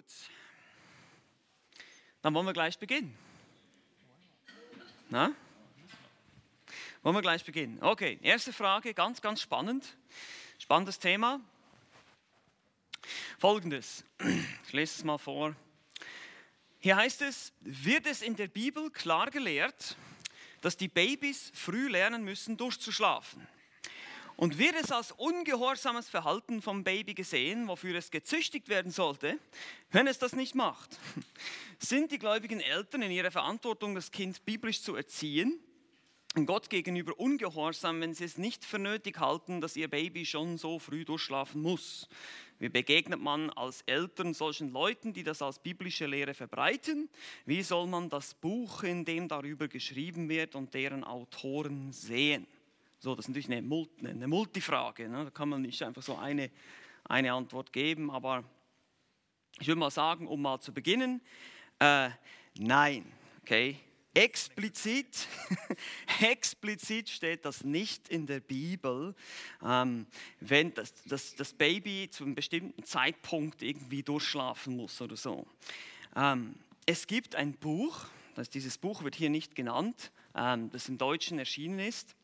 Gut, 0.00 0.30
dann 2.22 2.32
wollen 2.32 2.46
wir 2.46 2.54
gleich 2.54 2.78
beginnen. 2.78 3.14
Na? 5.10 5.34
Wollen 7.02 7.16
wir 7.16 7.20
gleich 7.20 7.44
beginnen? 7.44 7.82
Okay, 7.82 8.18
erste 8.22 8.54
Frage, 8.54 8.94
ganz, 8.94 9.20
ganz 9.20 9.42
spannend. 9.42 9.98
Spannendes 10.58 10.98
Thema. 11.00 11.38
Folgendes, 13.38 14.02
ich 14.66 14.72
lese 14.72 15.00
es 15.00 15.04
mal 15.04 15.18
vor. 15.18 15.54
Hier 16.78 16.96
heißt 16.96 17.20
es, 17.20 17.52
wird 17.60 18.06
es 18.06 18.22
in 18.22 18.36
der 18.36 18.48
Bibel 18.48 18.90
klar 18.90 19.30
gelehrt, 19.30 19.96
dass 20.62 20.78
die 20.78 20.88
Babys 20.88 21.52
früh 21.52 21.88
lernen 21.90 22.24
müssen, 22.24 22.56
durchzuschlafen. 22.56 23.46
Und 24.40 24.58
wird 24.58 24.74
es 24.82 24.90
als 24.90 25.12
ungehorsames 25.12 26.08
Verhalten 26.08 26.62
vom 26.62 26.82
Baby 26.82 27.12
gesehen, 27.12 27.68
wofür 27.68 27.94
es 27.96 28.10
gezüchtigt 28.10 28.70
werden 28.70 28.90
sollte, 28.90 29.38
wenn 29.90 30.06
es 30.06 30.18
das 30.18 30.32
nicht 30.32 30.54
macht? 30.54 30.98
Sind 31.78 32.10
die 32.10 32.18
gläubigen 32.18 32.60
Eltern 32.60 33.02
in 33.02 33.10
ihrer 33.10 33.30
Verantwortung, 33.30 33.94
das 33.94 34.10
Kind 34.10 34.42
biblisch 34.46 34.80
zu 34.80 34.96
erziehen? 34.96 35.60
Gott 36.46 36.70
gegenüber 36.70 37.20
ungehorsam, 37.20 38.00
wenn 38.00 38.14
sie 38.14 38.24
es 38.24 38.38
nicht 38.38 38.64
für 38.64 38.78
nötig 38.78 39.20
halten, 39.20 39.60
dass 39.60 39.76
ihr 39.76 39.88
Baby 39.88 40.24
schon 40.24 40.56
so 40.56 40.78
früh 40.78 41.04
durchschlafen 41.04 41.60
muss. 41.60 42.08
Wie 42.58 42.70
begegnet 42.70 43.20
man 43.20 43.50
als 43.50 43.82
Eltern 43.82 44.32
solchen 44.32 44.70
Leuten, 44.70 45.12
die 45.12 45.22
das 45.22 45.42
als 45.42 45.58
biblische 45.58 46.06
Lehre 46.06 46.32
verbreiten? 46.32 47.10
Wie 47.44 47.62
soll 47.62 47.88
man 47.88 48.08
das 48.08 48.32
Buch, 48.32 48.84
in 48.84 49.04
dem 49.04 49.28
darüber 49.28 49.68
geschrieben 49.68 50.30
wird, 50.30 50.54
und 50.54 50.72
deren 50.72 51.04
Autoren 51.04 51.92
sehen? 51.92 52.46
So, 53.02 53.14
das 53.14 53.24
ist 53.24 53.28
natürlich 53.28 53.50
eine, 53.50 53.88
eine 54.04 54.28
Multifrage. 54.28 55.08
Ne? 55.08 55.24
Da 55.24 55.30
kann 55.30 55.48
man 55.48 55.62
nicht 55.62 55.82
einfach 55.82 56.02
so 56.02 56.16
eine, 56.16 56.50
eine 57.04 57.32
Antwort 57.32 57.72
geben, 57.72 58.10
aber 58.10 58.44
ich 59.58 59.66
würde 59.66 59.78
mal 59.78 59.90
sagen, 59.90 60.26
um 60.26 60.42
mal 60.42 60.60
zu 60.60 60.74
beginnen, 60.74 61.22
äh, 61.78 62.10
nein, 62.58 63.10
okay? 63.40 63.78
Explizit, 64.12 65.28
explizit 66.20 67.08
steht 67.08 67.46
das 67.46 67.64
nicht 67.64 68.08
in 68.10 68.26
der 68.26 68.40
Bibel, 68.40 69.14
ähm, 69.64 70.06
wenn 70.40 70.74
das, 70.74 70.92
das, 71.04 71.34
das, 71.36 71.54
Baby 71.54 72.10
zu 72.10 72.24
einem 72.24 72.34
bestimmten 72.34 72.84
Zeitpunkt 72.84 73.62
irgendwie 73.62 74.02
durchschlafen 74.02 74.76
muss 74.76 75.00
oder 75.00 75.16
so. 75.16 75.46
Ähm, 76.14 76.54
es 76.84 77.06
gibt 77.06 77.34
ein 77.34 77.54
Buch, 77.54 78.06
das, 78.34 78.50
dieses 78.50 78.76
Buch 78.76 79.04
wird 79.04 79.14
hier 79.14 79.30
nicht 79.30 79.54
genannt, 79.54 80.12
ähm, 80.34 80.70
das 80.70 80.88
im 80.88 80.98
Deutschen 80.98 81.38
erschienen 81.38 81.78
ist. 81.78 82.14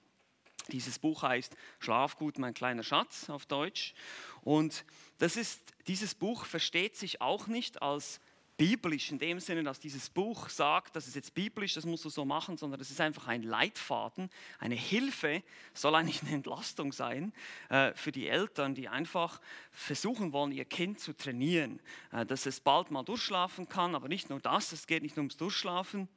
Dieses 0.73 0.99
Buch 0.99 1.23
heißt 1.23 1.57
Schlafgut, 1.79 2.39
mein 2.39 2.55
kleiner 2.55 2.83
Schatz 2.83 3.31
auf 3.31 3.47
Deutsch. 3.47 3.95
Und 4.43 4.85
das 5.19 5.37
ist, 5.37 5.61
dieses 5.87 6.15
Buch 6.15 6.45
versteht 6.45 6.97
sich 6.97 7.21
auch 7.21 7.47
nicht 7.47 7.83
als 7.83 8.21
biblisch 8.57 9.11
in 9.11 9.19
dem 9.19 9.39
Sinne, 9.39 9.63
dass 9.63 9.81
dieses 9.81 10.09
Buch 10.09 10.49
sagt, 10.49 10.97
das 10.97 11.07
ist 11.07 11.15
jetzt 11.15 11.35
biblisch, 11.35 11.75
das 11.75 11.85
musst 11.85 12.05
du 12.05 12.09
so 12.09 12.25
machen, 12.25 12.57
sondern 12.57 12.81
es 12.81 12.91
ist 12.91 13.01
einfach 13.01 13.29
ein 13.29 13.43
Leitfaden, 13.43 14.31
eine 14.59 14.75
Hilfe, 14.75 15.43
soll 15.75 15.95
eigentlich 15.95 16.23
eine 16.23 16.33
Entlastung 16.33 16.93
sein 16.93 17.33
äh, 17.69 17.93
für 17.95 18.13
die 18.13 18.29
Eltern, 18.29 18.75
die 18.75 18.89
einfach 18.89 19.41
versuchen 19.71 20.33
wollen, 20.33 20.53
ihr 20.53 20.65
Kind 20.65 21.01
zu 21.01 21.13
trainieren, 21.15 21.81
äh, 22.13 22.25
dass 22.25 22.47
es 22.47 22.61
bald 22.61 22.91
mal 22.91 23.03
durchschlafen 23.03 23.69
kann, 23.69 23.95
aber 23.95 24.09
nicht 24.09 24.31
nur 24.31 24.41
das, 24.41 24.73
es 24.73 24.87
geht 24.87 25.03
nicht 25.03 25.17
nur 25.17 25.23
ums 25.23 25.37
Durchschlafen, 25.37 26.09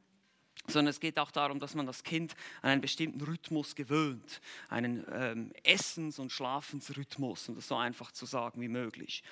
sondern 0.70 0.90
es 0.90 1.00
geht 1.00 1.20
auch 1.20 1.32
darum, 1.32 1.60
dass 1.60 1.76
man 1.76 1.86
das 1.86 2.04
Kind 2.04 2.36
an 2.62 2.72
einen 2.72 2.82
bestimmten 2.82 3.22
Rhythmus 3.22 3.76
gewöhnt, 3.76 4.42
einen 4.70 5.06
ähm, 5.12 5.52
Essens- 5.64 6.20
und 6.20 6.32
Schlafensrhythmus, 6.32 7.50
um 7.50 7.56
das 7.56 7.68
so 7.68 7.76
einfach 7.76 8.12
zu 8.12 8.26
sagen 8.26 8.62
wie 8.62 8.68
möglich. 8.68 9.24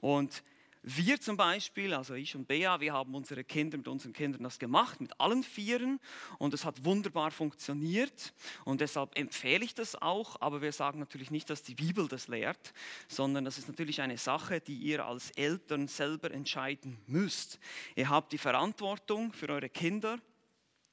Und 0.00 0.42
wir 0.86 1.18
zum 1.18 1.38
Beispiel, 1.38 1.94
also 1.94 2.12
ich 2.12 2.36
und 2.36 2.46
Bea, 2.46 2.78
wir 2.78 2.92
haben 2.92 3.14
unsere 3.14 3.42
Kinder 3.42 3.78
mit 3.78 3.88
unseren 3.88 4.12
Kindern 4.12 4.42
das 4.42 4.58
gemacht, 4.58 5.00
mit 5.00 5.18
allen 5.18 5.42
Vieren. 5.42 5.98
Und 6.36 6.52
es 6.52 6.66
hat 6.66 6.84
wunderbar 6.84 7.30
funktioniert. 7.30 8.34
Und 8.66 8.82
deshalb 8.82 9.18
empfehle 9.18 9.64
ich 9.64 9.74
das 9.74 9.96
auch, 9.96 10.38
aber 10.42 10.60
wir 10.60 10.72
sagen 10.72 10.98
natürlich 10.98 11.30
nicht, 11.30 11.48
dass 11.48 11.62
die 11.62 11.74
Bibel 11.74 12.06
das 12.06 12.28
lehrt, 12.28 12.74
sondern 13.08 13.46
das 13.46 13.56
ist 13.56 13.66
natürlich 13.66 14.02
eine 14.02 14.18
Sache, 14.18 14.60
die 14.60 14.76
ihr 14.76 15.06
als 15.06 15.30
Eltern 15.30 15.88
selber 15.88 16.30
entscheiden 16.30 16.98
müsst. 17.06 17.58
Ihr 17.96 18.10
habt 18.10 18.32
die 18.32 18.38
Verantwortung 18.38 19.32
für 19.32 19.48
eure 19.48 19.70
Kinder 19.70 20.18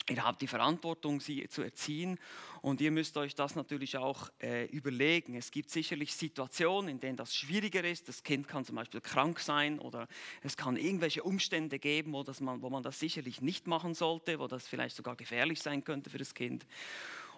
Ihr 0.09 0.23
habt 0.23 0.41
die 0.41 0.47
Verantwortung, 0.47 1.21
sie 1.21 1.47
zu 1.47 1.61
erziehen 1.61 2.19
und 2.61 2.81
ihr 2.81 2.91
müsst 2.91 3.17
euch 3.17 3.35
das 3.35 3.55
natürlich 3.55 3.97
auch 3.97 4.29
äh, 4.41 4.65
überlegen. 4.65 5.35
Es 5.35 5.51
gibt 5.51 5.69
sicherlich 5.69 6.13
Situationen, 6.13 6.89
in 6.89 6.99
denen 6.99 7.17
das 7.17 7.35
schwieriger 7.35 7.83
ist. 7.83 8.07
Das 8.07 8.23
Kind 8.23 8.47
kann 8.47 8.65
zum 8.65 8.75
Beispiel 8.75 8.99
krank 8.99 9.39
sein 9.39 9.79
oder 9.79 10.07
es 10.41 10.57
kann 10.57 10.75
irgendwelche 10.75 11.23
Umstände 11.23 11.77
geben, 11.77 12.13
wo, 12.13 12.23
das 12.23 12.41
man, 12.41 12.61
wo 12.61 12.69
man 12.69 12.83
das 12.83 12.99
sicherlich 12.99 13.41
nicht 13.41 13.67
machen 13.67 13.93
sollte, 13.93 14.39
wo 14.39 14.47
das 14.47 14.67
vielleicht 14.67 14.95
sogar 14.95 15.15
gefährlich 15.15 15.61
sein 15.61 15.83
könnte 15.83 16.09
für 16.09 16.17
das 16.17 16.33
Kind. 16.33 16.65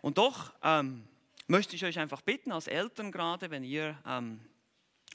Und 0.01 0.18
doch 0.18 0.53
ähm, 0.63 1.03
möchte 1.47 1.75
ich 1.75 1.84
euch 1.84 2.00
einfach 2.00 2.22
bitten, 2.22 2.51
als 2.51 2.68
Eltern 2.68 3.12
gerade, 3.12 3.51
wenn 3.51 3.63
ihr 3.63 3.97
ähm, 4.07 4.40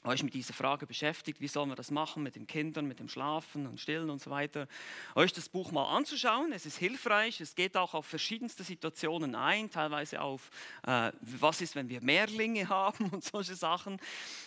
euch 0.05 0.23
mit 0.23 0.33
dieser 0.33 0.53
Frage 0.53 0.87
beschäftigt, 0.87 1.41
wie 1.41 1.47
sollen 1.47 1.69
wir 1.69 1.75
das 1.75 1.91
machen 1.91 2.23
mit 2.23 2.35
den 2.35 2.47
Kindern, 2.47 2.87
mit 2.87 2.99
dem 2.99 3.09
Schlafen 3.09 3.67
und 3.67 3.79
Stillen 3.79 4.09
und 4.09 4.21
so 4.21 4.29
weiter, 4.29 4.67
euch 5.15 5.33
das 5.33 5.49
Buch 5.49 5.71
mal 5.71 5.95
anzuschauen. 5.95 6.53
Es 6.53 6.65
ist 6.65 6.77
hilfreich, 6.77 7.41
es 7.41 7.53
geht 7.53 7.75
auch 7.75 7.93
auf 7.93 8.05
verschiedenste 8.05 8.63
Situationen 8.63 9.35
ein, 9.35 9.69
teilweise 9.69 10.21
auf, 10.21 10.49
äh, 10.87 11.11
was 11.21 11.61
ist, 11.61 11.75
wenn 11.75 11.89
wir 11.89 12.01
Mehrlinge 12.01 12.69
haben 12.69 13.09
und 13.09 13.23
solche 13.23 13.55
Sachen. 13.55 13.99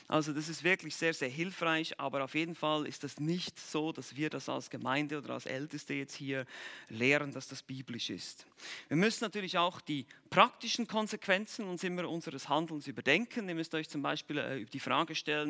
Also 0.09 0.33
das 0.33 0.49
ist 0.49 0.65
wirklich 0.65 0.97
sehr, 0.97 1.13
sehr 1.13 1.29
hilfreich, 1.29 1.99
aber 2.01 2.25
auf 2.25 2.35
jeden 2.35 2.55
Fall 2.55 2.87
ist 2.87 3.05
das 3.05 3.21
nicht 3.21 3.59
so, 3.59 3.93
dass 3.93 4.17
wir 4.17 4.31
das 4.31 4.49
als 4.49 4.71
Gemeinde 4.71 5.19
oder 5.19 5.35
als 5.35 5.47
Älteste 5.47 5.95
jetzt 5.95 6.15
hier 6.15 6.47
lehren, 6.89 7.33
dass 7.33 7.49
das 7.49 7.63
biblisch 7.63 8.11
ist. 8.11 8.47
Wir 8.89 8.97
müssen 8.97 9.25
natürlich 9.25 9.59
auch 9.59 9.81
die 9.81 10.07
praktischen 10.31 10.87
Konsequenzen 10.87 11.67
uns 11.67 11.85
immer 11.85 12.09
unseres 12.09 12.49
Handelns 12.49 12.87
überdenken. 12.87 13.49
Ihr 13.49 13.55
müsst 13.55 13.75
euch 13.75 13.89
zum 13.89 14.01
Beispiel 14.01 14.39
äh, 14.39 14.65
die 14.65 14.81
Frage 14.81 15.15
stellen, 15.15 15.42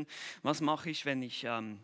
was 0.43 0.61
mache 0.61 0.91
ich, 0.91 1.05
wenn 1.05 1.23
ich 1.23 1.45
ähm, 1.45 1.79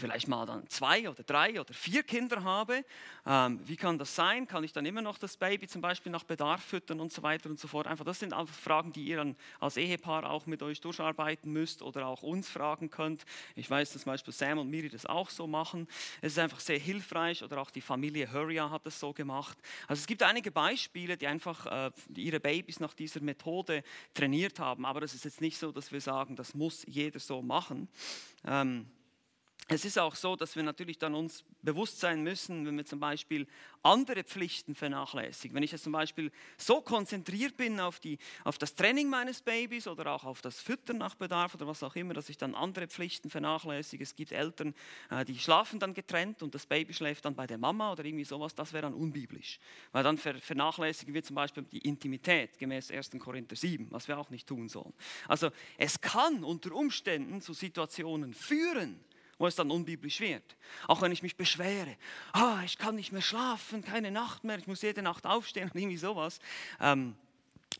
vielleicht 0.00 0.28
mal 0.28 0.46
dann 0.46 0.68
zwei 0.68 1.08
oder 1.08 1.22
drei 1.22 1.60
oder 1.60 1.72
vier 1.74 2.02
Kinder 2.02 2.42
habe, 2.44 2.84
ähm, 3.26 3.60
wie 3.64 3.76
kann 3.76 3.98
das 3.98 4.14
sein? 4.14 4.46
Kann 4.46 4.64
ich 4.64 4.72
dann 4.72 4.86
immer 4.86 5.02
noch 5.02 5.18
das 5.18 5.36
Baby 5.36 5.66
zum 5.66 5.80
Beispiel 5.80 6.10
nach 6.10 6.24
Bedarf 6.24 6.62
füttern 6.62 7.00
und 7.00 7.12
so 7.12 7.22
weiter 7.22 7.50
und 7.50 7.58
so 7.58 7.68
fort? 7.68 7.86
Einfach, 7.86 8.04
das 8.04 8.18
sind 8.20 8.32
einfach 8.32 8.54
Fragen, 8.54 8.92
die 8.92 9.04
ihr 9.04 9.18
dann 9.18 9.36
als 9.60 9.76
Ehepaar 9.76 10.28
auch 10.30 10.46
mit 10.46 10.62
euch 10.62 10.80
durcharbeiten 10.80 11.52
müsst 11.52 11.82
oder 11.82 12.06
auch 12.06 12.22
uns 12.22 12.48
fragen 12.48 12.90
könnt. 12.90 13.24
Ich 13.54 13.68
weiß, 13.68 13.92
dass 13.92 14.02
zum 14.02 14.12
Beispiel 14.12 14.32
Sam 14.32 14.58
und 14.58 14.70
Miri 14.70 14.88
das 14.88 15.06
auch 15.06 15.30
so 15.30 15.46
machen. 15.46 15.88
Es 16.20 16.32
ist 16.32 16.38
einfach 16.38 16.60
sehr 16.60 16.78
hilfreich 16.78 17.42
oder 17.42 17.60
auch 17.60 17.70
die 17.70 17.80
Familie 17.80 18.32
Hurria 18.32 18.70
hat 18.70 18.86
das 18.86 18.98
so 18.98 19.12
gemacht. 19.12 19.58
Also 19.86 20.00
es 20.00 20.06
gibt 20.06 20.22
einige 20.22 20.50
Beispiele, 20.50 21.16
die 21.16 21.26
einfach 21.26 21.66
äh, 21.66 21.90
ihre 22.14 22.40
Babys 22.40 22.80
nach 22.80 22.94
dieser 22.94 23.20
Methode 23.20 23.82
trainiert 24.14 24.58
haben, 24.58 24.84
aber 24.84 25.02
es 25.02 25.14
ist 25.14 25.24
jetzt 25.24 25.40
nicht 25.40 25.58
so, 25.58 25.72
dass 25.72 25.92
wir 25.92 26.00
sagen, 26.00 26.36
das 26.36 26.54
muss 26.54 26.84
jeder 26.86 27.20
so 27.20 27.42
machen. 27.42 27.88
Ähm, 28.44 28.86
es 29.70 29.84
ist 29.84 29.98
auch 29.98 30.14
so, 30.14 30.34
dass 30.34 30.56
wir 30.56 30.62
natürlich 30.62 30.98
dann 30.98 31.14
uns 31.14 31.44
bewusst 31.62 32.00
sein 32.00 32.22
müssen, 32.22 32.64
wenn 32.64 32.78
wir 32.78 32.86
zum 32.86 33.00
Beispiel 33.00 33.46
andere 33.82 34.24
Pflichten 34.24 34.74
vernachlässigen. 34.74 35.54
Wenn 35.54 35.62
ich 35.62 35.72
jetzt 35.72 35.84
zum 35.84 35.92
Beispiel 35.92 36.32
so 36.56 36.80
konzentriert 36.80 37.58
bin 37.58 37.78
auf, 37.78 38.00
die, 38.00 38.18
auf 38.44 38.56
das 38.56 38.74
Training 38.74 39.10
meines 39.10 39.42
Babys 39.42 39.86
oder 39.86 40.10
auch 40.12 40.24
auf 40.24 40.40
das 40.40 40.58
Füttern 40.58 40.96
nach 40.96 41.14
Bedarf 41.16 41.54
oder 41.54 41.66
was 41.66 41.82
auch 41.82 41.94
immer, 41.96 42.14
dass 42.14 42.30
ich 42.30 42.38
dann 42.38 42.54
andere 42.54 42.88
Pflichten 42.88 43.28
vernachlässige. 43.28 44.02
Es 44.02 44.16
gibt 44.16 44.32
Eltern, 44.32 44.74
äh, 45.10 45.26
die 45.26 45.38
schlafen 45.38 45.78
dann 45.78 45.92
getrennt 45.92 46.42
und 46.42 46.54
das 46.54 46.64
Baby 46.64 46.94
schläft 46.94 47.26
dann 47.26 47.34
bei 47.34 47.46
der 47.46 47.58
Mama 47.58 47.92
oder 47.92 48.06
irgendwie 48.06 48.24
sowas. 48.24 48.54
Das 48.54 48.72
wäre 48.72 48.82
dann 48.82 48.94
unbiblisch. 48.94 49.60
Weil 49.92 50.02
dann 50.02 50.16
vernachlässigen 50.16 51.12
wir 51.12 51.22
zum 51.22 51.36
Beispiel 51.36 51.64
die 51.64 51.86
Intimität 51.86 52.58
gemäß 52.58 52.90
1. 52.90 53.10
Korinther 53.18 53.54
7, 53.54 53.88
was 53.90 54.08
wir 54.08 54.18
auch 54.18 54.30
nicht 54.30 54.48
tun 54.48 54.70
sollen. 54.70 54.94
Also 55.28 55.50
es 55.76 56.00
kann 56.00 56.42
unter 56.42 56.72
Umständen 56.72 57.42
zu 57.42 57.52
Situationen 57.52 58.32
führen, 58.32 58.98
wo 59.38 59.46
es 59.46 59.54
dann 59.54 59.70
unbiblisch 59.70 60.20
wird. 60.20 60.56
Auch 60.86 61.00
wenn 61.00 61.12
ich 61.12 61.22
mich 61.22 61.36
beschwere, 61.36 61.96
ah, 62.32 62.60
ich 62.64 62.78
kann 62.78 62.96
nicht 62.96 63.12
mehr 63.12 63.22
schlafen, 63.22 63.82
keine 63.82 64.10
Nacht 64.10 64.44
mehr, 64.44 64.58
ich 64.58 64.66
muss 64.66 64.82
jede 64.82 65.02
Nacht 65.02 65.26
aufstehen 65.26 65.70
und 65.72 65.80
irgendwie 65.80 65.96
sowas. 65.96 66.40
Ähm, 66.80 67.14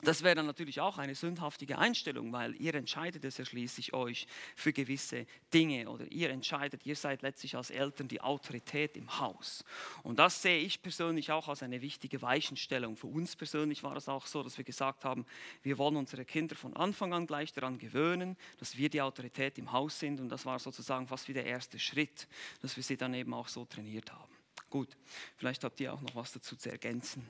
das 0.03 0.23
wäre 0.23 0.37
dann 0.37 0.47
natürlich 0.47 0.81
auch 0.81 0.99
eine 0.99 1.15
sündhaftige 1.15 1.79
Einstellung, 1.79 2.33
weil 2.33 2.55
ihr 2.61 2.75
entscheidet 2.75 3.25
es 3.25 3.39
ja 3.39 3.45
schließlich 3.45 3.95
euch 3.95 4.29
für 4.55 4.73
gewisse 4.73 5.27
Dinge 5.53 5.89
oder 5.91 6.07
ihr 6.13 6.31
entscheidet, 6.31 6.87
ihr 6.87 6.95
seid 6.95 7.23
letztlich 7.23 7.57
als 7.57 7.71
Eltern 7.71 8.07
die 8.07 8.21
Autorität 8.21 8.97
im 8.97 9.19
Haus. 9.19 9.65
Und 10.05 10.19
das 10.21 10.41
sehe 10.41 10.61
ich 10.61 10.83
persönlich 10.83 11.33
auch 11.33 11.49
als 11.49 11.65
eine 11.65 11.81
wichtige 11.81 12.23
Weichenstellung. 12.23 12.97
Für 12.97 13.09
uns 13.09 13.35
persönlich 13.35 13.83
war 13.83 13.97
es 13.97 14.09
auch 14.09 14.27
so, 14.27 14.43
dass 14.43 14.57
wir 14.57 14.65
gesagt 14.65 15.05
haben, 15.05 15.27
wir 15.63 15.79
wollen 15.79 15.97
unsere 15.97 16.25
Kinder 16.25 16.55
von 16.55 16.77
Anfang 16.77 17.13
an 17.13 17.27
gleich 17.27 17.53
daran 17.53 17.79
gewöhnen, 17.79 18.37
dass 18.59 18.77
wir 18.77 18.91
die 18.91 19.03
Autorität 19.03 19.59
im 19.59 19.73
Haus 19.73 19.99
sind 19.99 20.21
und 20.21 20.29
das 20.29 20.47
war 20.47 20.61
sozusagen 20.61 21.09
fast 21.09 21.27
wie 21.29 21.35
der 21.35 21.47
erste 21.47 21.79
Schritt, 21.79 22.29
dass 22.63 22.77
wir 22.77 22.85
sie 22.85 22.97
dann 22.97 23.15
eben 23.15 23.35
auch 23.35 23.49
so 23.49 23.65
trainiert 23.65 24.13
haben. 24.13 24.33
Gut, 24.71 24.97
vielleicht 25.37 25.65
habt 25.65 25.81
ihr 25.81 25.93
auch 25.93 26.01
noch 26.01 26.15
was 26.15 26.33
dazu 26.33 26.55
zu 26.55 26.71
ergänzen. 26.71 27.27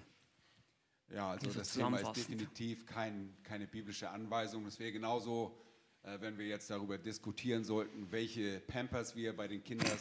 Ja, 1.14 1.30
also 1.30 1.50
das 1.50 1.72
Thema 1.72 1.98
ist 1.98 2.12
definitiv 2.12 2.84
kein, 2.86 3.34
keine 3.42 3.66
biblische 3.66 4.10
Anweisung. 4.10 4.66
Es 4.66 4.78
wäre 4.78 4.92
genauso, 4.92 5.58
äh, 6.02 6.20
wenn 6.20 6.36
wir 6.36 6.46
jetzt 6.46 6.70
darüber 6.70 6.98
diskutieren 6.98 7.64
sollten, 7.64 8.10
welche 8.10 8.60
Pampers 8.60 9.16
wir 9.16 9.34
bei 9.34 9.48
den 9.48 9.64
Kindern 9.64 9.98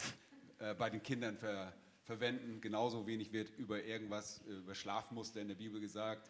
äh, 0.58 0.74
bei 0.74 0.90
den 0.90 1.02
Kindern 1.02 1.36
ver, 1.38 1.72
verwenden. 2.02 2.60
Genauso 2.60 3.06
wenig 3.06 3.32
wird 3.32 3.50
über 3.58 3.84
irgendwas, 3.84 4.42
äh, 4.48 4.54
über 4.54 4.74
Schlafmuster 4.74 5.40
in 5.40 5.48
der 5.48 5.54
Bibel 5.54 5.80
gesagt. 5.80 6.28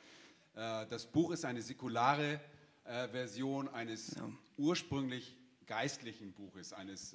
Äh, 0.54 0.86
das 0.86 1.06
Buch 1.06 1.30
ist 1.30 1.44
eine 1.44 1.62
säkulare 1.62 2.40
äh, 2.84 3.08
Version 3.08 3.68
eines 3.68 4.16
ja. 4.16 4.30
ursprünglich 4.58 5.36
geistlichen 5.66 6.32
Buches, 6.32 6.72
eines 6.72 7.14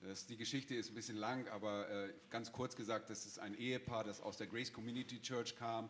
das, 0.00 0.26
die 0.26 0.36
Geschichte 0.36 0.74
ist 0.74 0.90
ein 0.90 0.96
bisschen 0.96 1.16
lang, 1.16 1.46
aber 1.46 1.88
äh, 1.88 2.12
ganz 2.28 2.50
kurz 2.50 2.74
gesagt, 2.74 3.08
das 3.08 3.24
ist 3.24 3.38
ein 3.38 3.54
Ehepaar, 3.54 4.02
das 4.02 4.20
aus 4.20 4.36
der 4.36 4.48
Grace 4.48 4.72
Community 4.72 5.20
Church 5.22 5.54
kam 5.54 5.88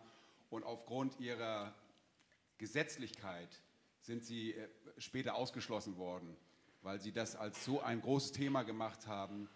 und 0.52 0.64
aufgrund 0.64 1.18
ihrer 1.18 1.74
Gesetzlichkeit 2.58 3.60
sind 4.00 4.22
sie 4.22 4.52
äh, 4.52 4.68
später 4.98 5.34
ausgeschlossen 5.34 5.96
worden, 5.96 6.36
weil 6.82 7.00
sie 7.00 7.12
das 7.12 7.36
als 7.36 7.64
so 7.64 7.80
ein 7.80 8.02
großes 8.02 8.32
Thema 8.32 8.62
gemacht 8.62 9.06
haben, 9.06 9.48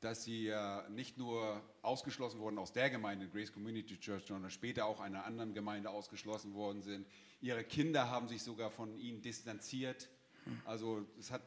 dass 0.00 0.22
sie 0.22 0.52
nicht 0.90 1.18
nur 1.18 1.60
ausgeschlossen 1.82 2.38
wurden 2.38 2.58
aus 2.58 2.72
der 2.72 2.88
Gemeinde, 2.88 3.28
Grace 3.28 3.52
Community 3.52 3.98
Church, 3.98 4.26
sondern 4.26 4.48
später 4.52 4.86
auch 4.86 5.00
einer 5.00 5.24
anderen 5.24 5.54
Gemeinde 5.54 5.90
ausgeschlossen 5.90 6.54
worden 6.54 6.82
sind. 6.82 7.04
Ihre 7.40 7.64
Kinder 7.64 8.08
haben 8.08 8.28
sich 8.28 8.44
sogar 8.44 8.70
von 8.70 8.96
ihnen 8.96 9.22
distanziert. 9.22 10.08
Also 10.64 11.04
es 11.18 11.32
hat 11.32 11.42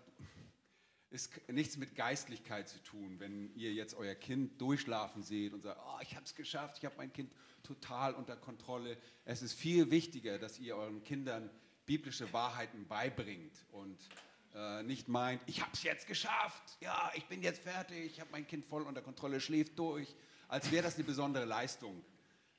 ist 1.12 1.30
nichts 1.50 1.78
mit 1.78 1.96
Geistlichkeit 1.96 2.70
zu 2.70 2.82
tun, 2.84 3.20
wenn 3.20 3.54
ihr 3.56 3.74
jetzt 3.74 3.94
euer 3.96 4.16
Kind 4.16 4.60
durchschlafen 4.62 5.24
seht 5.24 5.54
und 5.54 5.62
sagt, 5.62 5.80
oh, 5.86 6.00
ich 6.02 6.16
habe 6.16 6.26
es 6.26 6.34
geschafft, 6.36 6.78
ich 6.78 6.86
habe 6.86 6.96
mein 6.98 7.12
Kind 7.12 7.30
total 7.64 8.14
unter 8.14 8.38
Kontrolle. 8.38 8.98
Es 9.26 9.42
ist 9.42 9.54
viel 9.54 9.92
wichtiger, 9.92 10.40
dass 10.40 10.58
ihr 10.58 10.76
euren 10.76 11.04
Kindern 11.04 11.50
biblische 11.86 12.32
Wahrheiten 12.32 12.88
beibringt 12.88 13.54
und 13.72 14.00
äh, 14.56 14.84
nicht 14.84 15.10
meint, 15.10 15.42
ich 15.46 15.62
habe 15.62 15.72
es 15.74 15.84
jetzt 15.84 16.08
geschafft, 16.08 16.78
ja, 16.80 17.12
ich 17.16 17.26
bin 17.26 17.42
jetzt 17.42 17.62
fertig, 17.62 18.06
ich 18.06 18.20
habe 18.22 18.32
mein 18.32 18.48
Kind 18.48 18.66
voll 18.66 18.84
unter 18.84 19.02
Kontrolle, 19.02 19.42
schläft 19.42 19.78
durch, 19.78 20.16
als 20.48 20.72
wäre 20.72 20.84
das 20.84 20.96
eine 20.96 21.04
besondere 21.04 21.46
Leistung. 21.46 22.04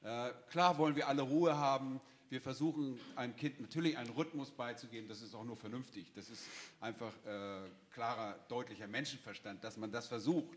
Äh, 0.02 0.30
klar 0.50 0.76
wollen 0.76 0.96
wir 0.96 1.08
alle 1.08 1.22
Ruhe 1.22 1.56
haben, 1.56 2.00
wir 2.32 2.40
versuchen 2.40 2.98
einem 3.14 3.36
Kind 3.36 3.60
natürlich 3.60 3.98
einen 3.98 4.08
Rhythmus 4.08 4.50
beizugeben, 4.50 5.06
das 5.06 5.20
ist 5.20 5.34
auch 5.34 5.44
nur 5.44 5.54
vernünftig. 5.54 6.10
Das 6.14 6.30
ist 6.30 6.42
einfach 6.80 7.12
äh, 7.26 7.68
klarer, 7.92 8.38
deutlicher 8.48 8.86
Menschenverstand, 8.86 9.62
dass 9.62 9.76
man 9.76 9.92
das 9.92 10.06
versucht. 10.06 10.56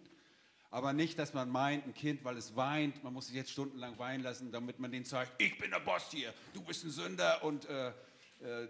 Aber 0.71 0.93
nicht, 0.93 1.19
dass 1.19 1.33
man 1.33 1.49
meint, 1.49 1.85
ein 1.85 1.93
Kind, 1.93 2.23
weil 2.23 2.37
es 2.37 2.55
weint, 2.55 3.03
man 3.03 3.11
muss 3.11 3.27
es 3.27 3.33
jetzt 3.33 3.51
stundenlang 3.51 3.99
weinen 3.99 4.23
lassen, 4.23 4.53
damit 4.53 4.79
man 4.79 4.89
denen 4.89 5.03
zeigt, 5.03 5.33
ich 5.37 5.57
bin 5.57 5.69
der 5.69 5.81
Boss 5.81 6.09
hier, 6.11 6.33
du 6.53 6.61
bist 6.61 6.85
ein 6.85 6.91
Sünder 6.91 7.43
und 7.43 7.65
äh, 7.65 7.89
äh, 7.89 7.93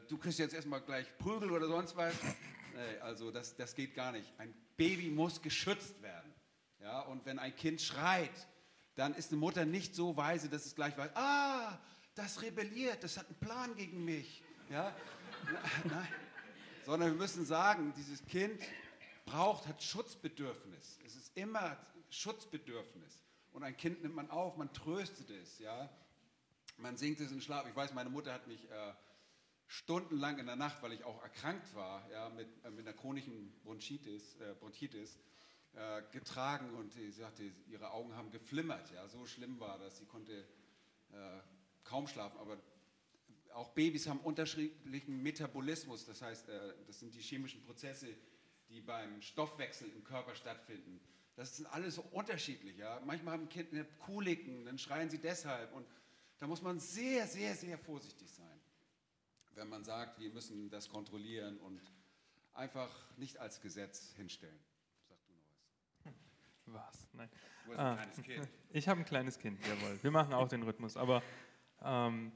du 0.07 0.17
kriegst 0.17 0.39
jetzt 0.39 0.55
erstmal 0.55 0.81
gleich 0.81 1.05
Prügel 1.19 1.51
oder 1.51 1.67
sonst 1.67 1.95
was. 1.95 2.15
Nee, 2.23 2.99
also 3.01 3.29
das, 3.29 3.55
das 3.55 3.75
geht 3.75 3.93
gar 3.93 4.13
nicht. 4.13 4.27
Ein 4.39 4.51
Baby 4.77 5.11
muss 5.11 5.43
geschützt 5.43 6.01
werden. 6.01 6.33
Ja? 6.81 7.01
Und 7.01 7.23
wenn 7.27 7.37
ein 7.37 7.55
Kind 7.55 7.81
schreit, 7.81 8.47
dann 8.95 9.13
ist 9.13 9.31
eine 9.31 9.39
Mutter 9.39 9.63
nicht 9.63 9.93
so 9.93 10.17
weise, 10.17 10.49
dass 10.49 10.65
es 10.65 10.73
gleich 10.73 10.97
weiß, 10.97 11.11
ah, 11.13 11.77
das 12.15 12.41
rebelliert, 12.41 13.03
das 13.03 13.17
hat 13.17 13.27
einen 13.27 13.39
Plan 13.39 13.75
gegen 13.75 14.03
mich. 14.03 14.41
Ja? 14.69 14.95
Nein. 15.83 16.07
Sondern 16.85 17.11
wir 17.11 17.17
müssen 17.17 17.45
sagen, 17.45 17.93
dieses 17.97 18.25
Kind 18.25 18.61
braucht, 19.25 19.67
hat 19.67 19.83
Schutzbedürfnis. 19.83 20.99
Es 21.05 21.15
ist 21.15 21.35
immer 21.35 21.77
Schutzbedürfnis. 22.09 23.23
Und 23.51 23.63
ein 23.63 23.75
Kind 23.75 24.01
nimmt 24.01 24.15
man 24.15 24.29
auf, 24.29 24.55
man 24.57 24.71
tröstet 24.73 25.29
es. 25.29 25.59
Ja? 25.59 25.89
Man 26.77 26.97
singt 26.97 27.19
es 27.19 27.31
in 27.31 27.41
Schlaf. 27.41 27.67
Ich 27.67 27.75
weiß, 27.75 27.93
meine 27.93 28.09
Mutter 28.09 28.33
hat 28.33 28.47
mich 28.47 28.63
äh, 28.69 28.93
stundenlang 29.67 30.39
in 30.39 30.45
der 30.45 30.55
Nacht, 30.55 30.81
weil 30.81 30.93
ich 30.93 31.03
auch 31.03 31.21
erkrankt 31.21 31.73
war, 31.75 32.09
ja, 32.11 32.29
mit, 32.29 32.47
äh, 32.63 32.69
mit 32.69 32.87
einer 32.87 32.95
chronischen 32.95 33.51
Bronchitis, 33.63 34.35
äh, 34.35 34.53
Bronchitis 34.59 35.17
äh, 35.73 36.01
getragen 36.11 36.73
und 36.75 36.93
sie 36.93 37.11
sagte, 37.11 37.51
ihre 37.67 37.91
Augen 37.91 38.15
haben 38.15 38.31
geflimmert. 38.31 38.91
Ja? 38.91 39.07
So 39.07 39.25
schlimm 39.25 39.59
war 39.59 39.79
das. 39.79 39.97
Sie 39.97 40.05
konnte 40.05 40.45
äh, 41.11 41.39
kaum 41.85 42.07
schlafen, 42.07 42.37
aber 42.39 42.57
auch 43.53 43.69
Babys 43.69 44.07
haben 44.07 44.19
unterschiedlichen 44.19 45.23
Metabolismus, 45.23 46.05
das 46.05 46.21
heißt, 46.21 46.49
äh, 46.49 46.73
das 46.87 46.99
sind 46.99 47.15
die 47.15 47.21
chemischen 47.21 47.63
Prozesse, 47.63 48.07
die 48.69 48.81
beim 48.81 49.21
Stoffwechsel 49.21 49.89
im 49.89 50.03
Körper 50.03 50.35
stattfinden. 50.35 50.99
Das 51.35 51.55
sind 51.55 51.65
alles 51.67 51.95
so 51.95 52.01
unterschiedlich. 52.11 52.77
Ja? 52.77 53.01
Manchmal 53.05 53.35
haben 53.35 53.49
Kinder 53.49 53.83
Kuliken, 53.99 54.65
dann 54.65 54.77
schreien 54.77 55.09
sie 55.09 55.19
deshalb. 55.19 55.73
Und 55.73 55.85
da 56.39 56.47
muss 56.47 56.61
man 56.61 56.79
sehr, 56.79 57.27
sehr, 57.27 57.55
sehr 57.55 57.77
vorsichtig 57.77 58.29
sein, 58.31 58.59
wenn 59.53 59.69
man 59.69 59.83
sagt, 59.83 60.19
wir 60.19 60.31
müssen 60.31 60.69
das 60.69 60.89
kontrollieren 60.89 61.57
und 61.59 61.81
einfach 62.53 62.89
nicht 63.17 63.37
als 63.37 63.61
Gesetz 63.61 64.13
hinstellen. 64.15 64.59
Sag 65.07 65.17
du 65.27 65.33
noch 65.33 65.43
was. 66.65 66.87
Was? 66.87 67.07
Nein. 67.13 67.29
Du 67.65 67.71
hast 67.71 67.79
ein 67.79 67.85
ah, 67.85 67.95
kleines 67.95 68.23
Kind. 68.23 68.49
Ich 68.71 68.87
habe 68.87 68.99
ein 69.01 69.05
kleines 69.05 69.39
Kind, 69.39 69.59
jawohl. 69.65 69.99
Wir 70.01 70.11
machen 70.11 70.33
auch 70.33 70.47
den 70.47 70.63
Rhythmus, 70.63 70.97
aber 70.97 71.21
ähm, 71.85 72.31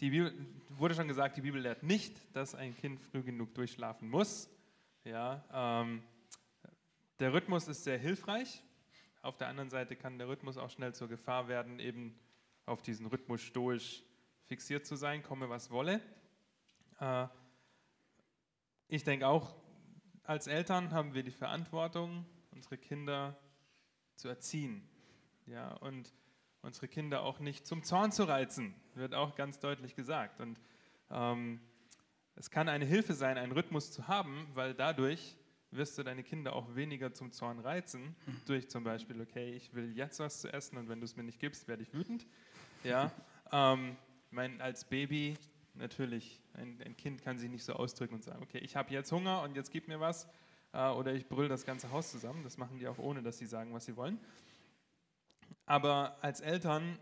die 0.00 0.10
Bibel, 0.10 0.34
wurde 0.68 0.94
schon 0.94 1.08
gesagt, 1.08 1.36
die 1.36 1.42
Bibel 1.42 1.60
lehrt 1.60 1.82
nicht, 1.82 2.14
dass 2.34 2.54
ein 2.54 2.76
Kind 2.76 3.00
früh 3.00 3.22
genug 3.22 3.54
durchschlafen 3.54 4.08
muss. 4.08 4.50
Ja, 5.04 5.44
ähm, 5.52 6.02
der 7.18 7.32
Rhythmus 7.32 7.68
ist 7.68 7.84
sehr 7.84 7.98
hilfreich. 7.98 8.62
Auf 9.22 9.36
der 9.36 9.48
anderen 9.48 9.70
Seite 9.70 9.96
kann 9.96 10.18
der 10.18 10.28
Rhythmus 10.28 10.56
auch 10.56 10.70
schnell 10.70 10.94
zur 10.94 11.08
Gefahr 11.08 11.48
werden, 11.48 11.78
eben 11.78 12.18
auf 12.66 12.82
diesen 12.82 13.06
Rhythmus 13.06 13.42
stoisch 13.42 14.02
fixiert 14.46 14.86
zu 14.86 14.96
sein, 14.96 15.22
komme 15.22 15.48
was 15.48 15.70
wolle. 15.70 16.00
Äh, 16.98 17.26
ich 18.88 19.04
denke 19.04 19.28
auch, 19.28 19.54
als 20.24 20.46
Eltern 20.46 20.92
haben 20.92 21.14
wir 21.14 21.22
die 21.22 21.30
Verantwortung, 21.30 22.24
unsere 22.50 22.78
Kinder 22.78 23.38
zu 24.16 24.28
erziehen. 24.28 24.88
Ja, 25.46 25.74
und 25.74 26.12
unsere 26.62 26.88
Kinder 26.88 27.22
auch 27.22 27.40
nicht 27.40 27.66
zum 27.66 27.82
Zorn 27.82 28.12
zu 28.12 28.24
reizen, 28.24 28.74
wird 28.94 29.14
auch 29.14 29.34
ganz 29.34 29.58
deutlich 29.60 29.94
gesagt. 29.94 30.40
Und 30.40 30.58
ähm, 31.10 31.60
es 32.36 32.50
kann 32.50 32.68
eine 32.68 32.84
Hilfe 32.84 33.14
sein, 33.14 33.38
einen 33.38 33.52
Rhythmus 33.52 33.92
zu 33.92 34.08
haben, 34.08 34.48
weil 34.54 34.74
dadurch 34.74 35.36
wirst 35.70 35.98
du 35.98 36.02
deine 36.02 36.22
Kinder 36.22 36.54
auch 36.54 36.74
weniger 36.74 37.12
zum 37.12 37.32
Zorn 37.32 37.60
reizen, 37.60 38.16
durch 38.46 38.68
zum 38.68 38.82
Beispiel, 38.82 39.20
okay, 39.20 39.52
ich 39.52 39.72
will 39.74 39.96
jetzt 39.96 40.18
was 40.18 40.40
zu 40.40 40.52
essen 40.52 40.76
und 40.78 40.88
wenn 40.88 41.00
du 41.00 41.04
es 41.04 41.16
mir 41.16 41.22
nicht 41.22 41.38
gibst, 41.38 41.68
werde 41.68 41.82
ich 41.82 41.94
wütend. 41.94 42.26
Ja, 42.82 43.12
ähm, 43.52 43.96
mein, 44.30 44.60
als 44.60 44.84
Baby 44.84 45.36
natürlich, 45.74 46.42
ein, 46.54 46.80
ein, 46.84 46.96
Kind 46.96 47.22
kann 47.22 47.38
sich 47.38 47.48
nicht 47.48 47.64
so 47.64 47.74
ausdrücken 47.74 48.14
und 48.16 48.24
sagen, 48.24 48.42
okay, 48.42 48.58
ich 48.58 48.74
habe 48.76 48.92
jetzt 48.92 49.12
Hunger 49.12 49.42
und 49.42 49.54
jetzt 49.54 49.70
gib 49.70 49.86
mir 49.86 50.00
was. 50.00 50.26
Äh, 50.72 50.88
oder 50.90 51.12
ich 51.14 51.28
brüll 51.28 51.48
das 51.48 51.64
ganze 51.64 51.90
Haus 51.90 52.10
zusammen. 52.10 52.42
Das 52.42 52.58
machen 52.58 52.78
die 52.78 52.88
auch 52.88 52.98
ohne, 52.98 53.22
dass 53.22 53.38
sie 53.38 53.46
sagen, 53.46 53.72
was 53.72 53.84
sie 53.84 53.96
wollen. 53.96 54.18
Aber 55.70 56.16
als 56.20 56.40
Eltern 56.40 56.98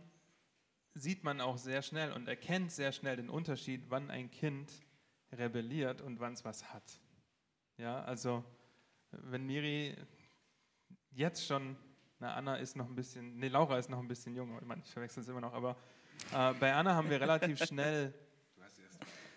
sieht 0.92 1.24
man 1.24 1.40
auch 1.40 1.56
sehr 1.56 1.80
schnell 1.80 2.12
und 2.12 2.28
erkennt 2.28 2.70
sehr 2.70 2.92
schnell 2.92 3.16
den 3.16 3.30
Unterschied, 3.30 3.86
wann 3.88 4.10
ein 4.10 4.30
Kind 4.30 4.70
rebelliert 5.32 6.02
und 6.02 6.20
wann 6.20 6.34
es 6.34 6.44
was 6.44 6.70
hat. 6.74 7.00
Ja, 7.78 8.04
also 8.04 8.44
wenn 9.10 9.46
Miri 9.46 9.96
jetzt 11.12 11.46
schon, 11.46 11.78
na 12.18 12.34
Anna 12.34 12.56
ist 12.56 12.76
noch 12.76 12.90
ein 12.90 12.94
bisschen, 12.94 13.38
nee, 13.38 13.48
Laura 13.48 13.78
ist 13.78 13.88
noch 13.88 14.00
ein 14.00 14.08
bisschen 14.08 14.36
jung, 14.36 14.60
ich 14.84 14.92
verwechsel 14.92 15.22
es 15.22 15.30
immer 15.30 15.40
noch, 15.40 15.54
aber 15.54 15.74
äh, 16.34 16.52
bei 16.60 16.74
Anna 16.74 16.94
haben 16.94 17.08
wir 17.08 17.22
relativ 17.22 17.64
schnell, 17.64 18.12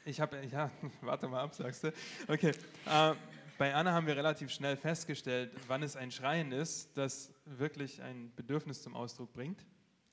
ich 0.03 0.19
habe, 0.19 0.45
ja, 0.47 0.69
warte 1.00 1.29
mal 1.29 1.39
ab, 1.39 1.55
sagst 1.55 1.85
du, 1.85 1.93
okay, 2.27 2.51
äh, 2.85 3.13
bei 3.57 3.73
Anna 3.73 3.93
haben 3.93 4.07
wir 4.07 4.17
relativ 4.17 4.51
schnell 4.51 4.75
festgestellt, 4.75 5.53
wann 5.67 5.83
es 5.83 5.95
ein 5.95 6.11
Schreien 6.11 6.51
ist, 6.51 6.97
das 6.97 7.33
wirklich 7.60 8.01
ein 8.01 8.34
Bedürfnis 8.36 8.81
zum 8.81 8.96
Ausdruck 8.96 9.34
bringt 9.34 9.65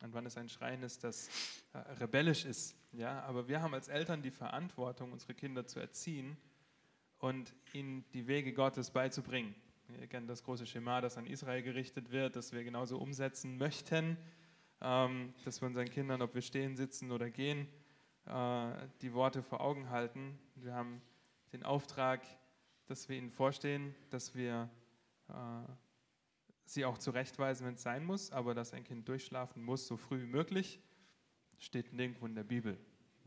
und 0.02 0.14
wann 0.14 0.26
es 0.26 0.36
ein 0.36 0.48
Schreien 0.48 0.82
ist, 0.82 1.04
das 1.04 1.28
äh, 1.72 1.78
rebellisch 2.00 2.44
ist. 2.44 2.76
Ja, 2.92 3.22
aber 3.22 3.48
wir 3.48 3.62
haben 3.62 3.74
als 3.74 3.88
Eltern 3.88 4.22
die 4.22 4.30
Verantwortung, 4.30 5.12
unsere 5.12 5.34
Kinder 5.34 5.66
zu 5.66 5.80
erziehen 5.80 6.36
und 7.18 7.54
ihnen 7.72 8.04
die 8.12 8.26
Wege 8.26 8.52
Gottes 8.52 8.90
beizubringen. 8.90 9.54
Ihr 10.00 10.06
kennt 10.06 10.28
das 10.28 10.42
große 10.42 10.66
Schema, 10.66 11.00
das 11.00 11.16
an 11.16 11.26
Israel 11.26 11.62
gerichtet 11.62 12.10
wird, 12.10 12.36
das 12.36 12.52
wir 12.52 12.62
genauso 12.62 12.98
umsetzen 12.98 13.56
möchten, 13.56 14.18
ähm, 14.80 15.32
dass 15.44 15.60
wir 15.60 15.66
unseren 15.66 15.88
Kindern, 15.88 16.22
ob 16.22 16.34
wir 16.34 16.42
stehen, 16.42 16.76
sitzen 16.76 17.10
oder 17.10 17.30
gehen, 17.30 17.66
äh, 18.26 18.70
die 19.00 19.14
Worte 19.14 19.42
vor 19.42 19.60
Augen 19.60 19.88
halten. 19.90 20.38
Wir 20.56 20.74
haben 20.74 21.00
den 21.52 21.62
Auftrag, 21.62 22.22
dass 22.86 23.08
wir 23.08 23.16
ihnen 23.16 23.30
vorstehen, 23.30 23.94
dass 24.10 24.34
wir 24.34 24.68
äh, 25.28 25.32
sie 26.70 26.84
auch 26.84 26.98
zurechtweisen, 26.98 27.66
wenn 27.66 27.74
es 27.74 27.82
sein 27.82 28.04
muss, 28.04 28.30
aber 28.30 28.54
dass 28.54 28.72
ein 28.72 28.84
Kind 28.84 29.08
durchschlafen 29.08 29.64
muss, 29.64 29.86
so 29.86 29.96
früh 29.96 30.22
wie 30.22 30.26
möglich, 30.26 30.80
steht 31.58 31.92
nirgendwo 31.92 32.26
in 32.26 32.34
der 32.34 32.44
Bibel. 32.44 32.78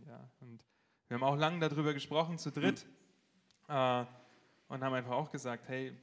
Ja, 0.07 0.29
und 0.39 0.63
wir 1.07 1.15
haben 1.15 1.23
auch 1.23 1.35
lange 1.35 1.59
darüber 1.59 1.93
gesprochen, 1.93 2.37
zu 2.37 2.51
dritt, 2.51 2.85
äh, 3.67 4.05
und 4.67 4.83
haben 4.83 4.93
einfach 4.93 5.11
auch 5.11 5.31
gesagt, 5.31 5.67
hey, 5.67 5.95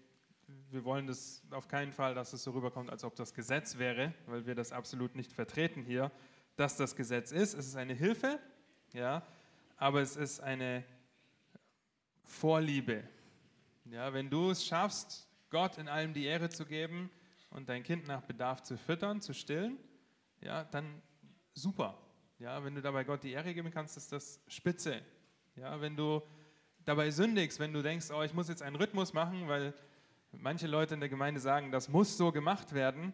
wir 0.70 0.84
wollen 0.84 1.06
das 1.06 1.42
auf 1.50 1.68
keinen 1.68 1.92
Fall, 1.92 2.14
dass 2.14 2.32
es 2.32 2.42
so 2.42 2.50
rüberkommt, 2.50 2.90
als 2.90 3.04
ob 3.04 3.14
das 3.16 3.32
Gesetz 3.32 3.78
wäre, 3.78 4.14
weil 4.26 4.46
wir 4.46 4.54
das 4.54 4.72
absolut 4.72 5.14
nicht 5.14 5.32
vertreten 5.32 5.84
hier, 5.84 6.10
dass 6.56 6.76
das 6.76 6.96
Gesetz 6.96 7.32
ist. 7.32 7.54
Es 7.54 7.68
ist 7.68 7.76
eine 7.76 7.94
Hilfe, 7.94 8.38
ja, 8.92 9.22
aber 9.76 10.00
es 10.00 10.16
ist 10.16 10.40
eine 10.40 10.84
Vorliebe, 12.24 13.04
ja, 13.86 14.12
wenn 14.12 14.28
du 14.28 14.50
es 14.50 14.66
schaffst, 14.66 15.26
Gott 15.50 15.78
in 15.78 15.88
allem 15.88 16.12
die 16.12 16.24
Ehre 16.24 16.50
zu 16.50 16.66
geben 16.66 17.10
und 17.50 17.68
dein 17.68 17.82
Kind 17.82 18.06
nach 18.06 18.22
Bedarf 18.22 18.62
zu 18.62 18.76
füttern, 18.76 19.20
zu 19.20 19.32
stillen, 19.34 19.78
ja, 20.40 20.64
dann 20.64 21.02
super. 21.54 21.98
Ja, 22.38 22.62
wenn 22.64 22.74
du 22.74 22.82
dabei 22.82 23.04
Gott 23.04 23.22
die 23.24 23.32
Ehre 23.32 23.52
geben 23.52 23.70
kannst, 23.70 23.96
ist 23.96 24.12
das 24.12 24.40
spitze. 24.46 25.02
Ja, 25.56 25.80
wenn 25.80 25.96
du 25.96 26.22
dabei 26.84 27.10
sündigst, 27.10 27.58
wenn 27.58 27.72
du 27.72 27.82
denkst, 27.82 28.10
oh, 28.10 28.22
ich 28.22 28.32
muss 28.32 28.48
jetzt 28.48 28.62
einen 28.62 28.76
Rhythmus 28.76 29.12
machen, 29.12 29.48
weil 29.48 29.74
manche 30.32 30.66
Leute 30.66 30.94
in 30.94 31.00
der 31.00 31.08
Gemeinde 31.08 31.40
sagen, 31.40 31.72
das 31.72 31.88
muss 31.88 32.16
so 32.16 32.30
gemacht 32.30 32.72
werden, 32.72 33.12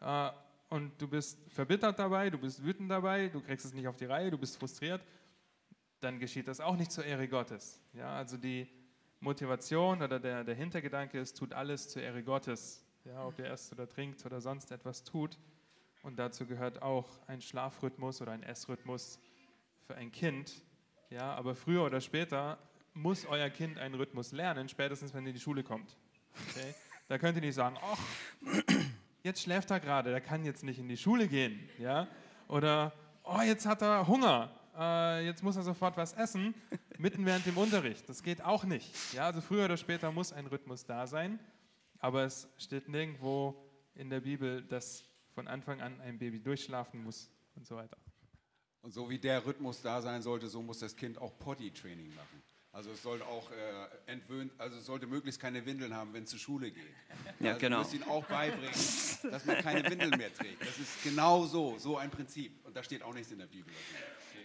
äh, 0.00 0.30
und 0.70 1.00
du 1.00 1.06
bist 1.06 1.38
verbittert 1.52 1.98
dabei, 1.98 2.30
du 2.30 2.38
bist 2.38 2.64
wütend 2.64 2.90
dabei, 2.90 3.28
du 3.28 3.40
kriegst 3.40 3.64
es 3.64 3.74
nicht 3.74 3.86
auf 3.86 3.96
die 3.96 4.06
Reihe, 4.06 4.30
du 4.30 4.38
bist 4.38 4.56
frustriert, 4.56 5.00
dann 6.00 6.18
geschieht 6.18 6.48
das 6.48 6.60
auch 6.60 6.76
nicht 6.76 6.90
zur 6.90 7.04
Ehre 7.04 7.28
Gottes. 7.28 7.80
Ja, 7.92 8.16
also 8.16 8.36
die 8.36 8.66
Motivation 9.20 10.02
oder 10.02 10.18
der, 10.18 10.42
der 10.42 10.54
Hintergedanke 10.54 11.18
ist, 11.18 11.36
tut 11.36 11.52
alles 11.52 11.88
zur 11.88 12.02
Ehre 12.02 12.22
Gottes. 12.22 12.83
Ja, 13.04 13.26
ob 13.26 13.38
ihr 13.38 13.46
esst 13.46 13.70
oder 13.72 13.86
trinkt 13.86 14.24
oder 14.24 14.40
sonst 14.40 14.72
etwas 14.72 15.04
tut. 15.04 15.38
Und 16.02 16.18
dazu 16.18 16.46
gehört 16.46 16.80
auch 16.80 17.06
ein 17.26 17.42
Schlafrhythmus 17.42 18.22
oder 18.22 18.32
ein 18.32 18.42
Essrhythmus 18.42 19.18
für 19.86 19.94
ein 19.94 20.10
Kind. 20.10 20.62
Ja, 21.10 21.34
aber 21.34 21.54
früher 21.54 21.84
oder 21.84 22.00
später 22.00 22.58
muss 22.94 23.26
euer 23.26 23.50
Kind 23.50 23.78
einen 23.78 23.94
Rhythmus 23.94 24.32
lernen, 24.32 24.68
spätestens 24.68 25.12
wenn 25.12 25.24
ihr 25.24 25.30
in 25.30 25.34
die 25.34 25.40
Schule 25.40 25.62
kommt. 25.62 25.96
Okay? 26.50 26.74
Da 27.08 27.18
könnt 27.18 27.36
ihr 27.36 27.42
nicht 27.42 27.54
sagen, 27.54 27.76
ach, 27.82 27.98
jetzt 29.22 29.42
schläft 29.42 29.70
er 29.70 29.80
gerade, 29.80 30.10
der 30.10 30.20
kann 30.22 30.44
jetzt 30.44 30.64
nicht 30.64 30.78
in 30.78 30.88
die 30.88 30.96
Schule 30.96 31.28
gehen. 31.28 31.68
Ja? 31.78 32.08
Oder, 32.48 32.92
oh, 33.22 33.40
jetzt 33.42 33.66
hat 33.66 33.82
er 33.82 34.06
Hunger, 34.06 34.50
äh, 34.78 35.26
jetzt 35.26 35.42
muss 35.42 35.56
er 35.56 35.62
sofort 35.62 35.96
was 35.98 36.14
essen, 36.14 36.54
mitten 36.98 37.26
während 37.26 37.44
dem 37.44 37.58
Unterricht. 37.58 38.08
Das 38.08 38.22
geht 38.22 38.42
auch 38.42 38.64
nicht. 38.64 39.12
Ja? 39.12 39.26
Also 39.26 39.42
früher 39.42 39.66
oder 39.66 39.76
später 39.76 40.10
muss 40.10 40.32
ein 40.32 40.46
Rhythmus 40.46 40.86
da 40.86 41.06
sein, 41.06 41.38
aber 42.04 42.24
es 42.24 42.46
steht 42.58 42.86
nirgendwo 42.86 43.56
in 43.94 44.10
der 44.10 44.20
Bibel, 44.20 44.60
dass 44.60 45.04
von 45.34 45.48
Anfang 45.48 45.80
an 45.80 45.98
ein 46.02 46.18
Baby 46.18 46.38
durchschlafen 46.38 47.02
muss 47.02 47.30
und 47.54 47.66
so 47.66 47.76
weiter. 47.76 47.96
Und 48.82 48.92
so 48.92 49.08
wie 49.08 49.18
der 49.18 49.46
Rhythmus 49.46 49.80
da 49.80 50.02
sein 50.02 50.20
sollte, 50.20 50.48
so 50.48 50.60
muss 50.60 50.80
das 50.80 50.94
Kind 50.94 51.16
auch 51.16 51.38
Potty-Training 51.38 52.14
machen. 52.14 52.42
Also 52.72 52.90
es 52.90 53.02
sollte 53.02 53.26
auch 53.26 53.50
äh, 53.50 54.12
entwöhnt, 54.12 54.52
also 54.58 54.76
es 54.76 54.84
sollte 54.84 55.06
möglichst 55.06 55.40
keine 55.40 55.64
Windeln 55.64 55.94
haben, 55.94 56.12
wenn 56.12 56.24
es 56.24 56.30
zur 56.30 56.38
Schule 56.38 56.70
geht. 56.70 56.84
Ja, 57.40 57.52
also 57.52 57.60
genau. 57.60 57.76
Du 57.76 57.82
musst 57.84 57.94
ihn 57.94 58.02
auch 58.02 58.26
beibringen, 58.26 58.74
dass 59.30 59.44
man 59.46 59.56
keine 59.62 59.88
Windeln 59.88 60.18
mehr 60.18 60.34
trägt. 60.34 60.60
Das 60.60 60.78
ist 60.78 61.02
genau 61.02 61.46
so, 61.46 61.78
so 61.78 61.96
ein 61.96 62.10
Prinzip. 62.10 62.66
Und 62.66 62.76
da 62.76 62.82
steht 62.82 63.02
auch 63.02 63.14
nichts 63.14 63.32
in 63.32 63.38
der 63.38 63.46
Bibel. 63.46 63.72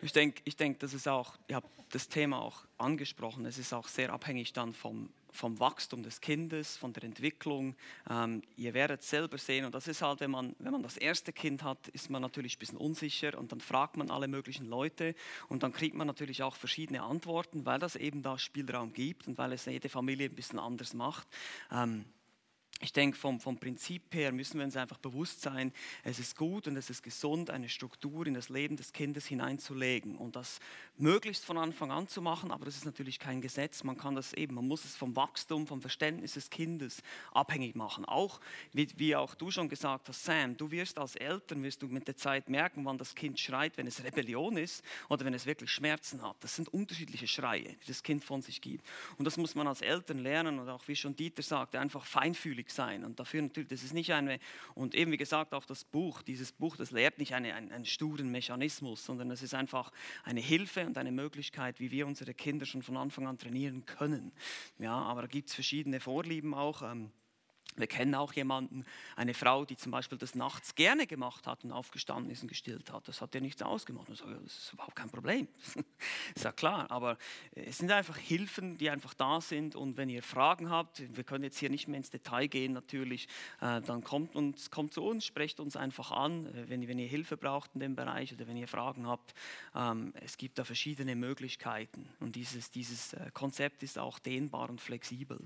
Ich 0.01 0.13
denke, 0.13 0.41
ich 0.45 0.55
denk, 0.55 0.79
das 0.79 0.93
ist 0.93 1.09
auch, 1.09 1.35
ich 1.47 1.55
habe 1.55 1.67
das 1.89 2.07
Thema 2.07 2.39
auch 2.39 2.63
angesprochen, 2.77 3.45
es 3.45 3.57
ist 3.57 3.73
auch 3.73 3.89
sehr 3.89 4.13
abhängig 4.13 4.53
dann 4.53 4.71
vom, 4.73 5.11
vom 5.31 5.59
Wachstum 5.59 6.03
des 6.03 6.21
Kindes, 6.21 6.77
von 6.77 6.93
der 6.93 7.03
Entwicklung. 7.03 7.75
Ähm, 8.09 8.41
ihr 8.55 8.73
werdet 8.73 9.03
selber 9.03 9.37
sehen, 9.37 9.65
und 9.65 9.75
das 9.75 9.87
ist 9.87 10.01
halt, 10.01 10.19
wenn 10.19 10.31
man, 10.31 10.55
wenn 10.59 10.71
man 10.71 10.83
das 10.83 10.97
erste 10.97 11.33
Kind 11.33 11.63
hat, 11.63 11.87
ist 11.89 12.09
man 12.09 12.21
natürlich 12.21 12.57
ein 12.57 12.59
bisschen 12.59 12.77
unsicher 12.77 13.37
und 13.37 13.51
dann 13.51 13.61
fragt 13.61 13.97
man 13.97 14.09
alle 14.09 14.27
möglichen 14.27 14.65
Leute 14.65 15.15
und 15.47 15.63
dann 15.63 15.71
kriegt 15.71 15.95
man 15.95 16.07
natürlich 16.07 16.43
auch 16.43 16.55
verschiedene 16.55 17.03
Antworten, 17.03 17.65
weil 17.65 17.79
das 17.79 17.95
eben 17.95 18.21
da 18.21 18.37
Spielraum 18.37 18.93
gibt 18.93 19.27
und 19.27 19.37
weil 19.37 19.53
es 19.53 19.65
jede 19.65 19.89
Familie 19.89 20.29
ein 20.29 20.35
bisschen 20.35 20.59
anders 20.59 20.93
macht. 20.93 21.27
Ähm, 21.71 22.05
ich 22.81 22.93
denke, 22.93 23.17
vom, 23.17 23.41
vom 23.41 23.57
Prinzip 23.57 24.13
her 24.13 24.31
müssen 24.31 24.57
wir 24.57 24.65
uns 24.65 24.77
einfach 24.77 24.99
bewusst 24.99 25.41
sein, 25.41 25.73
es 26.03 26.17
ist 26.17 26.37
gut 26.37 26.65
und 26.67 26.77
es 26.77 26.89
ist 26.89 27.03
gesund, 27.03 27.49
eine 27.49 27.67
Struktur 27.67 28.25
in 28.25 28.33
das 28.33 28.47
Leben 28.47 28.77
des 28.77 28.93
Kindes 28.93 29.25
hineinzulegen 29.25 30.15
und 30.15 30.37
das 30.37 30.59
möglichst 30.97 31.43
von 31.43 31.57
Anfang 31.57 31.91
an 31.91 32.07
zu 32.07 32.21
machen, 32.21 32.51
aber 32.51 32.65
das 32.65 32.77
ist 32.77 32.85
natürlich 32.85 33.19
kein 33.19 33.41
Gesetz. 33.41 33.83
Man 33.83 33.97
kann 33.97 34.15
das 34.15 34.33
eben, 34.33 34.55
man 34.55 34.65
muss 34.65 34.85
es 34.85 34.95
vom 34.95 35.15
Wachstum, 35.17 35.67
vom 35.67 35.81
Verständnis 35.81 36.33
des 36.33 36.49
Kindes 36.49 37.03
abhängig 37.33 37.75
machen. 37.75 38.05
Auch, 38.05 38.39
wie, 38.71 38.87
wie 38.95 39.15
auch 39.15 39.35
du 39.35 39.51
schon 39.51 39.67
gesagt 39.67 40.07
hast, 40.07 40.23
Sam, 40.23 40.55
du 40.55 40.71
wirst 40.71 40.97
als 40.97 41.17
Eltern, 41.17 41.61
wirst 41.63 41.81
du 41.81 41.87
mit 41.87 42.07
der 42.07 42.15
Zeit 42.15 42.49
merken, 42.49 42.85
wann 42.85 42.97
das 42.97 43.13
Kind 43.13 43.39
schreit, 43.39 43.77
wenn 43.77 43.87
es 43.87 44.03
Rebellion 44.05 44.55
ist 44.55 44.85
oder 45.09 45.25
wenn 45.25 45.33
es 45.33 45.45
wirklich 45.45 45.69
Schmerzen 45.69 46.21
hat. 46.21 46.37
Das 46.39 46.55
sind 46.55 46.69
unterschiedliche 46.69 47.27
Schreie, 47.27 47.75
die 47.83 47.87
das 47.87 48.03
Kind 48.03 48.23
von 48.23 48.41
sich 48.41 48.61
gibt. 48.61 48.85
Und 49.17 49.25
das 49.25 49.35
muss 49.35 49.53
man 49.53 49.67
als 49.67 49.81
Eltern 49.81 50.19
lernen 50.19 50.59
und 50.59 50.69
auch, 50.69 50.87
wie 50.87 50.95
schon 50.95 51.15
Dieter 51.15 51.43
sagte, 51.43 51.77
einfach 51.77 52.05
feinfühlig 52.05 52.68
sein. 52.71 53.03
Und 53.03 53.19
dafür 53.19 53.41
natürlich, 53.41 53.69
das 53.69 53.83
ist 53.83 53.93
nicht 53.93 54.13
eine, 54.13 54.39
und 54.75 54.95
eben 54.95 55.11
wie 55.11 55.17
gesagt, 55.17 55.53
auch 55.53 55.65
das 55.65 55.83
Buch, 55.83 56.21
dieses 56.21 56.51
Buch, 56.51 56.75
das 56.77 56.91
lehrt 56.91 57.17
nicht 57.17 57.33
eine, 57.33 57.53
einen, 57.53 57.71
einen 57.71 57.85
sturen 57.85 58.29
Mechanismus, 58.31 59.05
sondern 59.05 59.31
es 59.31 59.43
ist 59.43 59.53
einfach 59.53 59.91
eine 60.23 60.41
Hilfe 60.41 60.85
und 60.85 60.97
eine 60.97 61.11
Möglichkeit, 61.11 61.79
wie 61.79 61.91
wir 61.91 62.07
unsere 62.07 62.33
Kinder 62.33 62.65
schon 62.65 62.81
von 62.83 62.97
Anfang 62.97 63.27
an 63.27 63.37
trainieren 63.37 63.85
können. 63.85 64.31
Ja, 64.77 64.95
aber 64.95 65.21
da 65.21 65.27
gibt 65.27 65.49
es 65.49 65.55
verschiedene 65.55 65.99
Vorlieben 65.99 66.53
auch. 66.53 66.81
Ähm, 66.81 67.11
wir 67.79 67.87
kennen 67.87 68.13
auch 68.15 68.33
jemanden, 68.33 68.85
eine 69.15 69.33
Frau, 69.33 69.65
die 69.65 69.77
zum 69.77 69.91
Beispiel 69.91 70.17
das 70.17 70.35
nachts 70.35 70.75
gerne 70.75 71.07
gemacht 71.07 71.47
hat 71.47 71.63
und 71.63 71.71
aufgestanden 71.71 72.31
ist 72.31 72.41
und 72.41 72.49
gestillt 72.49 72.91
hat. 72.91 73.07
Das 73.07 73.21
hat 73.21 73.33
ja 73.33 73.41
nichts 73.41 73.61
ausgemacht. 73.61 74.09
Das 74.09 74.21
ist 74.21 74.73
überhaupt 74.73 74.95
kein 74.95 75.09
Problem. 75.09 75.47
ist 76.35 76.43
ja 76.43 76.51
klar. 76.51 76.91
Aber 76.91 77.17
es 77.53 77.77
sind 77.77 77.91
einfach 77.91 78.17
Hilfen, 78.17 78.77
die 78.77 78.89
einfach 78.89 79.13
da 79.13 79.41
sind. 79.41 79.75
Und 79.75 79.97
wenn 79.97 80.09
ihr 80.09 80.21
Fragen 80.21 80.69
habt, 80.69 81.03
wir 81.15 81.23
können 81.23 81.43
jetzt 81.43 81.57
hier 81.57 81.69
nicht 81.69 81.87
mehr 81.87 81.97
ins 81.97 82.09
Detail 82.09 82.47
gehen 82.47 82.73
natürlich, 82.73 83.27
äh, 83.61 83.81
dann 83.81 84.03
kommt, 84.03 84.35
uns, 84.35 84.69
kommt 84.69 84.93
zu 84.93 85.03
uns, 85.03 85.25
sprecht 85.25 85.59
uns 85.59 85.75
einfach 85.75 86.11
an, 86.11 86.47
äh, 86.47 86.69
wenn, 86.69 86.87
wenn 86.87 86.99
ihr 86.99 87.07
Hilfe 87.07 87.37
braucht 87.37 87.71
in 87.73 87.79
dem 87.79 87.95
Bereich 87.95 88.33
oder 88.33 88.47
wenn 88.47 88.57
ihr 88.57 88.67
Fragen 88.67 89.07
habt. 89.07 89.33
Ähm, 89.73 90.13
es 90.21 90.37
gibt 90.37 90.59
da 90.59 90.63
verschiedene 90.63 91.15
Möglichkeiten. 91.15 92.09
Und 92.19 92.35
dieses, 92.35 92.71
dieses 92.71 93.13
äh, 93.13 93.31
Konzept 93.33 93.83
ist 93.83 93.97
auch 93.97 94.19
dehnbar 94.19 94.69
und 94.69 94.81
flexibel. 94.81 95.39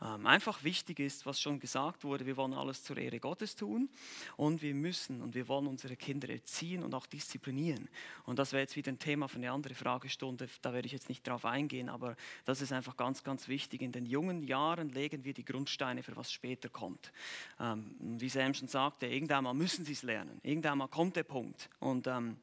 Ähm, 0.00 0.26
einfach 0.26 0.62
wichtig 0.64 1.00
ist, 1.00 1.26
was 1.26 1.40
schon 1.40 1.58
gesagt 1.58 1.71
wurde, 1.74 2.26
wir 2.26 2.36
wollen 2.36 2.54
alles 2.54 2.82
zur 2.82 2.96
Ehre 2.96 3.20
Gottes 3.20 3.56
tun 3.56 3.88
und 4.36 4.62
wir 4.62 4.74
müssen 4.74 5.22
und 5.22 5.34
wir 5.34 5.48
wollen 5.48 5.66
unsere 5.66 5.96
Kinder 5.96 6.28
erziehen 6.28 6.82
und 6.82 6.94
auch 6.94 7.06
disziplinieren. 7.06 7.88
Und 8.24 8.38
das 8.38 8.52
wäre 8.52 8.62
jetzt 8.62 8.76
wieder 8.76 8.92
ein 8.92 8.98
Thema 8.98 9.28
für 9.28 9.36
eine 9.36 9.50
andere 9.50 9.74
Fragestunde, 9.74 10.48
da 10.60 10.72
werde 10.72 10.86
ich 10.86 10.92
jetzt 10.92 11.08
nicht 11.08 11.26
drauf 11.26 11.44
eingehen, 11.44 11.88
aber 11.88 12.16
das 12.44 12.60
ist 12.60 12.72
einfach 12.72 12.96
ganz, 12.96 13.24
ganz 13.24 13.48
wichtig. 13.48 13.82
In 13.82 13.92
den 13.92 14.06
jungen 14.06 14.42
Jahren 14.42 14.90
legen 14.90 15.24
wir 15.24 15.34
die 15.34 15.44
Grundsteine 15.44 16.02
für 16.02 16.16
was 16.16 16.32
später 16.32 16.68
kommt. 16.68 17.12
Ähm, 17.60 17.96
wie 17.98 18.28
Sam 18.28 18.54
schon 18.54 18.68
sagte, 18.68 19.06
irgendwann 19.06 19.44
mal 19.44 19.54
müssen 19.54 19.84
sie 19.84 19.92
es 19.92 20.02
lernen, 20.02 20.40
irgendwann 20.42 20.78
mal 20.78 20.88
kommt 20.88 21.16
der 21.16 21.24
Punkt 21.24 21.70
und 21.80 22.06
ähm, 22.06 22.36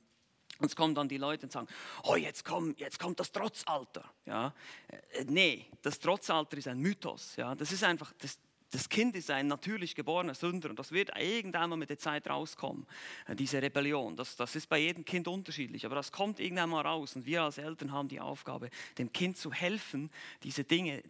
und 0.60 0.66
es 0.66 0.76
kommen 0.76 0.94
dann 0.94 1.08
die 1.08 1.18
Leute 1.18 1.46
und 1.46 1.54
sagen, 1.54 1.68
oh, 2.04 2.18
jetzt, 2.18 2.44
komm, 2.44 2.76
jetzt 2.78 3.00
kommt 3.00 3.20
das 3.20 3.32
Trotzalter. 3.32 4.04
Ja? 4.26 4.54
Äh, 4.90 5.24
nee, 5.26 5.66
das 5.82 6.00
Trotzalter 6.00 6.58
ist 6.58 6.68
ein 6.68 6.80
Mythos. 6.80 7.38
Ja? 7.38 7.56
Das 7.56 7.72
ist 7.72 7.82
einfach, 7.82 8.12
das, 8.18 8.38
das 8.72 8.88
Kind 8.88 9.16
ist 9.16 9.32
ein 9.32 9.48
natürlich 9.48 9.96
geborener 9.96 10.36
Sünder 10.36 10.70
und 10.70 10.78
das 10.78 10.92
wird 10.92 11.12
irgendwann 11.18 11.70
mal 11.70 11.76
mit 11.76 11.90
der 11.90 11.98
Zeit 11.98 12.30
rauskommen, 12.30 12.86
äh, 13.28 13.36
diese 13.36 13.62
Rebellion. 13.62 14.16
Das, 14.16 14.36
das 14.36 14.56
ist 14.56 14.68
bei 14.68 14.80
jedem 14.80 15.06
Kind 15.06 15.28
unterschiedlich, 15.28 15.86
aber 15.86 15.96
das 15.96 16.12
kommt 16.12 16.40
irgendwann 16.40 16.70
mal 16.70 16.86
raus 16.86 17.16
und 17.16 17.26
wir 17.26 17.44
als 17.44 17.58
Eltern 17.58 17.92
haben 17.92 18.08
die 18.08 18.20
Aufgabe, 18.20 18.70
dem 18.98 19.12
Kind 19.12 19.38
zu 19.38 19.52
helfen, 19.52 20.10
diese 20.44 20.64
Dinge 20.64 21.02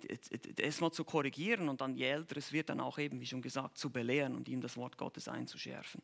erstmal 0.57 0.91
zu 0.91 1.03
korrigieren 1.03 1.69
und 1.69 1.81
dann 1.81 1.95
je 1.95 2.05
älter 2.05 2.37
es 2.37 2.53
wird, 2.53 2.69
dann 2.69 2.79
auch 2.79 2.97
eben, 2.97 3.19
wie 3.19 3.25
schon 3.25 3.41
gesagt, 3.41 3.77
zu 3.77 3.89
belehren 3.89 4.35
und 4.35 4.47
ihm 4.47 4.61
das 4.61 4.77
Wort 4.77 4.97
Gottes 4.97 5.27
einzuschärfen. 5.27 6.01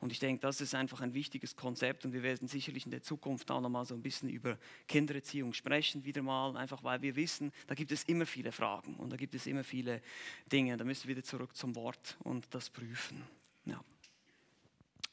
Und 0.00 0.12
ich 0.12 0.18
denke, 0.18 0.40
das 0.40 0.60
ist 0.60 0.74
einfach 0.74 1.00
ein 1.00 1.14
wichtiges 1.14 1.56
Konzept 1.56 2.04
und 2.04 2.12
wir 2.12 2.22
werden 2.22 2.48
sicherlich 2.48 2.84
in 2.84 2.90
der 2.90 3.02
Zukunft 3.02 3.50
auch 3.50 3.60
nochmal 3.60 3.84
so 3.84 3.94
ein 3.94 4.02
bisschen 4.02 4.28
über 4.28 4.58
Kindererziehung 4.86 5.52
sprechen, 5.52 6.04
wieder 6.04 6.22
mal, 6.22 6.56
einfach 6.56 6.84
weil 6.84 7.02
wir 7.02 7.16
wissen, 7.16 7.52
da 7.66 7.74
gibt 7.74 7.92
es 7.92 8.04
immer 8.04 8.26
viele 8.26 8.52
Fragen 8.52 8.94
und 8.96 9.10
da 9.10 9.16
gibt 9.16 9.34
es 9.34 9.46
immer 9.46 9.64
viele 9.64 10.02
Dinge, 10.50 10.76
da 10.76 10.84
müssen 10.84 10.97
wir 11.04 11.10
wieder 11.16 11.24
zurück 11.24 11.56
zum 11.56 11.74
Wort 11.74 12.16
und 12.24 12.54
das 12.54 12.70
prüfen. 12.70 13.22
Ja. 13.64 13.82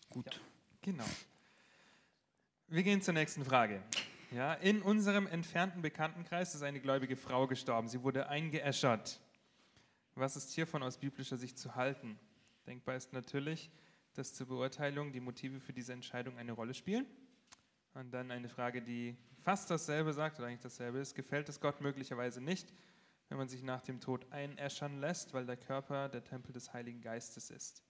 Gut. 0.09 0.25
Ja, 0.25 0.41
genau. 0.81 1.05
Wir 2.67 2.83
gehen 2.83 3.01
zur 3.01 3.13
nächsten 3.13 3.45
Frage. 3.45 3.83
Ja, 4.31 4.53
in 4.53 4.81
unserem 4.81 5.27
entfernten 5.27 5.81
Bekanntenkreis 5.81 6.55
ist 6.55 6.63
eine 6.63 6.79
gläubige 6.79 7.15
Frau 7.15 7.47
gestorben. 7.47 7.87
Sie 7.87 8.01
wurde 8.01 8.27
eingeäschert. 8.27 9.19
Was 10.15 10.35
ist 10.35 10.51
hiervon 10.51 10.81
aus 10.81 10.97
biblischer 10.97 11.37
Sicht 11.37 11.59
zu 11.59 11.75
halten? 11.75 12.17
Denkbar 12.65 12.95
ist 12.95 13.13
natürlich, 13.13 13.69
dass 14.13 14.33
zur 14.33 14.47
Beurteilung 14.47 15.11
die 15.11 15.19
Motive 15.19 15.59
für 15.59 15.73
diese 15.73 15.93
Entscheidung 15.93 16.37
eine 16.37 16.53
Rolle 16.53 16.73
spielen. 16.73 17.05
Und 17.93 18.11
dann 18.11 18.31
eine 18.31 18.49
Frage, 18.49 18.81
die 18.81 19.15
fast 19.41 19.69
dasselbe 19.69 20.11
sagt 20.11 20.39
oder 20.39 20.47
eigentlich 20.47 20.61
dasselbe 20.61 20.99
ist. 20.99 21.15
Gefällt 21.15 21.47
es 21.49 21.59
Gott 21.59 21.79
möglicherweise 21.81 22.41
nicht, 22.41 22.73
wenn 23.29 23.37
man 23.37 23.47
sich 23.47 23.63
nach 23.63 23.81
dem 23.81 23.99
Tod 23.99 24.25
einäschern 24.31 24.99
lässt, 24.99 25.33
weil 25.33 25.45
der 25.45 25.57
Körper 25.57 26.09
der 26.09 26.23
Tempel 26.23 26.53
des 26.53 26.73
Heiligen 26.73 27.01
Geistes 27.01 27.49
ist. 27.49 27.83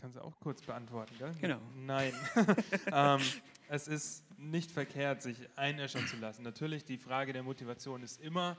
Kannst 0.00 0.16
du 0.16 0.20
auch 0.20 0.38
kurz 0.40 0.62
beantworten, 0.62 1.14
gell? 1.18 1.34
Genau. 1.40 1.60
Nein. 1.74 2.12
ähm, 2.92 3.20
es 3.68 3.88
ist 3.88 4.24
nicht 4.38 4.70
verkehrt, 4.70 5.22
sich 5.22 5.36
einäschern 5.56 6.06
zu 6.06 6.16
lassen. 6.16 6.42
Natürlich, 6.42 6.84
die 6.84 6.98
Frage 6.98 7.32
der 7.32 7.42
Motivation 7.42 8.02
ist 8.02 8.20
immer 8.20 8.56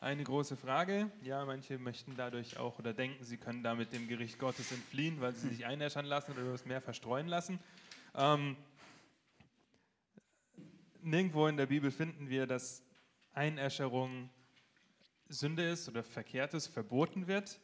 eine 0.00 0.24
große 0.24 0.56
Frage. 0.56 1.10
Ja, 1.22 1.44
manche 1.44 1.78
möchten 1.78 2.16
dadurch 2.16 2.56
auch 2.56 2.78
oder 2.78 2.94
denken, 2.94 3.22
sie 3.24 3.36
können 3.36 3.62
damit 3.62 3.92
dem 3.92 4.08
Gericht 4.08 4.38
Gottes 4.38 4.72
entfliehen, 4.72 5.20
weil 5.20 5.34
sie 5.34 5.48
sich 5.48 5.66
einäschern 5.66 6.06
lassen 6.06 6.32
oder 6.32 6.52
das 6.52 6.64
Meer 6.64 6.80
verstreuen 6.80 7.28
lassen. 7.28 7.58
Ähm, 8.14 8.56
nirgendwo 11.02 11.46
in 11.46 11.56
der 11.56 11.66
Bibel 11.66 11.90
finden 11.90 12.28
wir, 12.28 12.46
dass 12.46 12.82
Einäscherung 13.32 14.30
Sünde 15.28 15.68
ist 15.68 15.88
oder 15.88 16.02
Verkehrtes 16.02 16.66
verboten 16.66 17.26
wird. 17.26 17.60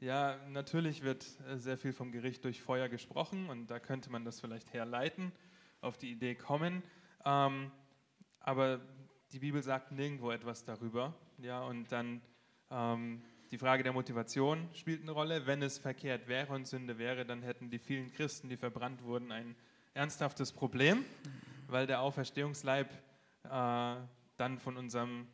Ja, 0.00 0.36
natürlich 0.48 1.02
wird 1.02 1.26
äh, 1.48 1.56
sehr 1.56 1.78
viel 1.78 1.92
vom 1.92 2.12
Gericht 2.12 2.44
durch 2.44 2.60
Feuer 2.60 2.88
gesprochen 2.88 3.48
und 3.48 3.68
da 3.68 3.78
könnte 3.78 4.10
man 4.10 4.24
das 4.24 4.40
vielleicht 4.40 4.72
herleiten, 4.72 5.32
auf 5.80 5.96
die 5.96 6.10
Idee 6.10 6.34
kommen. 6.34 6.82
Ähm, 7.24 7.70
aber 8.40 8.80
die 9.32 9.38
Bibel 9.38 9.62
sagt 9.62 9.92
nirgendwo 9.92 10.30
etwas 10.30 10.64
darüber. 10.64 11.14
Ja, 11.38 11.62
und 11.62 11.90
dann 11.90 12.20
ähm, 12.70 13.22
die 13.50 13.58
Frage 13.58 13.82
der 13.82 13.92
Motivation 13.92 14.68
spielt 14.74 15.02
eine 15.02 15.12
Rolle. 15.12 15.46
Wenn 15.46 15.62
es 15.62 15.78
verkehrt 15.78 16.26
wäre 16.26 16.52
und 16.52 16.66
Sünde 16.66 16.98
wäre, 16.98 17.24
dann 17.24 17.42
hätten 17.42 17.70
die 17.70 17.78
vielen 17.78 18.12
Christen, 18.12 18.48
die 18.48 18.56
verbrannt 18.56 19.02
wurden, 19.04 19.30
ein 19.30 19.54
ernsthaftes 19.94 20.52
Problem, 20.52 21.04
weil 21.74 21.88
der 21.88 22.02
Auferstehungsleib 22.02 22.88
äh, 23.42 23.48
dann 24.36 24.58
von 24.60 24.76
unserem 24.76 25.26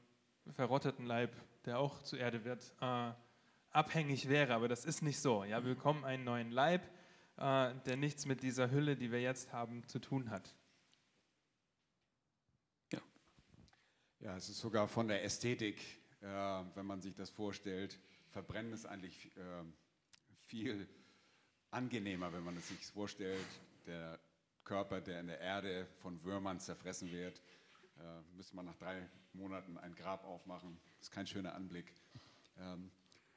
verrotteten 0.54 1.04
Leib, 1.04 1.36
der 1.66 1.78
auch 1.78 2.02
zu 2.02 2.16
Erde 2.16 2.46
wird, 2.46 2.72
äh, 2.80 3.12
abhängig 3.68 4.26
wäre. 4.30 4.54
Aber 4.54 4.66
das 4.66 4.86
ist 4.86 5.02
nicht 5.02 5.20
so. 5.20 5.44
Ja, 5.44 5.62
wir 5.62 5.74
bekommen 5.74 6.02
einen 6.02 6.24
neuen 6.24 6.50
Leib, 6.50 6.82
äh, 7.36 7.74
der 7.84 7.98
nichts 7.98 8.24
mit 8.24 8.42
dieser 8.42 8.70
Hülle, 8.70 8.96
die 8.96 9.12
wir 9.12 9.20
jetzt 9.20 9.52
haben, 9.52 9.86
zu 9.86 9.98
tun 9.98 10.30
hat. 10.30 10.54
Ja, 12.90 13.00
ja 14.20 14.34
es 14.34 14.48
ist 14.48 14.60
sogar 14.60 14.88
von 14.88 15.08
der 15.08 15.22
Ästhetik, 15.22 15.78
äh, 16.22 16.26
wenn 16.26 16.86
man 16.86 17.02
sich 17.02 17.14
das 17.14 17.28
vorstellt, 17.28 18.00
Verbrennen 18.30 18.72
ist 18.72 18.86
eigentlich 18.86 19.26
äh, 19.36 19.64
viel 20.46 20.88
angenehmer, 21.70 22.32
wenn 22.32 22.44
man 22.44 22.56
es 22.56 22.68
sich 22.68 22.86
vorstellt. 22.86 23.46
Der 23.84 24.18
Körper, 24.64 25.00
der 25.00 25.20
in 25.20 25.26
der 25.26 25.40
Erde 25.40 25.86
von 25.98 26.22
Würmern 26.24 26.60
zerfressen 26.60 27.10
wird, 27.10 27.40
äh, 27.98 28.36
müsste 28.36 28.56
man 28.56 28.66
nach 28.66 28.76
drei 28.76 29.08
Monaten 29.32 29.78
ein 29.78 29.94
Grab 29.94 30.24
aufmachen. 30.24 30.78
Das 30.98 31.08
ist 31.08 31.12
kein 31.12 31.26
schöner 31.26 31.54
Anblick. 31.54 31.92
Ähm, 32.58 32.90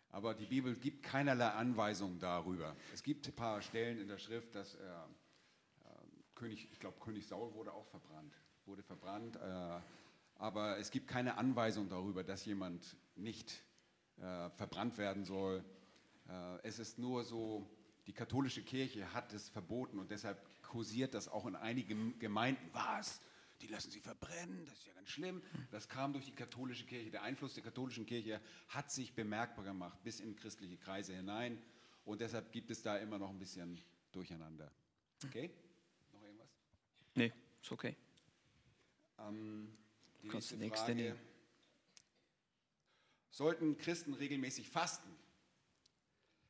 aber 0.10 0.36
die 0.36 0.46
Bibel 0.46 0.76
gibt 0.76 1.02
keinerlei 1.02 1.50
Anweisungen 1.50 2.20
darüber. 2.20 2.76
Es 2.94 3.02
gibt 3.02 3.28
ein 3.28 3.36
paar 3.36 3.62
Stellen 3.62 4.00
in 4.00 4.08
der 4.08 4.20
Schrift, 4.20 4.54
dass 4.54 4.76
äh, 4.76 4.80
äh, 4.80 4.86
König, 6.36 6.70
ich 6.72 6.80
glaube, 6.80 7.00
König 7.00 7.28
Saul 7.28 7.54
wurde 7.54 7.74
auch 7.74 7.88
verbrannt, 7.88 8.34
wurde 8.66 8.84
verbrannt. 8.84 9.38
Äh, 9.38 9.80
aber 10.36 10.78
es 10.78 10.92
gibt 10.92 11.08
keine 11.08 11.38
Anweisung 11.38 11.90
darüber, 11.90 12.24
dass 12.24 12.46
jemand 12.46 12.96
nicht 13.16 13.64
äh, 14.18 14.50
verbrannt 14.52 14.98
werden 14.98 15.26
soll. 15.26 15.64
Äh, 16.28 16.60
es 16.64 16.80
ist 16.80 17.00
nur 17.00 17.24
so, 17.24 17.68
die 18.06 18.14
katholische 18.14 18.62
Kirche 18.62 19.14
hat 19.14 19.34
es 19.34 19.50
verboten 19.50 20.00
und 20.00 20.12
deshalb 20.12 20.38
kursiert 20.74 21.14
das 21.14 21.28
auch 21.28 21.46
in 21.46 21.56
einigen 21.56 22.18
Gemeinden. 22.18 22.68
Was? 22.74 23.22
die 23.64 23.68
lassen 23.68 23.92
sie 23.92 24.02
verbrennen, 24.02 24.66
das 24.66 24.80
ist 24.80 24.88
ja 24.88 24.94
ganz 24.94 25.10
schlimm. 25.10 25.42
Das 25.72 25.88
kam 25.88 26.12
durch 26.12 26.26
die 26.26 26.36
katholische 26.36 26.86
Kirche. 26.86 27.10
Der 27.12 27.24
Einfluss 27.24 27.54
der 27.54 27.64
katholischen 27.64 28.06
Kirche 28.06 28.42
hat 28.68 28.92
sich 28.92 29.14
bemerkbar 29.14 29.64
gemacht 29.64 29.98
bis 30.04 30.20
in 30.20 30.36
christliche 30.36 30.78
Kreise 30.78 31.16
hinein. 31.16 31.62
Und 32.04 32.20
deshalb 32.20 32.52
gibt 32.52 32.70
es 32.72 32.82
da 32.82 32.98
immer 32.98 33.18
noch 33.18 33.30
ein 33.30 33.40
bisschen 33.40 33.82
Durcheinander. 34.12 34.70
Okay? 35.24 35.50
Noch 36.12 36.24
irgendwas? 36.24 36.50
Nee, 37.16 37.32
ist 37.62 37.72
okay. 37.72 37.96
Ähm, 39.20 39.78
die 40.22 40.28
nächste, 40.28 40.58
nächste 40.58 40.86
Frage. 40.86 40.96
Nehmen. 40.96 41.20
Sollten 43.30 43.78
Christen 43.78 44.14
regelmäßig 44.14 44.70
fasten? 44.70 45.10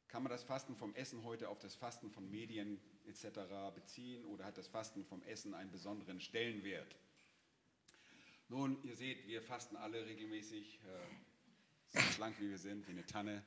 Kann 0.08 0.24
man 0.24 0.32
das 0.32 0.44
Fasten 0.44 0.76
vom 0.76 0.96
Essen 0.96 1.24
heute 1.24 1.50
auf 1.50 1.60
das 1.60 1.76
Fasten 1.76 2.10
von 2.10 2.30
Medien 2.30 2.82
etc. 3.08 3.40
beziehen 3.76 4.26
oder 4.26 4.46
hat 4.46 4.58
das 4.58 4.68
Fasten 4.68 5.04
vom 5.04 5.22
Essen 5.24 5.54
einen 5.54 5.72
besonderen 5.72 6.20
Stellenwert? 6.20 6.96
Nun, 8.50 8.78
ihr 8.84 8.96
seht, 8.96 9.28
wir 9.28 9.42
fasten 9.42 9.76
alle 9.78 10.06
regelmäßig, 10.06 10.80
äh, 10.84 12.00
so 12.00 12.00
schlank 12.14 12.40
wie 12.40 12.50
wir 12.50 12.58
sind, 12.58 12.88
wie 12.88 12.92
eine 12.92 13.06
Tanne. 13.06 13.44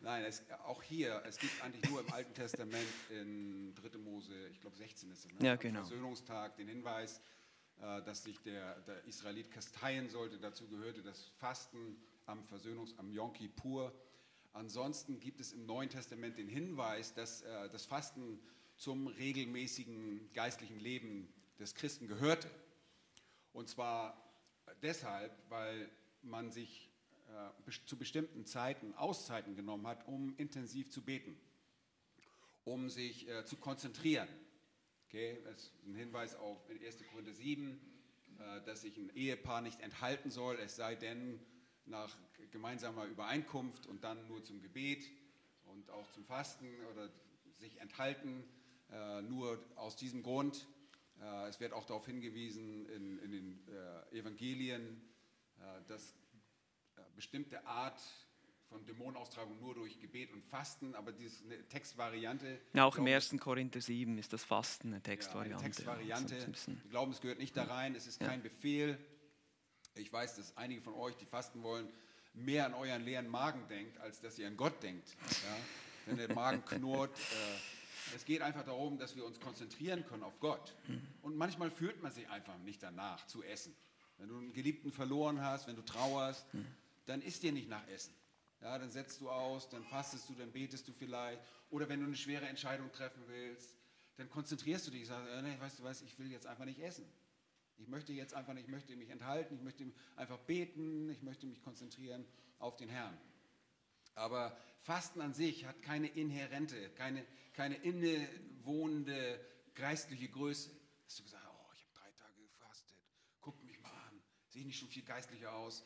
Nein, 0.00 0.24
es, 0.24 0.42
auch 0.66 0.82
hier, 0.82 1.22
es 1.26 1.38
gibt 1.38 1.62
eigentlich 1.62 1.90
nur 1.90 2.00
im 2.00 2.12
Alten 2.12 2.34
Testament 2.34 2.86
in 3.08 3.74
3. 3.74 3.98
Mose, 3.98 4.48
ich 4.48 4.60
glaube 4.60 4.76
16 4.76 5.10
ist 5.10 5.24
es, 5.24 5.32
ne? 5.32 5.46
ja, 5.46 5.56
genau. 5.56 5.80
am 5.80 5.86
Versöhnungstag 5.86 6.56
den 6.56 6.68
Hinweis, 6.68 7.20
äh, 7.80 8.02
dass 8.02 8.22
sich 8.22 8.38
der, 8.42 8.80
der 8.82 9.02
Israelit 9.04 9.50
kasteien 9.50 10.08
sollte. 10.10 10.38
Dazu 10.38 10.68
gehörte 10.68 11.02
das 11.02 11.28
Fasten 11.38 11.96
am 12.26 12.44
Versöhnungs-, 12.44 12.96
am 12.98 13.10
Yom 13.10 13.32
Kippur. 13.32 13.92
Ansonsten 14.54 15.18
gibt 15.18 15.40
es 15.40 15.52
im 15.52 15.66
Neuen 15.66 15.90
Testament 15.90 16.38
den 16.38 16.48
Hinweis, 16.48 17.12
dass 17.12 17.42
äh, 17.42 17.68
das 17.70 17.86
Fasten 17.86 18.38
zum 18.76 19.08
regelmäßigen 19.08 20.32
geistlichen 20.32 20.78
Leben 20.78 21.28
des 21.58 21.74
Christen 21.74 22.06
gehörte. 22.06 22.48
Und 23.52 23.68
zwar 23.68 24.16
deshalb, 24.80 25.32
weil 25.48 25.90
man 26.22 26.52
sich 26.52 26.88
äh, 27.26 27.72
zu 27.86 27.98
bestimmten 27.98 28.46
Zeiten 28.46 28.94
Auszeiten 28.94 29.56
genommen 29.56 29.88
hat, 29.88 30.06
um 30.06 30.36
intensiv 30.36 30.88
zu 30.88 31.02
beten, 31.02 31.36
um 32.62 32.88
sich 32.88 33.28
äh, 33.28 33.44
zu 33.44 33.56
konzentrieren. 33.56 34.28
Okay, 35.08 35.40
das 35.42 35.64
ist 35.64 35.72
ein 35.84 35.96
Hinweis 35.96 36.36
auf 36.36 36.58
1. 36.70 36.98
Korinther 37.10 37.34
7, 37.34 37.80
äh, 38.38 38.62
dass 38.62 38.82
sich 38.82 38.96
ein 38.98 39.10
Ehepaar 39.16 39.62
nicht 39.62 39.80
enthalten 39.80 40.30
soll, 40.30 40.60
es 40.60 40.76
sei 40.76 40.94
denn, 40.94 41.40
nach 41.86 42.16
gemeinsamer 42.50 43.04
Übereinkunft 43.04 43.86
und 43.86 44.04
dann 44.04 44.26
nur 44.28 44.42
zum 44.44 44.60
Gebet 44.60 45.10
und 45.66 45.90
auch 45.90 46.10
zum 46.12 46.24
Fasten 46.24 46.68
oder 46.92 47.10
sich 47.52 47.80
enthalten, 47.80 48.44
äh, 48.90 49.22
nur 49.22 49.58
aus 49.76 49.96
diesem 49.96 50.22
Grund. 50.22 50.66
Äh, 51.20 51.48
es 51.48 51.60
wird 51.60 51.72
auch 51.72 51.84
darauf 51.84 52.06
hingewiesen 52.06 52.86
in, 52.86 53.18
in 53.18 53.30
den 53.30 53.68
äh, 54.12 54.18
Evangelien, 54.18 55.00
äh, 55.58 55.62
dass 55.88 56.14
äh, 56.96 57.00
bestimmte 57.14 57.66
Art 57.66 58.00
von 58.68 58.84
Dämonenaustragung 58.86 59.60
nur 59.60 59.74
durch 59.74 60.00
Gebet 60.00 60.32
und 60.32 60.44
Fasten, 60.44 60.94
aber 60.94 61.12
diese 61.12 61.44
eine 61.44 61.68
Textvariante. 61.68 62.60
Ja, 62.72 62.84
auch 62.84 62.96
im 62.96 63.06
1. 63.06 63.36
Korinther 63.38 63.80
7 63.80 64.18
ist 64.18 64.32
das 64.32 64.42
Fasten 64.42 64.88
eine 64.88 65.02
Textvariante. 65.02 65.50
Ja, 65.50 65.58
eine 65.58 65.74
Textvariante. 65.74 66.46
Wir 66.82 66.90
glauben, 66.90 67.12
es 67.12 67.20
gehört 67.20 67.38
nicht 67.38 67.56
da 67.56 67.64
rein, 67.64 67.94
es 67.94 68.06
ist 68.06 68.20
kein 68.20 68.42
Befehl, 68.42 68.98
ich 69.96 70.12
weiß, 70.12 70.36
dass 70.36 70.56
einige 70.56 70.80
von 70.80 70.94
euch, 70.94 71.16
die 71.16 71.26
fasten 71.26 71.62
wollen, 71.62 71.88
mehr 72.34 72.66
an 72.66 72.74
euren 72.74 73.02
leeren 73.04 73.28
Magen 73.28 73.66
denkt, 73.68 73.98
als 73.98 74.20
dass 74.20 74.38
ihr 74.38 74.46
an 74.46 74.56
Gott 74.56 74.82
denkt. 74.82 75.08
Ja? 75.08 75.56
Wenn 76.06 76.16
der 76.16 76.34
Magen 76.34 76.64
knurrt. 76.64 77.16
Äh, 77.16 78.14
es 78.14 78.24
geht 78.24 78.42
einfach 78.42 78.64
darum, 78.64 78.98
dass 78.98 79.16
wir 79.16 79.24
uns 79.24 79.40
konzentrieren 79.40 80.04
können 80.04 80.22
auf 80.22 80.38
Gott. 80.40 80.76
Und 81.22 81.36
manchmal 81.36 81.70
fühlt 81.70 82.02
man 82.02 82.12
sich 82.12 82.28
einfach 82.28 82.58
nicht 82.58 82.82
danach 82.82 83.26
zu 83.26 83.42
essen. 83.42 83.74
Wenn 84.18 84.28
du 84.28 84.36
einen 84.36 84.52
Geliebten 84.52 84.92
verloren 84.92 85.40
hast, 85.40 85.66
wenn 85.66 85.76
du 85.76 85.82
trauerst, 85.82 86.46
dann 87.06 87.22
isst 87.22 87.42
dir 87.42 87.52
nicht 87.52 87.68
nach 87.68 87.86
Essen. 87.88 88.14
Ja, 88.60 88.78
dann 88.78 88.90
setzt 88.90 89.20
du 89.20 89.30
aus, 89.30 89.68
dann 89.68 89.84
fastest 89.84 90.28
du, 90.28 90.34
dann 90.34 90.52
betest 90.52 90.86
du 90.88 90.92
vielleicht. 90.92 91.40
Oder 91.70 91.88
wenn 91.88 92.00
du 92.00 92.06
eine 92.06 92.16
schwere 92.16 92.46
Entscheidung 92.46 92.90
treffen 92.92 93.22
willst, 93.26 93.76
dann 94.16 94.30
konzentrierst 94.30 94.86
du 94.86 94.90
dich 94.90 95.06
sagst, 95.06 95.28
äh, 95.30 95.60
weißt 95.60 95.80
du 95.80 95.84
was, 95.84 96.02
ich 96.02 96.18
will 96.18 96.30
jetzt 96.30 96.46
einfach 96.46 96.64
nicht 96.64 96.80
essen. 96.80 97.04
Ich 97.78 97.88
möchte 97.88 98.12
jetzt 98.12 98.34
einfach 98.34 98.54
nicht, 98.54 98.66
ich 98.66 98.70
möchte 98.70 98.96
mich 98.96 99.10
enthalten, 99.10 99.54
ich 99.56 99.62
möchte 99.62 99.84
einfach 100.16 100.38
beten, 100.38 101.10
ich 101.10 101.22
möchte 101.22 101.46
mich 101.46 101.62
konzentrieren 101.62 102.24
auf 102.58 102.76
den 102.76 102.88
Herrn. 102.88 103.16
Aber 104.14 104.56
Fasten 104.82 105.20
an 105.20 105.34
sich 105.34 105.66
hat 105.66 105.82
keine 105.82 106.06
inhärente, 106.06 106.90
keine, 106.90 107.24
keine 107.52 107.76
innewohnende 107.76 109.40
geistliche 109.74 110.28
Größe. 110.28 110.70
Hast 111.06 111.18
du 111.18 111.24
gesagt, 111.24 111.44
oh, 111.48 111.72
ich 111.74 111.82
habe 111.82 111.92
drei 111.94 112.10
Tage 112.12 112.42
gefastet, 112.42 112.96
guck 113.40 113.62
mich 113.64 113.80
mal 113.80 113.90
an, 113.90 114.22
sehe 114.48 114.60
ich 114.60 114.66
nicht 114.66 114.78
schon 114.78 114.88
viel 114.88 115.04
geistlicher 115.04 115.52
aus? 115.52 115.84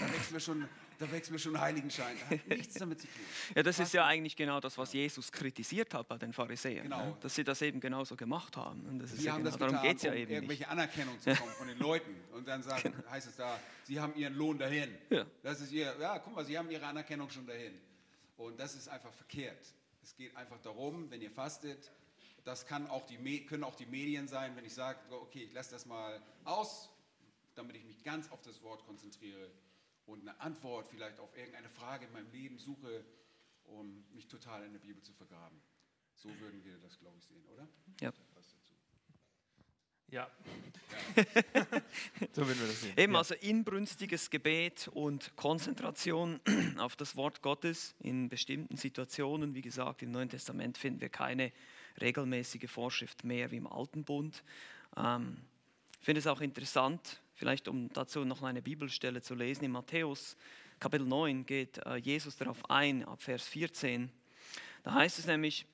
Da 0.00 0.12
wächst 0.12 0.32
mir 0.32 0.40
schon, 0.40 0.68
da 1.02 1.10
wächst 1.10 1.32
mir 1.32 1.38
schon 1.38 1.60
Heiligenschein. 1.60 2.16
Das 2.16 2.38
hat 2.38 2.48
nichts 2.48 2.74
damit 2.74 3.00
zu 3.00 3.08
tun. 3.08 3.24
Ja, 3.56 3.62
das 3.62 3.78
ist 3.80 3.92
ja 3.92 4.06
eigentlich 4.06 4.36
genau 4.36 4.60
das, 4.60 4.78
was 4.78 4.92
Jesus 4.92 5.32
kritisiert 5.32 5.92
hat 5.94 6.06
bei 6.06 6.16
den 6.16 6.32
Pharisäern. 6.32 6.84
Genau. 6.84 7.06
Ne? 7.06 7.16
Dass 7.20 7.34
sie 7.34 7.42
das 7.42 7.60
eben 7.60 7.80
genauso 7.80 8.14
gemacht 8.14 8.56
haben. 8.56 8.86
Und 8.86 9.00
das 9.00 9.10
ist 9.12 9.18
sie 9.18 9.26
ja 9.26 9.32
haben 9.32 9.42
genau, 9.42 9.50
das 9.50 9.58
darum 9.58 9.82
geht 9.82 9.96
es 9.96 10.02
ja 10.04 10.12
um 10.12 10.16
eben 10.16 10.32
irgendwelche 10.32 10.62
nicht. 10.62 10.70
Anerkennung 10.70 11.20
zu 11.20 11.30
bekommen 11.30 11.52
von 11.52 11.66
den 11.66 11.78
Leuten. 11.80 12.14
Und 12.32 12.46
dann 12.46 12.62
sagt, 12.62 12.84
genau. 12.84 13.10
heißt 13.10 13.26
es 13.26 13.36
da, 13.36 13.58
sie 13.84 13.98
haben 13.98 14.14
ihren 14.14 14.34
Lohn 14.34 14.58
dahin. 14.58 14.96
Ja. 15.10 15.26
Das 15.42 15.60
ist 15.60 15.72
ihr, 15.72 15.94
ja, 16.00 16.18
guck 16.20 16.36
mal, 16.36 16.44
sie 16.44 16.56
haben 16.56 16.70
ihre 16.70 16.86
Anerkennung 16.86 17.28
schon 17.30 17.46
dahin. 17.46 17.74
Und 18.36 18.58
das 18.60 18.74
ist 18.76 18.88
einfach 18.88 19.12
verkehrt. 19.12 19.74
Es 20.02 20.14
geht 20.14 20.36
einfach 20.36 20.60
darum, 20.60 21.10
wenn 21.10 21.20
ihr 21.20 21.30
fastet, 21.30 21.90
das 22.44 22.66
kann 22.66 22.88
auch 22.88 23.06
die, 23.06 23.44
können 23.46 23.64
auch 23.64 23.74
die 23.74 23.86
Medien 23.86 24.28
sein, 24.28 24.54
wenn 24.56 24.64
ich 24.64 24.74
sage, 24.74 24.98
okay, 25.10 25.44
ich 25.44 25.52
lasse 25.52 25.72
das 25.72 25.84
mal 25.84 26.20
aus, 26.44 26.90
damit 27.56 27.76
ich 27.76 27.84
mich 27.84 28.02
ganz 28.04 28.30
auf 28.30 28.40
das 28.42 28.62
Wort 28.62 28.84
konzentriere 28.86 29.50
und 30.12 30.20
eine 30.28 30.38
Antwort 30.40 30.88
vielleicht 30.88 31.18
auf 31.18 31.36
irgendeine 31.36 31.68
Frage 31.70 32.06
in 32.06 32.12
meinem 32.12 32.30
Leben 32.30 32.58
suche, 32.58 33.04
um 33.64 34.04
mich 34.12 34.28
total 34.28 34.64
in 34.64 34.72
der 34.72 34.80
Bibel 34.80 35.02
zu 35.02 35.12
vergraben. 35.12 35.60
So 36.14 36.28
würden 36.38 36.62
wir 36.64 36.78
das, 36.78 36.98
glaube 36.98 37.18
ich, 37.18 37.24
sehen, 37.24 37.44
oder? 37.52 37.66
Ja. 38.00 38.12
Ja. 40.12 40.30
so 42.32 42.46
würden 42.46 42.60
wir 42.60 42.66
das 42.66 42.82
sehen. 42.82 42.92
Eben, 42.98 43.12
ja. 43.14 43.18
also 43.18 43.34
inbrünstiges 43.34 44.28
Gebet 44.28 44.88
und 44.88 45.34
Konzentration 45.36 46.38
auf 46.76 46.96
das 46.96 47.16
Wort 47.16 47.40
Gottes 47.40 47.94
in 47.98 48.28
bestimmten 48.28 48.76
Situationen. 48.76 49.54
Wie 49.54 49.62
gesagt, 49.62 50.02
im 50.02 50.10
Neuen 50.10 50.28
Testament 50.28 50.76
finden 50.76 51.00
wir 51.00 51.08
keine 51.08 51.50
regelmäßige 51.98 52.70
Vorschrift 52.70 53.24
mehr 53.24 53.50
wie 53.52 53.56
im 53.56 53.66
Alten 53.66 54.04
Bund. 54.04 54.44
Ähm, 54.98 55.38
ich 55.98 56.04
finde 56.04 56.18
es 56.18 56.26
auch 56.26 56.42
interessant, 56.42 57.21
vielleicht 57.34 57.68
um 57.68 57.92
dazu 57.92 58.24
noch 58.24 58.42
eine 58.42 58.62
Bibelstelle 58.62 59.22
zu 59.22 59.34
lesen, 59.34 59.64
in 59.64 59.72
Matthäus 59.72 60.36
Kapitel 60.82 61.06
9 61.06 61.46
geht 61.46 61.78
äh, 61.86 61.94
Jesus 61.96 62.36
darauf 62.36 62.68
ein, 62.68 63.04
ab 63.04 63.22
Vers 63.22 63.46
14. 63.46 64.10
Da 64.82 64.94
heißt 64.94 65.20
es 65.20 65.26
nämlich, 65.26 65.64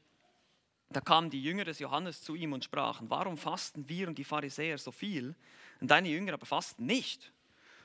da 0.90 1.00
kamen 1.00 1.30
die 1.30 1.42
Jünger 1.42 1.64
des 1.64 1.78
Johannes 1.78 2.22
zu 2.22 2.34
ihm 2.34 2.52
und 2.52 2.64
sprachen, 2.64 3.08
warum 3.08 3.38
fasten 3.38 3.88
wir 3.88 4.06
und 4.06 4.18
die 4.18 4.24
Pharisäer 4.24 4.76
so 4.76 4.92
viel 4.92 5.34
und 5.80 5.90
deine 5.90 6.08
Jünger 6.08 6.34
aber 6.34 6.44
fasten 6.44 6.84
nicht? 6.84 7.32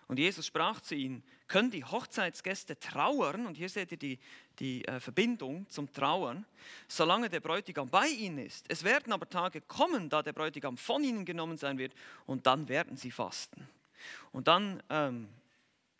Und 0.07 0.19
Jesus 0.19 0.45
sprach 0.45 0.81
zu 0.81 0.95
ihnen, 0.95 1.23
können 1.47 1.71
die 1.71 1.83
Hochzeitsgäste 1.83 2.79
trauern, 2.79 3.45
und 3.45 3.55
hier 3.55 3.69
seht 3.69 3.91
ihr 3.91 3.97
die, 3.97 4.19
die 4.59 4.85
äh, 4.85 4.99
Verbindung 4.99 5.69
zum 5.69 5.91
Trauern, 5.91 6.45
solange 6.87 7.29
der 7.29 7.39
Bräutigam 7.39 7.89
bei 7.89 8.07
ihnen 8.07 8.39
ist. 8.39 8.65
Es 8.69 8.83
werden 8.83 9.13
aber 9.13 9.29
Tage 9.29 9.61
kommen, 9.61 10.09
da 10.09 10.23
der 10.23 10.33
Bräutigam 10.33 10.77
von 10.77 11.03
ihnen 11.03 11.25
genommen 11.25 11.57
sein 11.57 11.77
wird, 11.77 11.93
und 12.25 12.45
dann 12.45 12.67
werden 12.69 12.97
sie 12.97 13.11
fasten. 13.11 13.67
Und 14.31 14.47
dann 14.47 14.81
ähm, 14.89 15.29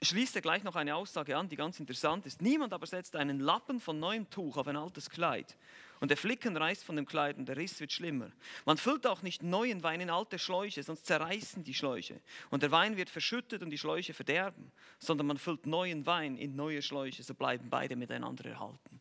schließt 0.06 0.36
er 0.36 0.42
gleich 0.42 0.64
noch 0.64 0.76
eine 0.76 0.96
Aussage 0.96 1.38
an, 1.38 1.50
die 1.50 1.56
ganz 1.56 1.80
interessant 1.80 2.26
ist. 2.26 2.42
Niemand 2.42 2.74
aber 2.74 2.88
setzt 2.88 3.16
einen 3.16 3.40
Lappen 3.40 3.80
von 3.80 4.00
neuem 4.00 4.30
Tuch 4.30 4.58
auf 4.58 4.68
ein 4.68 4.76
altes 4.76 5.10
Kleid 5.10 5.56
und 6.04 6.10
der 6.10 6.18
Flicken 6.18 6.58
reißt 6.58 6.84
von 6.84 6.98
dem 6.98 7.06
Kleid 7.06 7.38
und 7.38 7.48
der 7.48 7.56
Riss 7.56 7.80
wird 7.80 7.94
schlimmer. 7.94 8.30
Man 8.66 8.76
füllt 8.76 9.08
auch 9.08 9.22
nicht 9.22 9.42
neuen 9.42 9.84
Wein 9.84 10.02
in 10.02 10.10
alte 10.10 10.38
Schläuche, 10.38 10.84
sonst 10.84 11.06
zerreißen 11.06 11.64
die 11.64 11.74
Schläuche. 11.74 12.20
Und 12.50 12.62
der 12.62 12.72
Wein 12.72 12.98
wird 12.98 13.10
verschüttet 13.10 13.62
und 13.62 13.70
die 13.70 13.78
Schläuche 13.78 14.14
verderben, 14.14 14.70
sondern 15.00 15.28
man 15.28 15.38
füllt 15.38 15.66
neuen 15.66 16.06
Wein 16.06 16.36
in 16.36 16.58
neue 16.58 16.82
Schläuche, 16.82 17.24
so 17.24 17.34
bleiben 17.34 17.70
beide 17.70 17.96
miteinander 17.96 18.44
erhalten. 18.44 19.00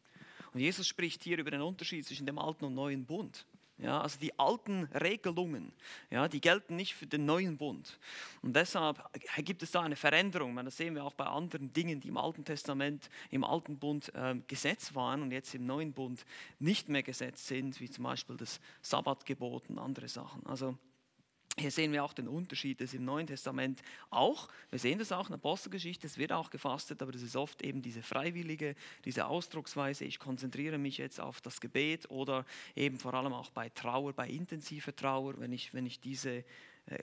Und 0.55 0.61
Jesus 0.61 0.87
spricht 0.87 1.25
hier 1.25 1.39
über 1.39 1.51
den 1.51 1.63
Unterschied 1.63 2.07
zwischen 2.07 2.25
dem 2.25 2.39
alten 2.39 2.67
und 2.67 2.75
neuen 2.75 3.05
Bund. 3.05 3.47
Ja, 3.83 4.01
also 4.01 4.17
die 4.21 4.39
alten 4.39 4.85
Regelungen, 4.95 5.73
ja, 6.09 6.29
die 6.29 6.41
gelten 6.41 6.77
nicht 6.77 6.95
für 6.95 7.07
den 7.07 7.25
neuen 7.25 7.57
Bund. 7.57 7.99
Und 8.41 8.55
deshalb 8.55 9.03
gibt 9.39 9.65
es 9.65 9.73
da 9.73 9.81
eine 9.81 9.97
Veränderung. 9.97 10.55
Das 10.65 10.77
sehen 10.77 10.95
wir 10.95 11.05
auch 11.05 11.15
bei 11.15 11.27
anderen 11.27 11.73
Dingen, 11.73 11.99
die 11.99 12.09
im 12.09 12.17
Alten 12.17 12.45
Testament, 12.45 13.11
im 13.31 13.43
Alten 13.43 13.79
Bund 13.79 14.15
äh, 14.15 14.37
Gesetz 14.47 14.95
waren 14.95 15.23
und 15.23 15.33
jetzt 15.33 15.53
im 15.57 15.67
neuen 15.67 15.93
Bund 15.93 16.25
nicht 16.61 16.89
mehr 16.89 17.03
Gesetz 17.03 17.49
sind, 17.49 17.81
wie 17.81 17.91
zum 17.91 18.05
Beispiel 18.05 18.37
das 18.37 18.61
Sabbatgebot 18.83 19.69
und 19.69 19.79
andere 19.79 20.07
Sachen. 20.07 20.47
Also 20.47 20.79
hier 21.59 21.71
sehen 21.71 21.93
wir 21.93 22.03
auch 22.03 22.15
den 22.15 22.29
Unterschied, 22.29 22.81
dass 22.81 22.95
im 22.95 23.05
Neuen 23.05 23.27
Testament 23.27 23.83
auch, 24.11 24.49
wir 24.71 24.79
sehen 24.79 24.99
das 24.99 25.13
auch 25.13 25.27
in 25.27 25.33
der 25.33 25.39
Apostelgeschichte, 25.39 26.07
es 26.07 26.17
wird 26.17 26.33
auch 26.33 26.51
gefastet, 26.51 27.03
aber 27.03 27.13
das 27.13 27.23
ist 27.23 27.37
oft 27.37 27.63
eben 27.63 27.83
diese 27.83 28.03
freiwillige, 28.03 28.75
diese 29.05 29.27
Ausdrucksweise, 29.27 30.05
ich 30.05 30.19
konzentriere 30.19 30.79
mich 30.79 30.99
jetzt 30.99 31.21
auf 31.21 31.41
das 31.41 31.61
Gebet 31.61 32.11
oder 32.11 32.47
eben 32.75 32.99
vor 32.99 33.13
allem 33.15 33.35
auch 33.35 33.51
bei 33.51 33.69
Trauer, 33.69 34.13
bei 34.15 34.29
intensiver 34.29 34.97
Trauer, 34.97 35.39
wenn 35.39 35.53
ich, 35.53 35.75
wenn 35.75 35.85
ich 35.85 36.01
diese, 36.01 36.45
äh, 36.87 36.99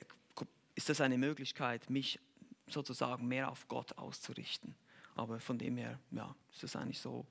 ist 0.75 0.89
das 0.89 1.01
eine 1.01 1.17
Möglichkeit, 1.17 1.89
mich 1.89 2.19
sozusagen 2.67 3.27
mehr 3.27 3.51
auf 3.51 3.67
Gott 3.67 3.97
auszurichten. 3.97 4.75
Aber 5.15 5.39
von 5.39 5.57
dem 5.57 5.77
her, 5.77 5.99
ja, 6.11 6.33
ist 6.51 6.63
das 6.63 6.75
eigentlich 6.75 6.99
so, 6.99 7.25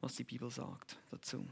was 0.00 0.16
die 0.16 0.24
Bibel 0.24 0.50
sagt 0.50 0.98
dazu. 1.10 1.46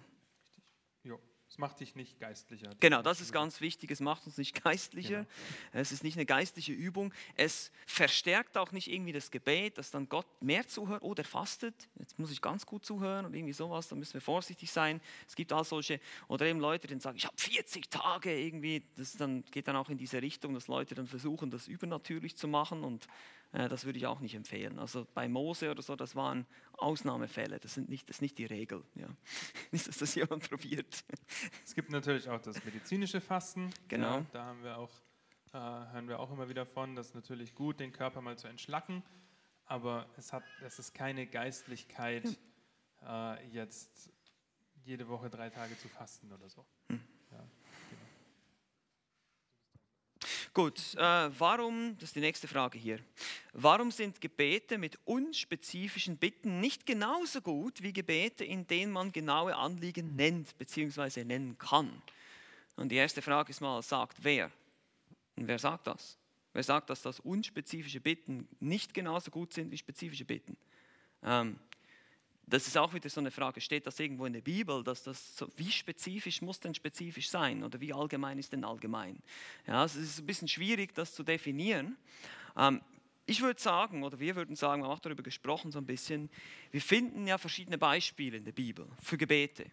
Es 1.50 1.56
macht 1.56 1.80
dich 1.80 1.94
nicht 1.94 2.20
geistlicher. 2.20 2.70
Genau, 2.78 3.00
das 3.00 3.22
ist 3.22 3.32
ganz 3.32 3.62
wichtig. 3.62 3.90
Es 3.90 4.00
macht 4.00 4.26
uns 4.26 4.36
nicht 4.36 4.62
geistlicher. 4.62 5.20
Genau. 5.20 5.80
Es 5.80 5.92
ist 5.92 6.04
nicht 6.04 6.16
eine 6.16 6.26
geistliche 6.26 6.72
Übung. 6.72 7.12
Es 7.36 7.72
verstärkt 7.86 8.58
auch 8.58 8.70
nicht 8.70 8.90
irgendwie 8.92 9.12
das 9.12 9.30
Gebet, 9.30 9.78
dass 9.78 9.90
dann 9.90 10.10
Gott 10.10 10.26
mehr 10.42 10.68
zuhört. 10.68 11.02
Oh, 11.02 11.14
der 11.14 11.24
fastet. 11.24 11.88
Jetzt 11.98 12.18
muss 12.18 12.30
ich 12.30 12.42
ganz 12.42 12.66
gut 12.66 12.84
zuhören 12.84 13.24
und 13.24 13.34
irgendwie 13.34 13.54
sowas. 13.54 13.88
Da 13.88 13.96
müssen 13.96 14.14
wir 14.14 14.20
vorsichtig 14.20 14.70
sein. 14.70 15.00
Es 15.26 15.36
gibt 15.36 15.50
all 15.52 15.64
solche, 15.64 16.00
oder 16.28 16.44
eben 16.44 16.60
Leute, 16.60 16.86
die 16.86 17.00
sagen, 17.00 17.16
ich 17.16 17.24
habe 17.24 17.36
40 17.38 17.88
Tage 17.88 18.38
irgendwie. 18.38 18.84
Das 18.96 19.14
dann, 19.14 19.42
geht 19.50 19.68
dann 19.68 19.76
auch 19.76 19.88
in 19.88 19.96
diese 19.96 20.20
Richtung, 20.20 20.52
dass 20.52 20.68
Leute 20.68 20.94
dann 20.94 21.06
versuchen, 21.06 21.50
das 21.50 21.66
übernatürlich 21.66 22.36
zu 22.36 22.46
machen 22.46 22.84
und 22.84 23.06
das 23.52 23.84
würde 23.86 23.98
ich 23.98 24.06
auch 24.06 24.20
nicht 24.20 24.34
empfehlen. 24.34 24.78
Also 24.78 25.06
bei 25.14 25.28
Mose 25.28 25.70
oder 25.70 25.80
so, 25.82 25.96
das 25.96 26.14
waren 26.14 26.46
Ausnahmefälle, 26.72 27.58
das, 27.58 27.74
sind 27.74 27.88
nicht, 27.88 28.08
das 28.08 28.16
ist 28.16 28.22
nicht 28.22 28.38
die 28.38 28.44
Regel. 28.44 28.84
Ja. 28.94 29.08
Nicht, 29.70 29.88
dass 29.88 29.98
das 29.98 30.14
jemand 30.14 30.48
probiert. 30.50 31.04
Es 31.64 31.74
gibt 31.74 31.90
natürlich 31.90 32.28
auch 32.28 32.40
das 32.40 32.62
medizinische 32.64 33.20
Fasten. 33.20 33.70
Genau. 33.88 34.18
Ja, 34.18 34.26
da 34.32 34.44
haben 34.44 34.62
wir 34.62 34.76
auch, 34.76 34.90
äh, 35.52 35.58
hören 35.58 36.08
wir 36.08 36.20
auch 36.20 36.30
immer 36.30 36.48
wieder 36.48 36.66
von, 36.66 36.94
das 36.94 37.08
ist 37.08 37.14
natürlich 37.14 37.54
gut, 37.54 37.80
den 37.80 37.92
Körper 37.92 38.20
mal 38.20 38.36
zu 38.36 38.48
entschlacken, 38.48 39.02
aber 39.64 40.06
es, 40.16 40.32
hat, 40.32 40.44
es 40.64 40.78
ist 40.78 40.94
keine 40.94 41.26
Geistlichkeit, 41.26 42.38
äh, 43.06 43.46
jetzt 43.48 44.12
jede 44.84 45.08
Woche 45.08 45.30
drei 45.30 45.50
Tage 45.50 45.76
zu 45.78 45.88
fasten 45.88 46.32
oder 46.32 46.48
so. 46.48 46.64
Hm. 46.88 47.00
Ja. 47.30 47.44
Gut, 50.58 50.96
äh, 50.96 51.30
warum, 51.38 51.96
das 52.00 52.08
ist 52.08 52.16
die 52.16 52.20
nächste 52.20 52.48
Frage 52.48 52.78
hier, 52.78 52.98
warum 53.52 53.92
sind 53.92 54.20
Gebete 54.20 54.76
mit 54.76 54.98
unspezifischen 55.04 56.16
Bitten 56.16 56.58
nicht 56.58 56.84
genauso 56.84 57.40
gut 57.40 57.80
wie 57.80 57.92
Gebete, 57.92 58.44
in 58.44 58.66
denen 58.66 58.90
man 58.90 59.12
genaue 59.12 59.54
Anliegen 59.54 60.16
nennt 60.16 60.58
bzw. 60.58 61.22
nennen 61.22 61.56
kann? 61.58 62.02
Und 62.74 62.88
die 62.88 62.96
erste 62.96 63.22
Frage 63.22 63.50
ist 63.50 63.60
mal, 63.60 63.80
sagt 63.82 64.16
wer? 64.24 64.50
Und 65.36 65.46
wer 65.46 65.60
sagt 65.60 65.86
das? 65.86 66.18
Wer 66.52 66.64
sagt, 66.64 66.90
dass 66.90 67.02
das 67.02 67.20
unspezifische 67.20 68.00
Bitten 68.00 68.48
nicht 68.58 68.92
genauso 68.92 69.30
gut 69.30 69.52
sind 69.52 69.70
wie 69.70 69.78
spezifische 69.78 70.24
Bitten? 70.24 70.56
Ähm, 71.22 71.60
das 72.48 72.66
ist 72.66 72.76
auch 72.76 72.94
wieder 72.94 73.08
so 73.08 73.20
eine 73.20 73.30
Frage, 73.30 73.60
steht 73.60 73.86
das 73.86 73.98
irgendwo 74.00 74.26
in 74.26 74.32
der 74.32 74.40
Bibel, 74.40 74.82
dass 74.82 75.02
das 75.02 75.36
so, 75.36 75.48
wie 75.56 75.70
spezifisch 75.70 76.42
muss 76.42 76.60
denn 76.60 76.74
spezifisch 76.74 77.28
sein 77.28 77.62
oder 77.62 77.80
wie 77.80 77.92
allgemein 77.92 78.38
ist 78.38 78.52
denn 78.52 78.64
allgemein? 78.64 79.18
Ja, 79.66 79.84
es 79.84 79.96
ist 79.96 80.18
ein 80.18 80.26
bisschen 80.26 80.48
schwierig, 80.48 80.94
das 80.94 81.14
zu 81.14 81.22
definieren. 81.22 81.96
Ähm, 82.56 82.80
ich 83.26 83.42
würde 83.42 83.60
sagen, 83.60 84.02
oder 84.02 84.18
wir 84.18 84.36
würden 84.36 84.56
sagen, 84.56 84.82
wir 84.82 84.86
haben 84.86 84.94
auch 84.94 85.00
darüber 85.00 85.22
gesprochen 85.22 85.70
so 85.70 85.78
ein 85.78 85.86
bisschen, 85.86 86.30
wir 86.70 86.80
finden 86.80 87.26
ja 87.26 87.36
verschiedene 87.36 87.76
Beispiele 87.76 88.38
in 88.38 88.44
der 88.44 88.52
Bibel 88.52 88.86
für 89.02 89.18
Gebete. 89.18 89.66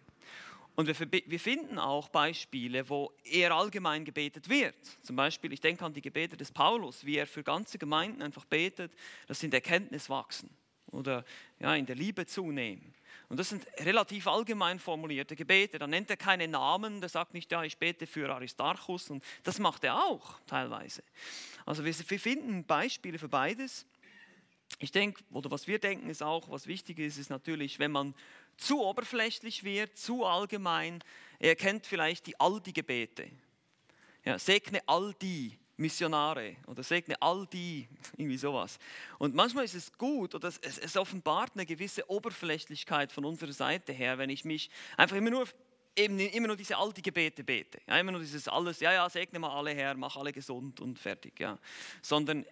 Und 0.74 0.86
wir, 0.86 1.22
wir 1.26 1.40
finden 1.40 1.78
auch 1.78 2.10
Beispiele, 2.10 2.86
wo 2.90 3.10
eher 3.24 3.52
allgemein 3.52 4.04
gebetet 4.04 4.50
wird. 4.50 4.74
Zum 5.02 5.16
Beispiel, 5.16 5.54
ich 5.54 5.62
denke 5.62 5.82
an 5.86 5.94
die 5.94 6.02
Gebete 6.02 6.36
des 6.36 6.52
Paulus, 6.52 7.06
wie 7.06 7.16
er 7.16 7.26
für 7.26 7.42
ganze 7.42 7.78
Gemeinden 7.78 8.20
einfach 8.20 8.44
betet, 8.44 8.92
dass 9.26 9.40
sie 9.40 9.46
in 9.46 9.50
der 9.52 9.64
Erkenntnis 9.64 10.10
wachsen 10.10 10.50
oder 10.92 11.24
ja, 11.58 11.74
in 11.74 11.86
der 11.86 11.96
Liebe 11.96 12.26
zunehmen. 12.26 12.94
Und 13.28 13.38
das 13.38 13.48
sind 13.48 13.66
relativ 13.78 14.26
allgemein 14.28 14.78
formulierte 14.78 15.34
Gebete. 15.34 15.78
Da 15.78 15.86
nennt 15.86 16.10
er 16.10 16.16
keine 16.16 16.46
Namen, 16.46 17.00
der 17.00 17.08
sagt 17.08 17.34
nicht, 17.34 17.50
ja, 17.50 17.64
ich 17.64 17.76
bete 17.76 18.06
für 18.06 18.32
Aristarchus. 18.32 19.10
Und 19.10 19.24
das 19.42 19.58
macht 19.58 19.82
er 19.82 20.04
auch 20.04 20.38
teilweise. 20.46 21.02
Also 21.64 21.84
wir, 21.84 21.92
finden 21.94 22.64
Beispiele 22.64 23.18
für 23.18 23.28
beides. 23.28 23.84
Ich 24.78 24.92
denke, 24.92 25.22
oder 25.32 25.50
was 25.50 25.66
wir 25.66 25.78
denken, 25.78 26.08
ist 26.08 26.22
auch, 26.22 26.50
was 26.50 26.66
wichtig 26.66 26.98
ist, 26.98 27.18
ist 27.18 27.30
natürlich, 27.30 27.78
wenn 27.78 27.90
man 27.90 28.14
zu 28.56 28.82
oberflächlich 28.82 29.64
wird, 29.64 29.96
zu 29.98 30.24
allgemein, 30.24 31.02
er 31.38 31.56
kennt 31.56 31.86
vielleicht 31.86 32.26
die 32.26 32.38
Aldi-Gebete. 32.38 33.30
Ja, 34.24 34.38
segne 34.38 34.80
all 34.86 35.14
die, 35.14 35.58
Missionare 35.76 36.56
oder 36.66 36.82
segne 36.82 37.20
all 37.20 37.46
die, 37.46 37.88
irgendwie 38.16 38.38
sowas. 38.38 38.78
Und 39.18 39.34
manchmal 39.34 39.64
ist 39.64 39.74
es 39.74 39.92
gut 39.92 40.34
oder 40.34 40.48
es, 40.48 40.58
es, 40.58 40.96
offenbart 40.96 41.52
eine 41.54 41.66
gewisse 41.66 42.08
Oberflächlichkeit 42.10 43.12
von 43.12 43.24
unserer 43.24 43.52
Seite 43.52 43.92
her, 43.92 44.18
wenn 44.18 44.30
ich 44.30 44.44
mich 44.44 44.70
einfach 44.96 45.16
immer 45.16 45.30
nur 45.30 45.46
eben 45.98 46.18
immer 46.18 46.48
nur 46.48 46.56
diese 46.56 46.76
alte 46.76 47.00
Gebete 47.00 47.42
bete. 47.42 47.80
Ja, 47.86 47.98
immer 47.98 48.12
nur 48.12 48.20
dieses 48.20 48.48
alles, 48.48 48.80
ja, 48.80 48.92
ja, 48.92 49.08
segne 49.08 49.38
mal 49.38 49.50
alle 49.50 49.70
her, 49.70 49.94
mach 49.96 50.16
alle 50.16 50.32
gesund 50.32 50.80
und 50.80 50.98
fertig. 50.98 51.40
Ja. 51.40 51.58
Sondern 52.02 52.44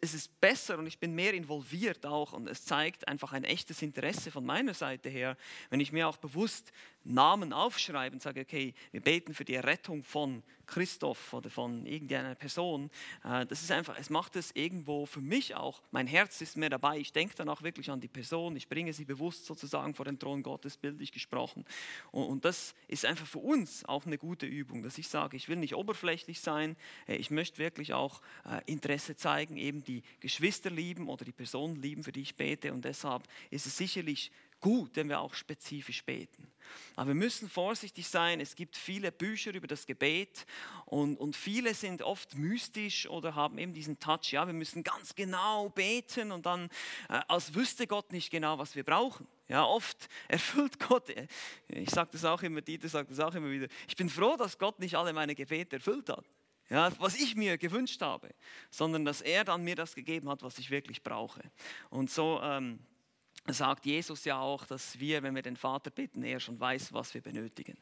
es 0.00 0.14
ist 0.14 0.40
besser 0.40 0.78
und 0.78 0.86
ich 0.86 0.98
bin 0.98 1.14
mehr 1.14 1.34
involviert 1.34 2.06
auch 2.06 2.32
und 2.32 2.48
es 2.48 2.64
zeigt 2.64 3.08
einfach 3.08 3.32
ein 3.32 3.44
echtes 3.44 3.82
Interesse 3.82 4.30
von 4.30 4.44
meiner 4.44 4.74
Seite 4.74 5.08
her, 5.08 5.36
wenn 5.68 5.80
ich 5.80 5.92
mir 5.92 6.08
auch 6.08 6.16
bewusst 6.16 6.72
Namen 7.04 7.52
aufschreibe 7.52 8.14
und 8.14 8.22
sage, 8.22 8.40
okay, 8.40 8.74
wir 8.92 9.00
beten 9.00 9.34
für 9.34 9.44
die 9.44 9.54
Errettung 9.54 10.02
von 10.04 10.42
Christoph 10.70 11.32
oder 11.34 11.50
von 11.50 11.84
irgendeiner 11.84 12.34
Person. 12.34 12.90
Äh, 13.24 13.44
das 13.46 13.62
ist 13.62 13.72
einfach, 13.72 13.98
es 13.98 14.08
macht 14.08 14.36
es 14.36 14.52
irgendwo 14.54 15.04
für 15.04 15.20
mich 15.20 15.54
auch, 15.54 15.82
mein 15.90 16.06
Herz 16.06 16.40
ist 16.40 16.56
mehr 16.56 16.70
dabei, 16.70 16.98
ich 16.98 17.12
denke 17.12 17.34
dann 17.34 17.48
auch 17.48 17.62
wirklich 17.62 17.90
an 17.90 18.00
die 18.00 18.08
Person, 18.08 18.56
ich 18.56 18.68
bringe 18.68 18.92
sie 18.92 19.04
bewusst 19.04 19.46
sozusagen 19.46 19.94
vor 19.94 20.04
den 20.04 20.18
Thron 20.18 20.42
Gottes, 20.42 20.76
bildlich 20.76 21.12
gesprochen. 21.12 21.64
Und 22.12 22.44
das 22.44 22.74
ist 22.86 23.04
einfach 23.04 23.26
für 23.26 23.40
uns 23.40 23.84
auch 23.84 24.06
eine 24.06 24.16
gute 24.16 24.46
Übung, 24.46 24.82
dass 24.82 24.96
ich 24.96 25.08
sage, 25.08 25.36
ich 25.36 25.48
will 25.48 25.56
nicht 25.56 25.74
oberflächlich 25.74 26.40
sein, 26.40 26.76
äh, 27.06 27.16
ich 27.16 27.30
möchte 27.30 27.58
wirklich 27.58 27.92
auch 27.92 28.22
äh, 28.44 28.60
Interesse 28.66 29.16
zeigen, 29.16 29.56
eben 29.56 29.82
die 29.82 30.02
Geschwister 30.20 30.70
lieben 30.70 31.08
oder 31.08 31.24
die 31.24 31.32
Person 31.32 31.76
lieben, 31.76 32.04
für 32.04 32.12
die 32.12 32.22
ich 32.22 32.36
bete 32.36 32.72
und 32.72 32.84
deshalb 32.84 33.24
ist 33.50 33.66
es 33.66 33.76
sicherlich 33.76 34.30
gut, 34.60 34.94
wenn 34.94 35.08
wir 35.08 35.20
auch 35.20 35.34
spezifisch 35.34 36.04
beten. 36.04 36.50
Aber 36.96 37.08
wir 37.08 37.14
müssen 37.14 37.48
vorsichtig 37.48 38.08
sein. 38.08 38.40
Es 38.40 38.54
gibt 38.54 38.76
viele 38.76 39.10
Bücher 39.10 39.52
über 39.54 39.66
das 39.66 39.86
Gebet 39.86 40.46
und, 40.86 41.16
und 41.16 41.36
viele 41.36 41.74
sind 41.74 42.02
oft 42.02 42.36
mystisch 42.36 43.08
oder 43.08 43.34
haben 43.34 43.58
eben 43.58 43.72
diesen 43.72 43.98
Touch, 43.98 44.32
ja, 44.32 44.46
wir 44.46 44.54
müssen 44.54 44.82
ganz 44.82 45.14
genau 45.14 45.68
beten 45.70 46.32
und 46.32 46.46
dann, 46.46 46.68
äh, 47.08 47.20
als 47.28 47.54
wüsste 47.54 47.86
Gott 47.86 48.12
nicht 48.12 48.30
genau, 48.30 48.58
was 48.58 48.76
wir 48.76 48.84
brauchen. 48.84 49.26
Ja, 49.48 49.64
oft 49.64 50.08
erfüllt 50.28 50.78
Gott, 50.78 51.08
äh, 51.10 51.26
ich 51.68 51.90
sage 51.90 52.10
das 52.12 52.24
auch 52.24 52.42
immer, 52.42 52.60
Dieter 52.60 52.88
sagt 52.88 53.10
das 53.10 53.20
auch 53.20 53.34
immer 53.34 53.50
wieder, 53.50 53.66
ich 53.88 53.96
bin 53.96 54.08
froh, 54.08 54.36
dass 54.36 54.58
Gott 54.58 54.78
nicht 54.78 54.94
alle 54.94 55.12
meine 55.12 55.34
Gebete 55.34 55.76
erfüllt 55.76 56.08
hat. 56.08 56.24
ja, 56.68 56.90
was 57.00 57.16
ich 57.16 57.34
mir 57.34 57.58
gewünscht 57.58 58.00
habe, 58.00 58.30
sondern 58.70 59.04
dass 59.04 59.20
er 59.20 59.44
dann 59.44 59.64
mir 59.64 59.74
das 59.74 59.94
gegeben 59.94 60.28
hat, 60.28 60.42
was 60.42 60.58
ich 60.58 60.70
wirklich 60.70 61.02
brauche. 61.02 61.42
Und 61.90 62.10
so 62.10 62.40
ähm, 62.42 62.78
sagt 63.48 63.86
Jesus 63.86 64.24
ja 64.24 64.38
auch, 64.38 64.64
dass 64.66 64.98
wir, 64.98 65.22
wenn 65.22 65.34
wir 65.34 65.42
den 65.42 65.56
Vater 65.56 65.90
bitten, 65.90 66.22
er 66.22 66.40
schon 66.40 66.60
weiß, 66.60 66.92
was 66.92 67.14
wir 67.14 67.20
benötigen. 67.20 67.76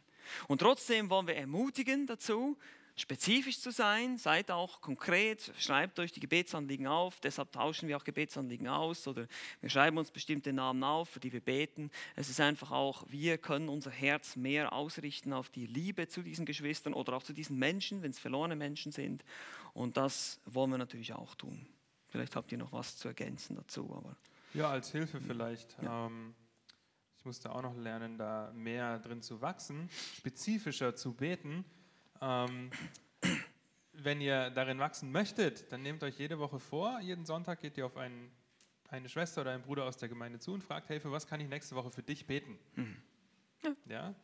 Und 0.46 0.60
trotzdem 0.60 1.10
wollen 1.10 1.26
wir 1.26 1.36
ermutigen 1.36 2.06
dazu, 2.06 2.56
spezifisch 2.96 3.60
zu 3.60 3.70
sein, 3.70 4.18
seid 4.18 4.50
auch 4.50 4.80
konkret, 4.80 5.52
schreibt 5.58 5.98
euch 6.00 6.12
die 6.12 6.20
Gebetsanliegen 6.20 6.86
auf, 6.86 7.20
deshalb 7.20 7.52
tauschen 7.52 7.88
wir 7.88 7.96
auch 7.96 8.04
Gebetsanliegen 8.04 8.66
aus 8.66 9.06
oder 9.06 9.28
wir 9.60 9.70
schreiben 9.70 9.98
uns 9.98 10.10
bestimmte 10.10 10.52
Namen 10.52 10.82
auf, 10.82 11.08
für 11.08 11.20
die 11.20 11.32
wir 11.32 11.40
beten. 11.40 11.90
Es 12.16 12.28
ist 12.28 12.40
einfach 12.40 12.72
auch, 12.72 13.04
wir 13.08 13.38
können 13.38 13.68
unser 13.68 13.90
Herz 13.90 14.36
mehr 14.36 14.72
ausrichten 14.72 15.32
auf 15.32 15.48
die 15.48 15.66
Liebe 15.66 16.08
zu 16.08 16.22
diesen 16.22 16.44
Geschwistern 16.44 16.92
oder 16.92 17.12
auch 17.14 17.22
zu 17.22 17.32
diesen 17.32 17.58
Menschen, 17.58 18.02
wenn 18.02 18.10
es 18.10 18.18
verlorene 18.18 18.56
Menschen 18.56 18.90
sind. 18.90 19.24
Und 19.74 19.96
das 19.96 20.40
wollen 20.44 20.70
wir 20.70 20.78
natürlich 20.78 21.12
auch 21.12 21.34
tun. 21.36 21.66
Vielleicht 22.08 22.34
habt 22.34 22.50
ihr 22.50 22.58
noch 22.58 22.72
was 22.72 22.96
zu 22.96 23.06
ergänzen 23.06 23.54
dazu. 23.54 23.94
Aber 23.94 24.16
ja, 24.54 24.70
als 24.70 24.90
Hilfe 24.90 25.20
vielleicht. 25.20 25.80
Ja. 25.82 26.06
Ähm, 26.06 26.34
ich 27.16 27.24
musste 27.24 27.54
auch 27.54 27.62
noch 27.62 27.76
lernen, 27.76 28.16
da 28.16 28.52
mehr 28.54 28.98
drin 29.00 29.22
zu 29.22 29.40
wachsen, 29.40 29.88
spezifischer 30.16 30.94
zu 30.94 31.14
beten 31.14 31.64
ähm, 32.20 32.70
wenn 33.92 34.20
ihr 34.20 34.50
darin 34.50 34.78
wachsen 34.78 35.10
möchtet, 35.10 35.70
dann 35.72 35.82
nehmt 35.82 36.02
euch 36.02 36.18
jede 36.18 36.38
Woche 36.38 36.58
vor, 36.58 37.00
jeden 37.00 37.24
Sonntag 37.24 37.60
geht 37.60 37.76
ihr 37.76 37.86
auf 37.86 37.96
einen, 37.96 38.30
eine 38.88 39.08
Schwester 39.08 39.42
oder 39.42 39.52
einen 39.52 39.62
Bruder 39.62 39.84
aus 39.84 39.96
der 39.96 40.08
Gemeinde 40.08 40.38
zu 40.38 40.52
und 40.52 40.62
fragt, 40.62 40.88
hey, 40.88 41.00
für 41.00 41.10
was 41.10 41.26
kann 41.26 41.40
ich 41.40 41.48
nächste 41.48 41.74
Woche 41.74 41.90
für 41.90 42.02
dich 42.02 42.26
beten? 42.26 42.58
Mhm. 42.76 42.96
Ja. 43.86 44.14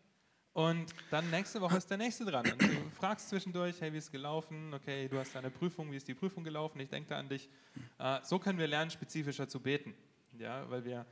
Und 0.52 0.94
dann 1.10 1.28
nächste 1.30 1.60
Woche 1.60 1.76
ist 1.76 1.90
der 1.90 1.98
nächste 1.98 2.24
dran. 2.24 2.48
Und 2.50 2.62
du 2.62 2.90
fragst 2.96 3.28
zwischendurch, 3.28 3.80
hey, 3.80 3.92
wie 3.92 3.98
ist 3.98 4.04
es 4.04 4.12
gelaufen? 4.12 4.72
Okay, 4.72 5.08
du 5.08 5.18
hast 5.18 5.36
eine 5.36 5.50
Prüfung, 5.50 5.90
wie 5.90 5.96
ist 5.96 6.06
die 6.06 6.14
Prüfung 6.14 6.44
gelaufen? 6.44 6.78
Ich 6.78 6.88
denke 6.88 7.08
da 7.08 7.18
an 7.18 7.28
dich. 7.28 7.50
Äh, 7.98 8.20
so 8.22 8.38
können 8.38 8.60
wir 8.60 8.68
lernen, 8.68 8.92
spezifischer 8.92 9.48
zu 9.48 9.58
beten. 9.58 9.94
Ja, 10.38 10.68
weil 10.68 10.84
wir 10.84 11.06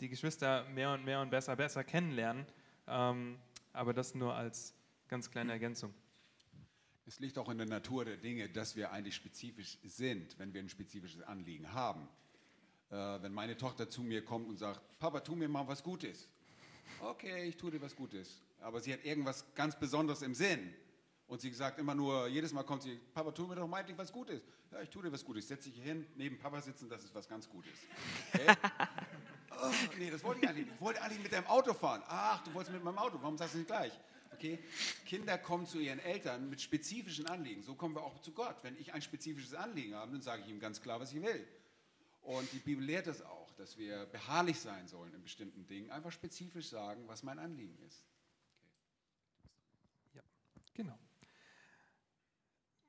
die 0.00 0.08
Geschwister 0.08 0.64
mehr 0.70 0.92
und 0.92 1.04
mehr 1.04 1.20
und 1.20 1.30
besser, 1.30 1.54
besser 1.56 1.84
kennenlernen. 1.84 2.44
Ähm, 2.86 3.38
aber 3.72 3.94
das 3.94 4.14
nur 4.14 4.34
als 4.34 4.74
ganz 5.08 5.30
kleine 5.30 5.52
Ergänzung. 5.52 5.94
Es 7.06 7.20
liegt 7.20 7.38
auch 7.38 7.48
in 7.50 7.58
der 7.58 7.66
Natur 7.66 8.04
der 8.04 8.16
Dinge, 8.16 8.48
dass 8.48 8.76
wir 8.76 8.90
eigentlich 8.90 9.14
spezifisch 9.14 9.78
sind, 9.84 10.38
wenn 10.38 10.52
wir 10.54 10.60
ein 10.60 10.68
spezifisches 10.68 11.22
Anliegen 11.22 11.72
haben. 11.72 12.08
Äh, 12.90 12.96
wenn 13.22 13.32
meine 13.32 13.56
Tochter 13.56 13.88
zu 13.88 14.02
mir 14.02 14.24
kommt 14.24 14.48
und 14.48 14.56
sagt, 14.56 14.80
Papa, 14.98 15.20
tu 15.20 15.36
mir 15.36 15.48
mal 15.48 15.66
was 15.68 15.82
Gutes. 15.82 16.28
Okay, 17.00 17.44
ich 17.44 17.56
tue 17.56 17.70
dir 17.70 17.80
was 17.80 17.94
Gutes. 17.94 18.40
Aber 18.60 18.80
sie 18.80 18.92
hat 18.92 19.04
irgendwas 19.04 19.44
ganz 19.54 19.78
Besonderes 19.78 20.22
im 20.22 20.34
Sinn. 20.34 20.74
Und 21.26 21.40
sie 21.40 21.50
sagt 21.52 21.78
immer 21.78 21.94
nur, 21.94 22.28
jedes 22.28 22.52
Mal 22.52 22.64
kommt 22.64 22.82
sie, 22.82 23.00
Papa, 23.12 23.32
tu 23.32 23.46
mir 23.46 23.56
doch 23.56 23.66
mal 23.66 23.84
was 23.96 24.12
Gutes. 24.12 24.42
Ja, 24.70 24.82
ich 24.82 24.90
tue 24.90 25.02
dir 25.02 25.12
was 25.12 25.24
Gutes. 25.24 25.48
Setz 25.48 25.64
dich 25.64 25.80
hin, 25.82 26.06
neben 26.16 26.38
Papa 26.38 26.60
sitzen, 26.60 26.88
das 26.88 27.04
ist 27.04 27.14
was 27.14 27.28
ganz 27.28 27.48
Gutes. 27.48 27.72
Okay? 28.32 28.52
oh, 29.50 29.70
nee, 29.98 30.10
das 30.10 30.22
wollte 30.22 30.42
ich 30.42 30.48
eigentlich 30.48 30.66
nicht. 30.66 30.74
Ich 30.74 30.80
wollte 30.80 31.02
eigentlich 31.02 31.22
mit 31.22 31.32
deinem 31.32 31.46
Auto 31.46 31.72
fahren. 31.72 32.02
Ach, 32.06 32.42
du 32.44 32.52
wolltest 32.52 32.74
mit 32.74 32.84
meinem 32.84 32.98
Auto. 32.98 33.18
Warum 33.20 33.38
sagst 33.38 33.54
du 33.54 33.58
nicht 33.58 33.68
gleich? 33.68 33.92
Okay? 34.34 34.58
Kinder 35.06 35.38
kommen 35.38 35.66
zu 35.66 35.78
ihren 35.78 36.00
Eltern 36.00 36.50
mit 36.50 36.60
spezifischen 36.60 37.26
Anliegen. 37.26 37.62
So 37.62 37.74
kommen 37.74 37.94
wir 37.94 38.02
auch 38.02 38.20
zu 38.20 38.32
Gott. 38.32 38.56
Wenn 38.62 38.76
ich 38.76 38.92
ein 38.92 39.00
spezifisches 39.00 39.54
Anliegen 39.54 39.94
habe, 39.94 40.12
dann 40.12 40.22
sage 40.22 40.42
ich 40.42 40.48
ihm 40.48 40.60
ganz 40.60 40.80
klar, 40.82 41.00
was 41.00 41.12
ich 41.12 41.22
will. 41.22 41.46
Und 42.22 42.50
die 42.52 42.58
Bibel 42.58 42.84
lehrt 42.84 43.06
es 43.06 43.22
auch, 43.22 43.52
dass 43.52 43.78
wir 43.78 44.06
beharrlich 44.06 44.58
sein 44.58 44.88
sollen 44.88 45.12
in 45.14 45.22
bestimmten 45.22 45.66
Dingen, 45.66 45.90
einfach 45.90 46.12
spezifisch 46.12 46.68
sagen, 46.68 47.06
was 47.06 47.22
mein 47.22 47.38
Anliegen 47.38 47.78
ist. 47.86 48.02
Okay. 50.08 50.16
Ja, 50.16 50.22
genau. 50.74 50.98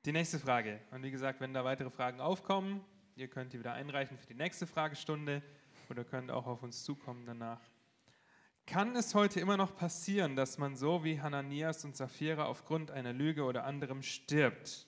Die 0.06 0.12
nächste 0.12 0.38
Frage. 0.38 0.80
Und 0.92 1.02
wie 1.02 1.10
gesagt, 1.10 1.40
wenn 1.40 1.52
da 1.52 1.64
weitere 1.64 1.90
Fragen 1.90 2.20
aufkommen, 2.20 2.80
ihr 3.16 3.26
könnt 3.26 3.52
die 3.52 3.58
wieder 3.58 3.72
einreichen 3.72 4.16
für 4.16 4.26
die 4.28 4.34
nächste 4.34 4.64
Fragestunde 4.64 5.42
oder 5.90 6.04
könnt 6.04 6.30
auch 6.30 6.46
auf 6.46 6.62
uns 6.62 6.84
zukommen 6.84 7.26
danach. 7.26 7.60
Kann 8.66 8.94
es 8.94 9.16
heute 9.16 9.40
immer 9.40 9.56
noch 9.56 9.74
passieren, 9.74 10.36
dass 10.36 10.58
man 10.58 10.76
so 10.76 11.02
wie 11.02 11.20
Hananias 11.20 11.84
und 11.84 11.96
Sapphira 11.96 12.44
aufgrund 12.44 12.92
einer 12.92 13.12
Lüge 13.12 13.42
oder 13.42 13.64
anderem 13.64 14.00
stirbt? 14.00 14.86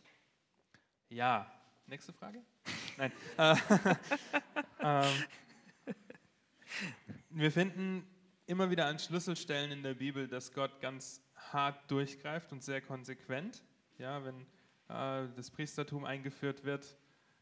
Ja. 1.08 1.52
Nächste 1.88 2.12
Frage? 2.12 2.40
Nein. 2.96 3.10
Äh, 4.80 5.04
ähm, 5.04 5.24
wir 7.30 7.50
finden 7.50 8.06
immer 8.46 8.70
wieder 8.70 8.86
an 8.86 9.00
Schlüsselstellen 9.00 9.72
in 9.72 9.82
der 9.82 9.94
Bibel, 9.94 10.28
dass 10.28 10.52
Gott 10.52 10.80
ganz 10.80 11.20
hart 11.34 11.90
durchgreift 11.90 12.52
und 12.52 12.62
sehr 12.62 12.80
konsequent. 12.80 13.64
Ja, 13.98 14.24
wenn 14.24 14.46
äh, 14.88 15.26
das 15.36 15.50
Priestertum 15.50 16.04
eingeführt 16.04 16.64
wird, 16.64 16.96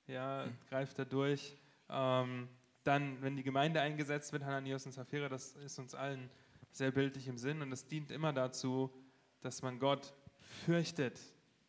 ja, 0.07 0.47
greift 0.69 0.99
er 0.99 1.05
durch. 1.05 1.57
Ähm, 1.89 2.49
dann, 2.85 3.21
wenn 3.21 3.37
die 3.37 3.43
Gemeinde 3.43 3.81
eingesetzt 3.81 4.33
wird, 4.33 4.45
Hananias 4.45 4.87
und 4.87 4.93
Sapphira, 4.93 5.29
das 5.29 5.57
ist 5.57 5.79
uns 5.79 5.95
allen 5.95 6.31
sehr 6.71 6.91
bildlich 6.91 7.27
im 7.27 7.39
Sinn 7.39 7.63
und 7.63 7.73
es 7.73 7.87
dient 7.87 8.11
immer 8.11 8.33
dazu, 8.33 8.91
dass 9.41 9.63
man 9.63 9.79
Gott 9.79 10.15
fürchtet. 10.65 11.19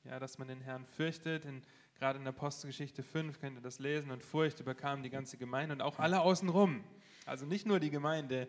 Ja, 0.04 0.20
dass 0.20 0.38
man 0.38 0.48
den 0.48 0.62
Herrn 0.62 0.86
fürchtet. 0.86 1.46
In, 1.46 1.62
gerade 1.96 2.18
in 2.18 2.24
der 2.24 2.34
Apostelgeschichte 2.34 3.04
5 3.04 3.40
könnt 3.40 3.58
ihr 3.58 3.62
das 3.62 3.80
lesen 3.80 4.12
und 4.12 4.24
Furcht 4.24 4.60
überkam 4.60 5.04
die 5.04 5.10
ganze 5.10 5.38
Gemeinde 5.38 5.74
und 5.74 5.82
auch 5.82 6.00
alle 6.00 6.22
außenrum. 6.22 6.84
Also 7.26 7.46
nicht 7.46 7.66
nur 7.66 7.80
die 7.80 7.90
Gemeinde 7.90 8.48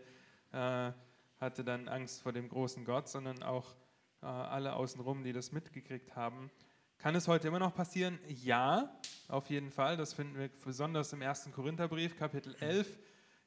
äh, 0.53 0.93
hatte 1.41 1.65
dann 1.65 1.89
Angst 1.89 2.23
vor 2.23 2.33
dem 2.33 2.49
großen 2.49 2.85
Gott, 2.85 3.09
sondern 3.09 3.43
auch 3.43 3.75
äh, 4.23 4.27
alle 4.27 4.75
außenrum, 4.75 5.25
die 5.25 5.33
das 5.33 5.53
mitgekriegt 5.53 6.15
haben. 6.15 6.51
Kann 6.99 7.15
es 7.15 7.29
heute 7.29 7.47
immer 7.47 7.61
noch 7.61 7.73
passieren? 7.73 8.19
Ja, 8.27 8.93
auf 9.29 9.49
jeden 9.51 9.71
Fall. 9.71 9.97
Das 9.97 10.15
finden 10.15 10.37
wir 10.37 10.51
besonders 10.65 11.13
im 11.13 11.23
ersten 11.23 11.53
Korintherbrief, 11.53 12.19
Kapitel 12.19 12.57
11. 12.59 12.99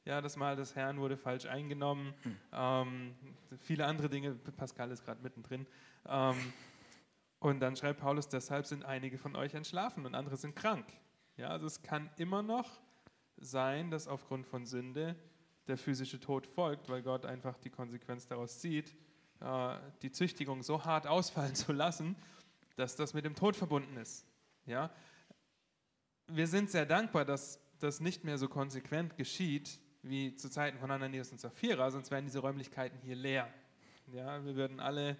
Ja, 0.06 0.22
das 0.22 0.38
Mal 0.38 0.56
des 0.56 0.74
Herrn 0.78 1.02
wurde 1.02 1.18
falsch 1.18 1.46
eingenommen. 1.48 2.14
Hm. 2.24 2.38
Ähm, 2.54 3.16
viele 3.60 3.86
andere 3.86 4.10
Dinge, 4.10 4.36
Pascal 4.56 4.90
ist 4.92 5.04
gerade 5.04 5.22
mittendrin. 5.22 5.68
Ähm, 6.08 6.38
und 7.40 7.60
dann 7.60 7.76
schreibt 7.76 8.00
Paulus, 8.00 8.30
deshalb 8.30 8.68
sind 8.68 8.86
einige 8.86 9.18
von 9.18 9.36
euch 9.36 9.54
entschlafen 9.54 10.06
und 10.06 10.16
andere 10.16 10.38
sind 10.38 10.56
krank. 10.56 10.86
Ja, 11.36 11.50
also 11.50 11.66
es 11.66 11.82
kann 11.82 12.10
immer 12.16 12.42
noch 12.42 12.80
sein, 13.36 13.92
dass 13.92 14.08
aufgrund 14.08 14.48
von 14.48 14.66
Sünde 14.66 15.18
der 15.68 15.78
physische 15.78 16.22
Tod 16.22 16.48
folgt, 16.48 16.88
weil 16.88 17.02
Gott 17.02 17.26
einfach 17.26 17.58
die 17.58 17.70
Konsequenz 17.70 18.26
daraus 18.28 18.60
zieht, 18.60 18.96
äh, 19.42 19.76
die 20.04 20.12
Züchtigung 20.14 20.64
so 20.64 20.86
hart 20.86 21.06
ausfallen 21.06 21.54
zu 21.54 21.74
lassen, 21.74 22.16
dass 22.75 22.95
das 22.95 23.13
mit 23.13 23.25
dem 23.25 23.36
Tod 23.36 23.55
verbunden 23.55 23.97
ist. 23.97 24.25
Ja? 24.65 24.91
Wir 26.27 26.47
sind 26.47 26.69
sehr 26.69 26.86
dankbar, 26.86 27.25
dass 27.25 27.60
das 27.79 27.99
nicht 27.99 28.23
mehr 28.23 28.38
so 28.38 28.47
konsequent 28.47 29.17
geschieht 29.17 29.79
wie 30.03 30.36
zu 30.36 30.49
Zeiten 30.49 30.79
von 30.79 30.89
Ananias 30.89 31.31
und 31.31 31.39
Sapphira, 31.39 31.91
sonst 31.91 32.12
wären 32.12 32.25
diese 32.25 32.39
Räumlichkeiten 32.39 32.99
hier 33.01 33.15
leer. 33.15 33.53
Ja, 34.07 34.43
wir 34.43 34.55
würden 34.55 34.79
alle 34.79 35.17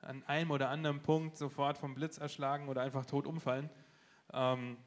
an 0.00 0.22
einem 0.24 0.50
oder 0.50 0.70
anderen 0.70 1.02
Punkt 1.02 1.36
sofort 1.36 1.78
vom 1.78 1.94
Blitz 1.94 2.18
erschlagen 2.18 2.68
oder 2.68 2.82
einfach 2.82 3.06
tot 3.06 3.26
umfallen, 3.26 3.70
ähm, 4.32 4.78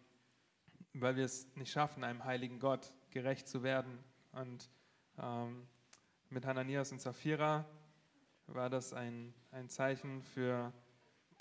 weil 0.94 1.16
wir 1.16 1.26
es 1.26 1.56
nicht 1.56 1.72
schaffen, 1.72 2.04
einem 2.04 2.24
heiligen 2.24 2.60
Gott 2.60 2.94
gerecht 3.12 3.48
zu 3.48 3.64
werden. 3.64 4.00
Und 4.32 4.70
ähm, 5.18 5.68
mit 6.30 6.46
Hananias 6.46 6.92
und 6.92 7.00
Sapphira 7.00 7.66
war 8.48 8.70
das 8.70 8.94
ein, 8.94 9.34
ein 9.52 9.70
Zeichen 9.70 10.22
für 10.24 10.74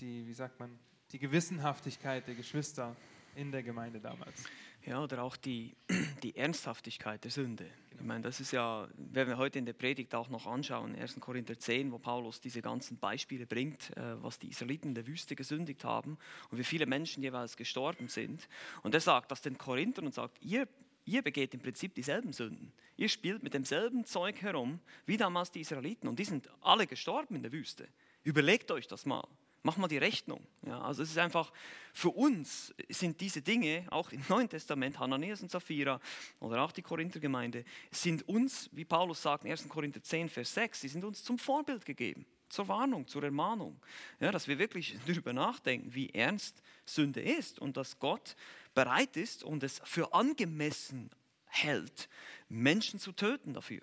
die, 0.00 0.26
wie 0.26 0.34
sagt 0.34 0.58
man, 0.60 0.78
die 1.12 1.18
Gewissenhaftigkeit 1.18 2.26
der 2.26 2.34
Geschwister 2.34 2.96
in 3.34 3.52
der 3.52 3.62
Gemeinde 3.62 4.00
damals. 4.00 4.44
Ja, 4.84 5.02
oder 5.02 5.22
auch 5.22 5.36
die, 5.36 5.76
die 6.22 6.36
Ernsthaftigkeit 6.36 7.22
der 7.22 7.30
Sünde. 7.30 7.64
Genau. 7.90 8.02
Ich 8.02 8.06
meine, 8.06 8.22
das 8.22 8.40
ist 8.40 8.52
ja, 8.52 8.88
werden 8.96 9.28
wir 9.28 9.38
heute 9.38 9.58
in 9.58 9.66
der 9.66 9.74
Predigt 9.74 10.14
auch 10.14 10.28
noch 10.28 10.46
anschauen, 10.46 10.96
1. 10.96 11.20
Korinther 11.20 11.58
10, 11.58 11.92
wo 11.92 11.98
Paulus 11.98 12.40
diese 12.40 12.62
ganzen 12.62 12.98
Beispiele 12.98 13.46
bringt, 13.46 13.96
äh, 13.96 14.22
was 14.22 14.38
die 14.38 14.48
Israeliten 14.48 14.88
in 14.88 14.94
der 14.94 15.06
Wüste 15.06 15.36
gesündigt 15.36 15.84
haben 15.84 16.18
und 16.50 16.58
wie 16.58 16.64
viele 16.64 16.86
Menschen 16.86 17.22
jeweils 17.22 17.56
gestorben 17.56 18.08
sind. 18.08 18.48
Und 18.82 18.94
er 18.94 19.00
sagt 19.00 19.30
das 19.30 19.40
den 19.40 19.56
Korinthern 19.56 20.06
und 20.06 20.14
sagt, 20.14 20.42
ihr, 20.42 20.66
ihr 21.04 21.22
begeht 21.22 21.54
im 21.54 21.60
Prinzip 21.60 21.94
dieselben 21.94 22.32
Sünden. 22.32 22.72
Ihr 22.96 23.08
spielt 23.08 23.42
mit 23.42 23.54
demselben 23.54 24.04
Zeug 24.04 24.42
herum 24.42 24.80
wie 25.06 25.16
damals 25.16 25.52
die 25.52 25.60
Israeliten 25.60 26.08
und 26.08 26.18
die 26.18 26.24
sind 26.24 26.48
alle 26.60 26.86
gestorben 26.86 27.36
in 27.36 27.42
der 27.42 27.52
Wüste. 27.52 27.86
Überlegt 28.24 28.70
euch 28.70 28.88
das 28.88 29.06
mal. 29.06 29.26
Mach 29.64 29.76
mal 29.76 29.86
die 29.86 29.98
Rechnung. 29.98 30.44
Ja, 30.66 30.80
also 30.80 31.02
es 31.02 31.10
ist 31.10 31.18
einfach, 31.18 31.52
für 31.92 32.10
uns 32.10 32.74
sind 32.88 33.20
diese 33.20 33.42
Dinge, 33.42 33.86
auch 33.90 34.10
im 34.10 34.24
Neuen 34.28 34.48
Testament, 34.48 34.98
Hananias 34.98 35.40
und 35.40 35.52
Sapphira 35.52 36.00
oder 36.40 36.62
auch 36.62 36.72
die 36.72 36.82
Korinthergemeinde, 36.82 37.64
sind 37.92 38.28
uns, 38.28 38.68
wie 38.72 38.84
Paulus 38.84 39.22
sagt 39.22 39.44
in 39.44 39.52
1. 39.52 39.68
Korinther 39.68 40.02
10, 40.02 40.28
Vers 40.28 40.54
6, 40.54 40.80
sie 40.80 40.88
sind 40.88 41.04
uns 41.04 41.22
zum 41.22 41.38
Vorbild 41.38 41.84
gegeben, 41.84 42.26
zur 42.48 42.66
Warnung, 42.66 43.06
zur 43.06 43.22
Ermahnung. 43.22 43.80
Ja, 44.18 44.32
dass 44.32 44.48
wir 44.48 44.58
wirklich 44.58 44.96
darüber 45.06 45.32
nachdenken, 45.32 45.94
wie 45.94 46.10
ernst 46.10 46.60
Sünde 46.84 47.20
ist 47.20 47.60
und 47.60 47.76
dass 47.76 48.00
Gott 48.00 48.34
bereit 48.74 49.16
ist 49.16 49.44
und 49.44 49.62
es 49.62 49.80
für 49.84 50.12
angemessen 50.12 51.10
hält, 51.46 52.08
Menschen 52.48 52.98
zu 52.98 53.12
töten 53.12 53.54
dafür. 53.54 53.82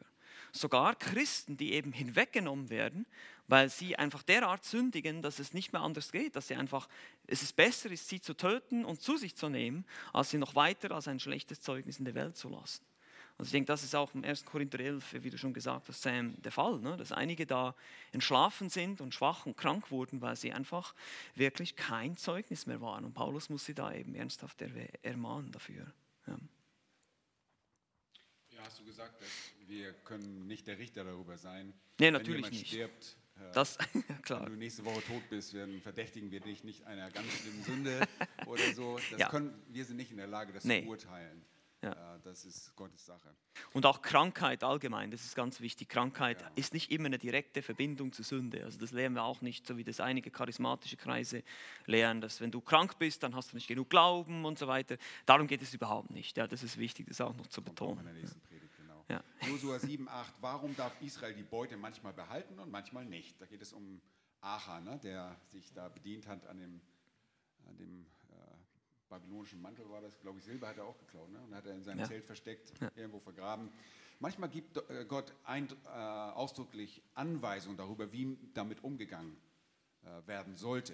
Sogar 0.52 0.96
Christen, 0.96 1.58
die 1.58 1.74
eben 1.74 1.92
hinweggenommen 1.92 2.70
werden, 2.70 3.06
weil 3.48 3.70
sie 3.70 3.96
einfach 3.96 4.24
derart 4.24 4.64
sündigen, 4.64 5.22
dass 5.22 5.40
es 5.40 5.54
nicht 5.54 5.74
mehr 5.74 5.82
anders 5.82 6.12
geht, 6.12 6.36
dass 6.36 6.48
sie 6.48 6.56
einfach, 6.56 6.88
es 7.28 7.42
ist 7.42 7.56
besser 7.56 7.90
ist, 7.92 8.08
sie 8.08 8.22
zu 8.22 8.36
töten 8.36 8.86
und 8.86 9.02
zu 9.02 9.18
sich 9.18 9.36
zu 9.36 9.50
nehmen, 9.50 9.86
als 10.14 10.30
sie 10.30 10.38
noch 10.38 10.56
weiter 10.56 10.92
als 10.92 11.08
ein 11.08 11.20
schlechtes 11.20 11.62
Zeugnis 11.62 12.00
in 12.00 12.06
der 12.06 12.16
Welt 12.16 12.38
zu 12.38 12.50
lassen. 12.50 12.86
Also 13.40 13.48
ich 13.48 13.52
denke, 13.54 13.68
das 13.68 13.84
ist 13.84 13.96
auch 13.96 14.14
im 14.14 14.26
1. 14.26 14.46
Korinther 14.46 14.82
11, 14.82 15.24
wie 15.24 15.30
du 15.30 15.38
schon 15.38 15.54
gesagt 15.54 15.88
hast, 15.88 16.02
Sam, 16.02 16.36
der 16.42 16.52
Fall, 16.52 16.80
ne? 16.80 16.98
dass 16.98 17.14
einige 17.14 17.46
da 17.46 17.74
entschlafen 18.12 18.70
sind 18.70 19.00
und 19.00 19.14
schwach 19.14 19.46
und 19.46 19.56
krank 19.56 19.92
wurden, 19.92 20.22
weil 20.22 20.36
sie 20.36 20.52
einfach 20.52 20.94
wirklich 21.36 21.78
kein 21.78 22.18
Zeugnis 22.18 22.66
mehr 22.66 22.82
waren. 22.82 23.06
Und 23.06 23.14
Paulus 23.14 23.50
muss 23.50 23.64
sie 23.64 23.74
da 23.74 23.94
eben 23.94 24.14
ernsthaft 24.14 24.62
ermahnen 25.04 25.54
dafür. 25.54 25.86
Ja. 26.28 26.38
Ja, 28.60 28.66
hast 28.66 28.80
du 28.80 28.86
gesagt, 28.86 29.22
dass 29.22 29.30
wir 29.68 29.94
können 30.04 30.48
nicht 30.48 30.68
der 30.68 30.78
Richter 30.78 31.04
darüber 31.04 31.38
sein. 31.38 31.74
Nee, 32.00 32.12
natürlich 32.12 32.46
Wenn 32.46 32.52
nicht. 32.52 32.68
stirbt, 32.68 33.18
das, 33.54 33.78
klar. 34.24 34.44
Wenn 34.44 34.54
du 34.54 34.58
nächste 34.58 34.84
Woche 34.86 35.02
tot 35.02 35.24
bist, 35.30 35.54
dann 35.54 35.82
verdächtigen 35.82 36.32
wir 36.32 36.42
dich 36.42 36.64
nicht 36.64 36.86
einer 36.86 37.10
ganz 37.10 37.28
schlimmen 37.32 37.64
Sünde 37.64 38.08
oder 38.46 38.74
so. 38.74 39.00
Das 39.12 39.20
ja. 39.20 39.30
können, 39.30 39.54
wir 39.70 39.86
sind 39.86 39.98
nicht 39.98 40.12
in 40.12 40.18
der 40.18 40.28
Lage, 40.28 40.54
das 40.54 40.66
nee. 40.66 40.84
zu 40.84 40.90
urteilen. 40.90 41.42
Ja. 41.82 42.18
Das 42.24 42.44
ist 42.44 42.76
Gottes 42.76 43.06
Sache. 43.06 43.34
Und 43.72 43.86
auch 43.86 44.02
Krankheit 44.02 44.64
allgemein, 44.64 45.12
das 45.12 45.24
ist 45.24 45.36
ganz 45.36 45.62
wichtig. 45.62 45.88
Krankheit 45.88 46.42
ja. 46.42 46.52
ist 46.56 46.74
nicht 46.74 46.92
immer 46.92 47.06
eine 47.06 47.18
direkte 47.18 47.62
Verbindung 47.62 48.12
zur 48.12 48.26
Sünde. 48.26 48.66
Also 48.66 48.78
das 48.78 48.92
lernen 48.92 49.16
wir 49.16 49.24
auch 49.24 49.42
nicht, 49.42 49.66
so 49.66 49.78
wie 49.78 49.86
das 49.86 50.02
einige 50.02 50.30
charismatische 50.30 50.98
Kreise 50.98 51.44
lehren, 51.86 52.20
dass 52.20 52.42
wenn 52.42 52.52
du 52.52 52.60
krank 52.60 53.00
bist, 53.00 53.24
dann 53.24 53.34
hast 53.34 53.52
du 53.52 53.56
nicht 53.56 53.68
genug 53.68 53.90
Glauben 53.90 54.44
und 54.44 54.60
so 54.60 54.68
weiter. 54.68 54.98
Darum 55.26 55.48
geht 55.48 55.62
es 55.62 55.74
überhaupt 55.74 56.12
nicht. 56.12 56.38
Ja, 56.38 56.48
das 56.48 56.64
ist 56.64 56.78
wichtig, 56.78 57.08
das 57.08 57.22
auch 57.22 57.36
noch 57.36 57.48
zu 57.48 57.62
betonen. 57.62 58.06
Genau. 58.78 59.06
ja. 59.08 59.24
Josua 59.48 59.80
7, 59.80 60.10
8, 60.10 60.34
warum 60.42 60.76
darf 60.76 61.02
Israel 61.02 61.34
die 61.34 61.44
Beute 61.44 61.78
manchmal 61.78 62.12
behalten 62.12 62.60
und 62.60 62.70
manchmal 62.70 63.06
nicht? 63.06 63.40
Da 63.40 63.46
geht 63.46 63.62
es 63.62 63.72
um 63.72 64.02
Achan, 64.42 64.84
ne, 64.84 65.00
der 65.02 65.36
sich 65.48 65.72
da 65.74 65.88
bedient 65.88 66.28
hat 66.28 66.46
an 66.48 66.58
dem, 66.58 66.82
an 67.66 67.78
dem 67.78 68.06
babylonischen 69.10 69.62
Mantel 69.62 69.90
war 69.90 70.02
das, 70.02 70.20
glaube 70.20 70.40
ich, 70.40 70.46
Silber 70.46 70.70
hat 70.70 70.78
er 70.78 70.86
auch 70.86 70.98
geklaut 70.98 71.30
ne? 71.32 71.40
und 71.42 71.56
hat 71.56 71.66
er 71.66 71.76
in 71.76 71.84
seinem 71.84 72.00
ja. 72.00 72.06
Zelt 72.06 72.26
versteckt, 72.26 72.74
ja. 72.80 72.92
irgendwo 72.96 73.20
vergraben. 73.20 73.70
Manchmal 74.20 74.50
gibt 74.50 74.78
äh, 74.78 75.06
Gott 75.08 75.34
ein, 75.44 75.68
äh, 75.86 75.90
ausdrücklich 75.90 77.02
Anweisungen 77.16 77.78
darüber, 77.78 78.12
wie 78.12 78.38
damit 78.54 78.84
umgegangen 78.84 79.36
äh, 80.04 80.28
werden 80.28 80.56
sollte. 80.56 80.94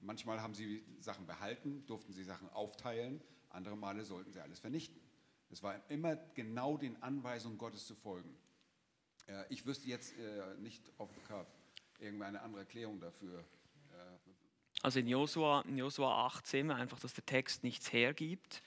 Manchmal 0.00 0.40
haben 0.40 0.54
sie 0.54 0.84
Sachen 1.00 1.26
behalten, 1.26 1.84
durften 1.86 2.12
sie 2.12 2.24
Sachen 2.24 2.48
aufteilen, 2.50 3.20
andere 3.50 3.76
Male 3.76 4.04
sollten 4.04 4.32
sie 4.32 4.40
alles 4.40 4.58
vernichten. 4.58 5.00
Es 5.50 5.62
war 5.62 5.78
immer 5.90 6.16
genau 6.34 6.76
den 6.76 7.00
Anweisungen 7.02 7.58
Gottes 7.58 7.86
zu 7.86 7.94
folgen. 7.94 8.34
Äh, 9.26 9.44
ich 9.50 9.66
wüsste 9.66 9.88
jetzt 9.88 10.18
äh, 10.18 10.56
nicht 10.58 10.90
auf 10.98 11.10
the 11.14 11.20
cuff 11.20 11.46
irgendeine 11.98 12.42
andere 12.42 12.62
Erklärung 12.62 13.00
dafür, 13.00 13.44
also 14.82 14.98
in 14.98 15.06
Josua, 15.06 15.62
in 15.68 15.78
Josua 15.78 16.26
8 16.26 16.46
sehen 16.46 16.66
wir 16.66 16.74
einfach, 16.74 16.98
dass 16.98 17.14
der 17.14 17.24
Text 17.24 17.62
nichts 17.62 17.92
hergibt. 17.92 18.62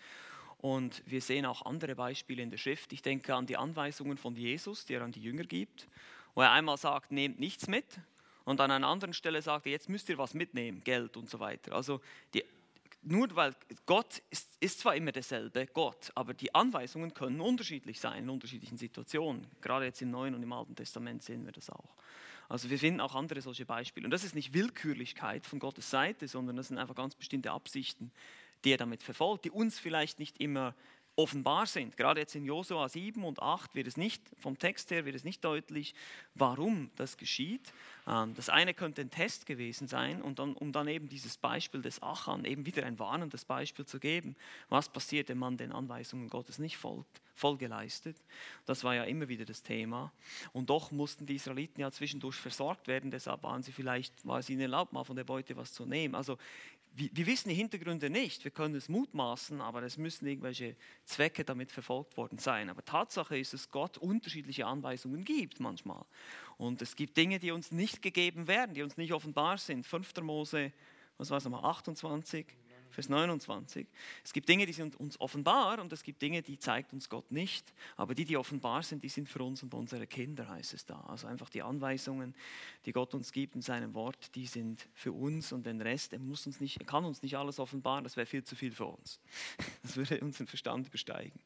Und 0.60 1.04
wir 1.06 1.22
sehen 1.22 1.46
auch 1.46 1.66
andere 1.66 1.96
Beispiele 1.96 2.42
in 2.42 2.50
der 2.50 2.58
Schrift. 2.58 2.94
Ich 2.94 3.02
denke 3.02 3.36
an 3.36 3.46
die 3.46 3.58
Anweisungen 3.58 4.18
von 4.18 4.36
Jesus, 4.36 4.86
die 4.86 4.94
er 4.94 5.02
an 5.02 5.12
die 5.12 5.22
Jünger 5.22 5.44
gibt, 5.44 5.88
wo 6.34 6.42
er 6.42 6.52
einmal 6.52 6.78
sagt, 6.78 7.12
nehmt 7.12 7.40
nichts 7.40 7.68
mit. 7.68 7.86
Und 8.46 8.62
an 8.62 8.72
einer 8.72 8.88
anderen 8.88 9.14
Stelle 9.14 9.42
sagt 9.42 9.66
er, 9.66 9.74
jetzt 9.74 9.90
müsst 9.90 10.08
ihr 10.10 10.18
was 10.18 10.34
mitnehmen, 10.34 10.84
Geld 10.84 11.18
und 11.18 11.30
so 11.30 11.40
weiter. 11.40 11.74
Also 11.74 12.00
die, 12.34 12.44
nur 13.02 13.36
weil 13.36 13.54
Gott 13.86 14.22
ist, 14.30 14.50
ist, 14.60 14.80
zwar 14.80 14.96
immer 14.96 15.12
derselbe, 15.12 15.68
Gott, 15.68 16.12
aber 16.16 16.34
die 16.34 16.54
Anweisungen 16.56 17.14
können 17.14 17.42
unterschiedlich 17.42 18.00
sein 18.00 18.24
in 18.24 18.30
unterschiedlichen 18.30 18.78
Situationen. 18.78 19.46
Gerade 19.62 19.86
jetzt 19.86 20.02
im 20.02 20.12
Neuen 20.12 20.34
und 20.34 20.42
im 20.42 20.54
Alten 20.54 20.76
Testament 20.76 21.22
sehen 21.24 21.46
wir 21.46 21.52
das 21.52 21.70
auch. 21.70 21.96
Also 22.50 22.70
wir 22.70 22.80
finden 22.80 23.02
auch 23.02 23.16
andere 23.16 23.42
solche 23.42 23.66
Beispiele. 23.66 24.06
Und 24.06 24.12
das 24.12 24.24
ist 24.24 24.36
nicht 24.36 24.54
Willkürlichkeit 24.54 25.46
von 25.46 25.60
Gottes 25.60 25.90
Seite, 25.90 26.28
sondern 26.28 26.56
das 26.56 26.68
sind 26.68 26.78
einfach 26.78 26.96
ganz 26.96 27.16
bestimmte 27.16 27.52
Absichten, 27.52 28.12
die 28.64 28.72
er 28.72 28.78
damit 28.78 29.04
verfolgt, 29.04 29.46
die 29.46 29.52
uns 29.52 29.80
vielleicht 29.80 30.20
nicht 30.20 30.40
immer 30.40 30.76
offenbar 31.16 31.66
sind. 31.66 31.96
Gerade 31.98 32.20
jetzt 32.20 32.36
in 32.36 32.46
Josua 32.46 32.90
7 32.90 33.24
und 33.24 33.42
8 33.42 33.76
wird 33.76 33.88
es 33.88 33.98
nicht, 33.98 34.22
vom 34.38 34.60
Text 34.60 34.92
her 34.92 35.06
wird 35.06 35.16
es 35.16 35.24
nicht 35.24 35.44
deutlich, 35.44 35.96
warum 36.34 36.90
das 36.98 37.18
geschieht. 37.18 37.72
Ähm, 38.08 38.34
das 38.36 38.50
eine 38.50 38.74
könnte 38.74 39.02
ein 39.02 39.12
Test 39.12 39.46
gewesen 39.46 39.88
sein, 39.88 40.22
und 40.22 40.40
dann, 40.40 40.54
um 40.54 40.72
dann 40.72 40.88
eben 40.88 41.08
dieses 41.08 41.38
Beispiel 41.38 41.82
des 41.82 42.02
Achan 42.02 42.44
eben 42.46 42.66
wieder 42.66 42.86
ein 42.86 43.00
warnendes 43.00 43.46
Beispiel 43.46 43.86
zu 43.86 44.00
geben. 44.00 44.36
Was 44.70 44.90
passiert, 44.90 45.30
wenn 45.30 45.38
man 45.38 45.58
den 45.58 45.72
Anweisungen 45.72 46.30
Gottes 46.30 46.60
nicht 46.60 46.78
folgt? 46.78 47.22
Folge 47.36 47.68
leistet. 47.68 48.18
Das 48.66 48.84
war 48.84 48.96
ja 48.96 49.04
immer 49.04 49.28
wieder 49.28 49.46
das 49.46 49.62
Thema. 49.62 50.12
Und 50.54 50.70
doch 50.70 50.92
mussten 50.92 51.26
die 51.26 51.36
Israeliten 51.36 51.82
ja 51.82 51.92
zwischendurch 51.92 52.38
versorgt 52.38 52.88
werden, 52.88 53.12
deshalb 53.12 53.44
waren 53.44 53.62
sie 53.62 53.72
vielleicht, 53.72 54.26
war 54.26 54.40
es 54.40 54.50
ihnen 54.50 54.62
erlaubt, 54.62 54.94
mal 54.94 55.04
von 55.04 55.16
der 55.16 55.26
Beute 55.26 55.56
was 55.58 55.74
zu 55.74 55.86
nehmen. 55.86 56.16
Also 56.16 56.38
wir, 56.96 57.10
wir, 57.12 57.26
wissen 57.26 57.50
die 57.50 57.56
Hintergründe 57.56 58.10
nicht, 58.10 58.46
wir 58.46 58.52
können 58.52 58.74
es 58.76 58.88
mutmaßen, 58.88 59.60
aber 59.60 59.84
es 59.84 59.98
müssen 59.98 60.26
irgendwelche 60.26 60.78
Zwecke 61.04 61.44
damit 61.44 61.72
verfolgt 61.72 62.16
worden 62.16 62.38
sein. 62.38 62.70
Aber 62.70 62.86
Tatsache 62.86 63.38
ist, 63.38 63.54
dass 63.54 63.70
Gott 63.70 63.98
unterschiedliche 63.98 64.66
Anweisungen 64.66 65.26
gibt 65.26 65.60
manchmal. 65.60 66.06
Und 66.58 66.82
es 66.82 66.96
gibt 66.96 67.18
Dinge, 67.18 67.40
die 67.40 67.52
uns 67.52 67.72
nicht 67.72 68.02
gegeben 68.02 68.48
werden, 68.48 68.74
die 68.74 68.82
uns 68.82 68.96
nicht 68.96 69.12
offenbar 69.12 69.58
sind. 69.58 69.86
5. 69.86 70.22
Mose, 70.22 70.72
was 71.18 71.30
war 71.30 71.38
es 71.38 71.44
nochmal, 71.44 71.66
28, 71.66 72.46
Vers 72.96 73.10
29. 73.10 73.86
Es 74.24 74.32
gibt 74.32 74.48
Dinge, 74.48 74.66
die 74.66 74.74
sind 74.74 74.96
uns 74.96 75.20
offenbar 75.20 75.80
und 75.80 75.92
es 75.92 76.02
gibt 76.02 76.22
Dinge, 76.22 76.42
die 76.42 76.58
zeigt 76.58 76.94
uns 76.94 77.10
Gott 77.10 77.30
nicht. 77.30 77.74
Aber 77.98 78.16
die, 78.16 78.24
die 78.24 78.38
offenbar 78.38 78.84
sind, 78.84 79.04
die 79.04 79.10
sind 79.10 79.28
für 79.28 79.44
uns 79.44 79.62
und 79.64 79.74
unsere 79.74 80.08
Kinder, 80.08 80.48
heißt 80.48 80.74
es 80.74 80.86
da. 80.86 81.02
Also 81.02 81.28
einfach 81.28 81.50
die 81.50 81.62
Anweisungen, 81.62 82.34
die 82.86 82.94
Gott 82.94 83.14
uns 83.14 83.34
gibt 83.34 83.56
in 83.56 83.62
seinem 83.62 83.94
Wort, 83.94 84.34
die 84.36 84.48
sind 84.48 84.88
für 84.94 85.12
uns 85.12 85.52
und 85.52 85.66
den 85.66 85.82
Rest, 85.82 86.14
er, 86.14 86.20
muss 86.20 86.48
uns 86.48 86.62
nicht, 86.62 86.80
er 86.80 86.86
kann 86.86 87.04
uns 87.04 87.22
nicht 87.22 87.36
alles 87.36 87.60
offenbaren, 87.60 88.06
das 88.06 88.16
wäre 88.16 88.26
viel 88.26 88.44
zu 88.44 88.56
viel 88.56 88.72
für 88.72 88.86
uns. 88.86 89.20
Das 89.84 89.98
würde 89.98 90.20
unseren 90.22 90.48
Verstand 90.48 90.88
übersteigen. 90.88 91.40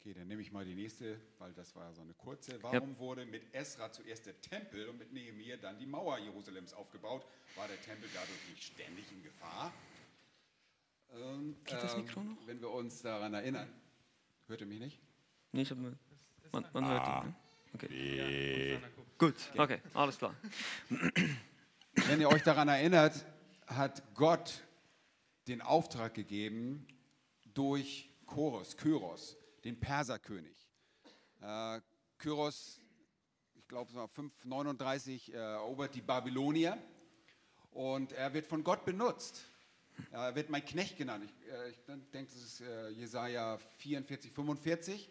Okay, 0.00 0.14
dann 0.14 0.26
nehme 0.26 0.42
ich 0.42 0.50
mal 0.50 0.64
die 0.64 0.74
nächste, 0.74 1.16
weil 1.38 1.52
das 1.52 1.76
war 1.76 1.94
so 1.94 2.02
eine 2.02 2.12
kurze. 2.14 2.60
Warum 2.60 2.90
ja. 2.90 2.98
wurde 2.98 3.24
mit 3.24 3.54
Esra 3.54 3.92
zuerst 3.92 4.26
der 4.26 4.40
Tempel 4.40 4.88
und 4.88 4.98
mit 4.98 5.12
Nehemiah 5.12 5.56
dann 5.56 5.78
die 5.78 5.86
Mauer 5.86 6.18
Jerusalems 6.18 6.72
aufgebaut? 6.74 7.24
War 7.54 7.68
der 7.68 7.80
Tempel 7.82 8.08
dadurch 8.12 8.48
nicht 8.50 8.64
ständig 8.64 9.04
in 9.12 9.22
Gefahr? 9.22 9.72
Und, 11.12 11.64
Geht 11.64 11.82
das 11.82 11.96
Mikro 11.96 12.22
noch? 12.22 12.46
Wenn 12.46 12.60
wir 12.60 12.70
uns 12.70 13.02
daran 13.02 13.34
erinnern. 13.34 13.68
Hört 14.46 14.60
ihr 14.60 14.66
mich 14.66 14.80
nicht? 14.80 15.00
Nee, 15.52 15.62
ich 15.62 15.70
habe 15.70 15.96
man, 16.52 16.66
man 16.72 16.88
hört 16.88 17.02
ah. 17.02 17.22
ihn. 17.22 17.28
Ne? 17.28 17.34
Okay. 17.74 18.78
Gut, 19.18 19.34
okay, 19.56 19.80
alles 19.94 20.18
klar. 20.18 20.34
Wenn 21.94 22.20
ihr 22.20 22.28
euch 22.28 22.42
daran 22.42 22.68
erinnert, 22.68 23.24
hat 23.66 24.02
Gott 24.14 24.62
den 25.48 25.62
Auftrag 25.62 26.14
gegeben 26.14 26.86
durch 27.54 28.10
Choros, 28.26 28.76
Kyros, 28.76 29.36
den 29.64 29.78
Perserkönig. 29.78 30.68
Äh, 31.40 31.80
Kyros, 32.18 32.80
ich 33.54 33.66
glaube, 33.68 33.90
es 33.90 33.96
war 33.96 34.08
539, 34.08 35.32
äh, 35.32 35.36
erobert 35.36 35.94
die 35.94 36.02
Babylonier 36.02 36.78
und 37.70 38.12
er 38.12 38.32
wird 38.34 38.46
von 38.46 38.64
Gott 38.64 38.84
benutzt 38.84 39.51
er 40.10 40.34
wird 40.34 40.50
mein 40.50 40.64
Knecht 40.64 40.96
genannt. 40.96 41.24
Ich, 41.24 41.52
äh, 41.52 41.70
ich 41.70 41.78
denke, 42.12 42.32
das 42.32 42.42
ist 42.42 42.60
äh, 42.60 42.88
Jesaja 42.90 43.58
44, 43.78 44.32
45. 44.32 45.10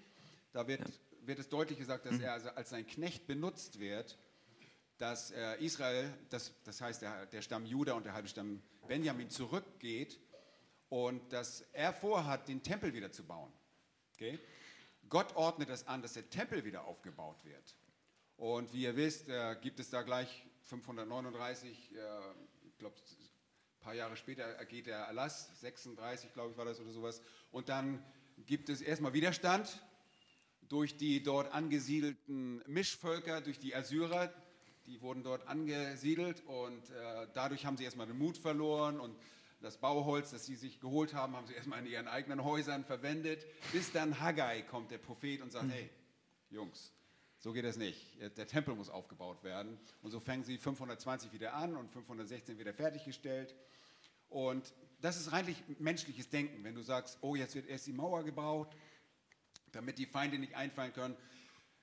Da 0.54 0.68
wird, 0.68 0.82
ja. 0.82 0.88
wird 1.22 1.40
es 1.40 1.50
deutlich 1.50 1.80
gesagt, 1.80 2.06
dass 2.06 2.14
mhm. 2.14 2.24
er 2.24 2.34
also 2.34 2.50
als 2.50 2.70
sein 2.70 2.86
Knecht 2.86 3.28
benutzt 3.28 3.80
wird, 3.80 4.18
dass 4.98 5.32
äh, 5.32 5.56
Israel, 5.64 6.14
das, 6.30 6.54
das 6.64 6.82
heißt 6.82 7.02
der, 7.02 7.26
der 7.26 7.42
Stamm 7.42 7.66
Juda 7.66 7.94
und 7.94 8.06
der 8.06 8.14
halbe 8.14 8.28
Stamm 8.28 8.62
Benjamin, 8.88 9.30
zurückgeht 9.30 10.20
und 10.90 11.34
dass 11.34 11.62
er 11.74 11.94
vorhat, 11.94 12.48
den 12.48 12.62
Tempel 12.62 12.94
wieder 12.94 13.12
zu 13.12 13.24
bauen. 13.24 13.52
Okay? 14.14 14.40
Gott 15.10 15.36
ordnet 15.36 15.70
es 15.70 15.88
an, 15.88 16.02
dass 16.02 16.14
der 16.14 16.30
Tempel 16.30 16.64
wieder 16.64 16.86
aufgebaut 16.86 17.44
wird. 17.44 17.76
Und 18.38 18.74
wie 18.74 18.84
ihr 18.84 18.96
wisst, 18.96 19.30
äh, 19.30 19.56
gibt 19.62 19.80
es 19.80 19.90
da 19.90 20.02
gleich 20.04 20.46
539, 20.64 21.96
äh, 21.96 22.00
ich 22.68 22.78
glaube, 22.78 22.96
ein 23.82 23.84
paar 23.84 23.96
Jahre 23.96 24.16
später 24.16 24.44
ergeht 24.44 24.86
der 24.86 25.00
Erlass, 25.00 25.50
36 25.60 26.34
glaube 26.34 26.52
ich 26.52 26.58
war 26.58 26.66
das 26.66 26.80
oder 26.80 26.92
sowas. 26.92 27.20
Und 27.52 27.68
dann 27.68 28.04
gibt 28.46 28.70
es 28.70 28.80
erstmal 28.80 29.14
Widerstand 29.14 29.82
durch 30.70 30.98
die 30.98 31.24
dort 31.24 31.52
angesiedelten 31.52 32.62
Mischvölker, 32.68 33.42
durch 33.42 33.58
die 33.58 33.76
Assyrer. 33.76 34.32
Die 34.86 35.02
wurden 35.02 35.24
dort 35.24 35.48
angesiedelt 35.48 36.44
und 36.46 36.92
äh, 36.92 37.28
dadurch 37.34 37.66
haben 37.66 37.76
sie 37.76 37.84
erstmal 37.84 38.06
den 38.06 38.20
Mut 38.20 38.38
verloren 38.38 39.00
und 39.00 39.16
das 39.62 39.78
Bauholz, 39.78 40.30
das 40.30 40.46
sie 40.46 40.56
sich 40.56 40.80
geholt 40.80 41.16
haben, 41.16 41.36
haben 41.36 41.48
sie 41.48 41.54
erstmal 41.54 41.80
in 41.80 41.88
ihren 41.88 42.08
eigenen 42.08 42.44
Häusern 42.44 42.86
verwendet, 42.86 43.48
bis 43.72 43.92
dann 43.92 44.20
Haggai 44.20 44.62
kommt, 44.62 44.92
der 44.92 45.00
Prophet, 45.00 45.42
und 45.42 45.52
sagt, 45.52 45.66
mhm. 45.66 45.72
hey, 45.72 45.90
Jungs, 46.52 46.94
so 47.40 47.52
geht 47.52 47.66
es 47.66 47.78
nicht. 47.78 48.20
Der 48.38 48.46
Tempel 48.46 48.76
muss 48.76 48.92
aufgebaut 48.92 49.44
werden. 49.44 49.80
Und 50.04 50.12
so 50.12 50.20
fangen 50.20 50.44
sie 50.44 50.60
520 50.60 51.34
wieder 51.34 51.56
an 51.56 51.76
und 51.76 51.90
516 51.90 52.60
wieder 52.60 52.72
fertiggestellt. 52.72 53.56
Und 54.32 54.74
das 55.02 55.18
ist 55.18 55.32
rein 55.32 55.56
menschliches 55.78 56.30
Denken. 56.30 56.64
Wenn 56.64 56.74
du 56.74 56.82
sagst, 56.82 57.18
oh, 57.22 57.36
jetzt 57.36 57.54
wird 57.54 57.68
erst 57.68 57.86
die 57.86 57.94
Mauer 57.94 58.24
gebaut, 58.24 58.76
damit 59.72 60.00
die 60.00 60.06
Feinde 60.06 60.40
nicht 60.40 60.56
einfallen 60.56 60.94
können. 60.94 61.16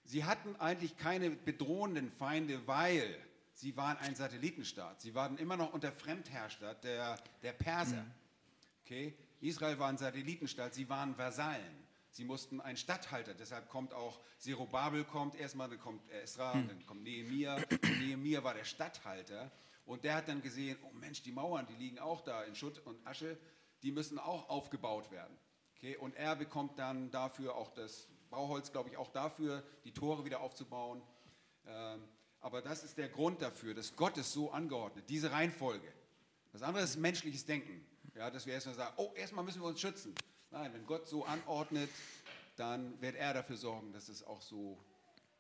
sie 0.05 0.25
hatten 0.25 0.57
eigentlich 0.57 0.97
keine 0.97 1.31
bedrohenden 1.31 2.11
Feinde, 2.11 2.67
weil 2.67 3.17
sie 3.53 3.77
waren 3.77 3.97
ein 3.99 4.15
Satellitenstaat. 4.15 5.01
Sie 5.01 5.15
waren 5.15 5.37
immer 5.39 5.57
noch 5.57 5.73
unter 5.73 5.93
Fremdherrschaft 5.93 6.85
der, 6.85 7.19
der 7.43 7.53
Perser. 7.53 8.03
Mhm. 8.03 8.11
Okay? 8.85 9.15
Israel 9.41 9.79
war 9.79 9.89
ein 9.89 9.99
Satellitenstaat, 9.99 10.75
sie 10.75 10.89
waren 10.89 11.17
Vasallen. 11.17 11.87
Sie 12.11 12.25
mussten 12.25 12.61
einen 12.61 12.79
Statthalter, 12.79 13.35
deshalb 13.35 13.69
kommt 13.69 13.93
auch 13.93 14.19
Zerubabel 14.39 15.05
kommt 15.05 15.35
erstmal, 15.35 15.69
dann 15.69 15.79
kommt 15.79 16.09
Esra, 16.11 16.55
hm. 16.55 16.69
dann 16.69 16.87
kommt 16.87 17.03
Nehemia. 17.03 17.59
Nehemia 18.01 18.43
war 18.43 18.55
der 18.55 18.65
Statthalter 18.65 19.51
und 19.89 20.05
der 20.05 20.15
hat 20.15 20.29
dann 20.29 20.43
gesehen, 20.43 20.79
oh 20.83 20.93
Mensch, 20.93 21.23
die 21.23 21.33
Mauern, 21.33 21.67
die 21.67 21.75
liegen 21.75 21.99
auch 21.99 22.21
da 22.21 22.43
in 22.45 22.55
Schutt 22.55 22.79
und 22.85 23.05
Asche, 23.07 23.39
die 23.83 23.91
müssen 23.91 24.19
auch 24.19 24.49
aufgebaut 24.49 25.11
werden. 25.11 25.37
Okay? 25.77 25.97
Und 25.97 26.15
er 26.15 26.37
bekommt 26.37 26.79
dann 26.79 27.11
dafür 27.11 27.55
auch 27.55 27.73
das 27.73 28.07
Bauholz, 28.31 28.71
glaube 28.71 28.91
ich, 28.91 28.97
auch 28.97 29.09
dafür, 29.09 29.63
die 29.85 29.93
Tore 29.93 30.25
wieder 30.25 30.41
aufzubauen. 30.41 31.03
Ähm, 31.67 32.05
aber 32.41 32.63
das 32.63 32.85
ist 32.85 32.99
der 32.99 33.09
Grund 33.09 33.41
dafür, 33.43 33.75
dass 33.75 33.97
Gott 33.97 34.17
es 34.19 34.33
so 34.33 34.51
angeordnet, 34.51 35.07
diese 35.09 35.33
Reihenfolge. 35.33 35.91
Das 36.53 36.63
andere 36.63 36.85
ist 36.85 36.97
menschliches 36.97 37.47
Denken. 37.47 37.85
Ja, 38.15 38.31
dass 38.31 38.47
wir 38.47 38.55
erstmal 38.55 38.75
sagen, 38.75 38.95
oh, 38.97 39.13
erstmal 39.15 39.45
müssen 39.45 39.63
wir 39.63 39.69
uns 39.69 39.81
schützen. 39.81 40.15
Nein, 40.51 40.73
wenn 40.75 40.85
Gott 40.87 41.07
so 41.09 41.25
anordnet, 41.25 41.91
dann 42.57 43.01
wird 43.01 43.17
er 43.17 43.33
dafür 43.33 43.57
sorgen, 43.57 43.93
dass 43.93 44.09
es 44.09 44.23
auch 44.23 44.43
so 44.43 44.79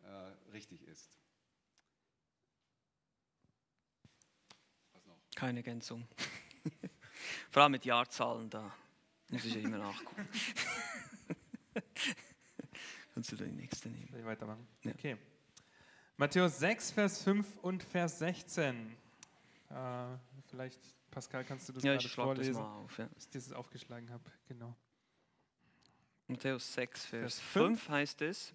äh, 0.02 0.52
richtig 0.52 0.82
ist. 0.86 1.18
Was 4.92 5.06
noch? 5.06 5.16
Keine 5.38 5.60
Ergänzung. 5.60 6.04
Vor 7.50 7.62
allem 7.62 7.70
mit 7.70 7.84
Jahrzahlen, 7.84 8.50
da 8.50 8.74
muss 9.28 9.44
ich 9.44 9.54
ja 9.54 9.60
immer 9.60 9.78
nachgucken. 9.78 10.28
Kannst 13.14 13.30
du 13.30 13.36
den 13.36 13.54
nächsten 13.54 13.92
nehmen? 13.92 14.08
Soll 14.10 14.18
ich 14.18 14.26
weitermachen? 14.26 14.66
Ja. 14.82 14.90
Okay. 14.90 15.16
Matthäus 16.16 16.58
6, 16.58 16.90
Vers 16.90 17.22
5 17.22 17.58
und 17.58 17.84
Vers 17.84 18.18
16. 18.18 18.96
Äh, 19.70 19.74
vielleicht, 20.50 20.80
Pascal, 21.12 21.44
kannst 21.44 21.68
du 21.68 21.72
das 21.74 21.84
ja, 21.84 21.94
gerade 21.94 22.08
vorlesen? 22.08 22.54
Das 22.54 22.60
mal 22.60 22.76
auf, 22.78 22.98
ja. 22.98 23.06
Dass 23.14 23.24
ich 23.26 23.30
das 23.30 23.52
aufgeschlagen 23.52 24.10
habe, 24.10 24.24
genau. 24.48 24.74
Matthäus 26.26 26.74
6, 26.74 27.06
Vers 27.06 27.38
5 27.38 27.88
heißt 27.88 28.22
es. 28.22 28.52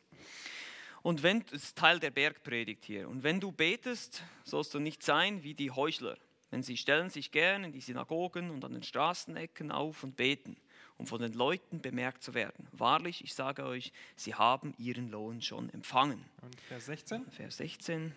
Und 1.02 1.24
wenn, 1.24 1.46
das 1.46 1.64
ist 1.64 1.78
Teil 1.78 2.02
der 2.02 2.12
Bergpredigt 2.12 2.84
hier. 2.84 3.08
Und 3.08 3.24
wenn 3.24 3.40
du 3.40 3.54
betest, 3.54 4.22
sollst 4.44 4.74
du 4.74 4.80
nicht 4.80 5.02
sein 5.02 5.44
wie 5.44 5.54
die 5.54 5.72
Heuchler. 5.72 6.18
Denn 6.54 6.62
sie 6.62 6.78
stellen 6.78 7.10
sich 7.10 7.32
gern 7.32 7.64
in 7.64 7.72
die 7.72 7.82
Synagogen 7.82 8.52
und 8.52 8.64
an 8.64 8.74
den 8.74 8.84
Straßenecken 8.84 9.72
auf 9.72 10.04
und 10.04 10.16
beten, 10.16 10.56
um 11.00 11.08
von 11.08 11.20
den 11.20 11.34
Leuten 11.34 11.82
bemerkt 11.82 12.22
zu 12.22 12.36
werden. 12.36 12.68
Wahrlich, 12.72 13.24
ich 13.24 13.34
sage 13.34 13.66
euch, 13.66 13.92
sie 14.16 14.36
haben 14.36 14.76
ihren 14.78 15.10
Lohn 15.10 15.42
schon 15.42 15.72
empfangen. 15.72 16.24
Und 16.44 16.62
Vers 16.62 16.86
16? 16.86 17.26
Vers 17.32 17.58
16. 17.58 18.14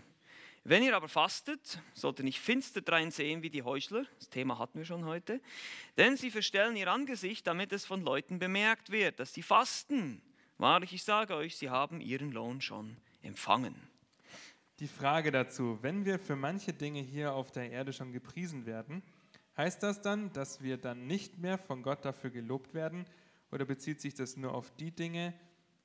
Wenn 0.64 0.82
ihr 0.82 0.94
aber 0.94 1.08
fastet, 1.08 1.80
sollt 1.94 2.18
ihr 2.18 2.26
nicht 2.26 2.38
finster 2.38 2.82
drein 2.82 3.10
sehen 3.10 3.42
wie 3.42 3.48
die 3.48 3.62
Heuchler, 3.62 4.04
das 4.18 4.28
Thema 4.28 4.58
hatten 4.58 4.80
wir 4.80 4.84
schon 4.84 5.06
heute, 5.06 5.40
denn 5.96 6.18
sie 6.18 6.30
verstellen 6.30 6.76
ihr 6.76 6.92
Angesicht, 6.92 7.46
damit 7.46 7.72
es 7.72 7.86
von 7.86 8.02
Leuten 8.02 8.38
bemerkt 8.38 8.90
wird, 8.90 9.18
dass 9.18 9.32
sie 9.32 9.42
fasten. 9.42 10.20
Wahrlich, 10.58 10.92
ich 10.92 11.04
sage 11.04 11.34
euch, 11.36 11.56
sie 11.56 11.70
haben 11.70 12.02
ihren 12.02 12.32
Lohn 12.32 12.60
schon 12.60 12.98
empfangen. 13.22 13.95
Die 14.78 14.88
Frage 14.88 15.30
dazu, 15.30 15.78
wenn 15.80 16.04
wir 16.04 16.18
für 16.18 16.36
manche 16.36 16.74
Dinge 16.74 17.00
hier 17.00 17.32
auf 17.32 17.50
der 17.50 17.70
Erde 17.70 17.94
schon 17.94 18.12
gepriesen 18.12 18.66
werden, 18.66 19.02
heißt 19.56 19.82
das 19.82 20.02
dann, 20.02 20.30
dass 20.34 20.62
wir 20.62 20.76
dann 20.76 21.06
nicht 21.06 21.38
mehr 21.38 21.56
von 21.56 21.82
Gott 21.82 22.04
dafür 22.04 22.28
gelobt 22.28 22.74
werden 22.74 23.06
oder 23.50 23.64
bezieht 23.64 24.02
sich 24.02 24.14
das 24.14 24.36
nur 24.36 24.52
auf 24.52 24.70
die 24.76 24.90
Dinge, 24.90 25.32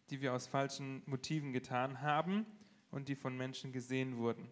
die 0.10 0.20
wir 0.20 0.34
aus 0.34 0.48
falschen 0.48 1.04
Motiven 1.06 1.54
getan 1.54 2.02
haben 2.02 2.46
und 2.90 3.08
die 3.08 3.16
von 3.16 3.38
Menschen 3.38 3.72
gesehen 3.72 4.18
wurden? 4.18 4.52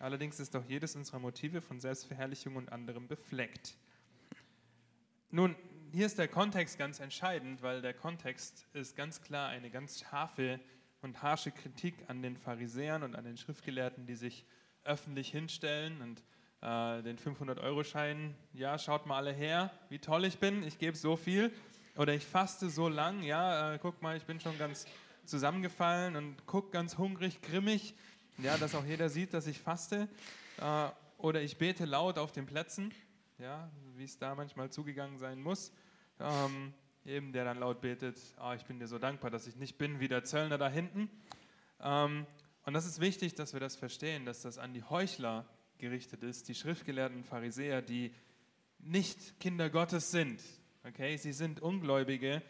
Allerdings 0.00 0.40
ist 0.40 0.56
auch 0.56 0.64
jedes 0.66 0.96
unserer 0.96 1.20
Motive 1.20 1.62
von 1.62 1.78
Selbstverherrlichung 1.78 2.56
und 2.56 2.72
anderem 2.72 3.06
befleckt. 3.06 3.76
Nun, 5.30 5.54
hier 5.92 6.06
ist 6.06 6.18
der 6.18 6.28
Kontext 6.28 6.76
ganz 6.76 6.98
entscheidend, 6.98 7.62
weil 7.62 7.82
der 7.82 7.94
Kontext 7.94 8.66
ist 8.72 8.96
ganz 8.96 9.22
klar 9.22 9.48
eine 9.48 9.70
ganz 9.70 10.00
scharfe 10.00 10.58
und 11.06 11.22
harsche 11.22 11.50
Kritik 11.50 11.94
an 12.08 12.20
den 12.20 12.36
Pharisäern 12.36 13.02
und 13.02 13.16
an 13.16 13.24
den 13.24 13.36
Schriftgelehrten, 13.38 14.06
die 14.06 14.16
sich 14.16 14.44
öffentlich 14.84 15.30
hinstellen 15.30 16.02
und 16.02 16.20
äh, 16.60 17.02
den 17.02 17.18
500-Euro-Schein, 17.18 18.34
ja, 18.52 18.78
schaut 18.78 19.06
mal 19.06 19.16
alle 19.16 19.32
her, 19.32 19.70
wie 19.88 19.98
toll 19.98 20.24
ich 20.24 20.38
bin, 20.38 20.62
ich 20.62 20.78
gebe 20.78 20.96
so 20.96 21.16
viel. 21.16 21.50
Oder 21.96 22.12
ich 22.12 22.26
faste 22.26 22.68
so 22.68 22.88
lang, 22.88 23.22
ja, 23.22 23.72
äh, 23.72 23.78
guck 23.80 24.02
mal, 24.02 24.16
ich 24.16 24.24
bin 24.24 24.38
schon 24.38 24.58
ganz 24.58 24.86
zusammengefallen 25.24 26.16
und 26.16 26.44
guck 26.46 26.70
ganz 26.70 26.98
hungrig, 26.98 27.40
grimmig 27.40 27.94
ja, 28.38 28.58
dass 28.58 28.74
auch 28.74 28.84
jeder 28.84 29.08
sieht, 29.08 29.32
dass 29.32 29.46
ich 29.46 29.58
faste. 29.58 30.08
Äh, 30.58 30.88
oder 31.18 31.40
ich 31.40 31.56
bete 31.56 31.84
laut 31.84 32.18
auf 32.18 32.32
den 32.32 32.46
Plätzen, 32.46 32.92
ja, 33.38 33.70
wie 33.94 34.04
es 34.04 34.18
da 34.18 34.34
manchmal 34.34 34.70
zugegangen 34.70 35.18
sein 35.18 35.40
muss. 35.40 35.72
Ähm, 36.20 36.74
eben 37.06 37.32
der 37.32 37.44
dann 37.44 37.58
laut 37.58 37.80
betet, 37.80 38.18
oh, 38.40 38.52
ich 38.52 38.64
bin 38.64 38.78
dir 38.78 38.86
so 38.86 38.98
dankbar, 38.98 39.30
dass 39.30 39.46
ich 39.46 39.56
nicht 39.56 39.78
bin 39.78 40.00
wie 40.00 40.08
der 40.08 40.24
Zöllner 40.24 40.58
da 40.58 40.68
hinten. 40.68 41.10
Ähm, 41.80 42.26
und 42.64 42.74
das 42.74 42.86
ist 42.86 43.00
wichtig, 43.00 43.34
dass 43.34 43.52
wir 43.52 43.60
das 43.60 43.76
verstehen, 43.76 44.24
dass 44.24 44.42
das 44.42 44.58
an 44.58 44.72
die 44.72 44.82
Heuchler 44.82 45.46
gerichtet 45.78 46.22
ist, 46.22 46.48
die 46.48 46.54
schriftgelehrten 46.54 47.24
Pharisäer, 47.24 47.82
die 47.82 48.14
nicht 48.78 49.38
Kinder 49.40 49.70
Gottes 49.70 50.10
sind. 50.10 50.40
Okay, 50.84 51.16
sie 51.16 51.32
sind 51.32 51.60
Ungläubige 51.60 52.42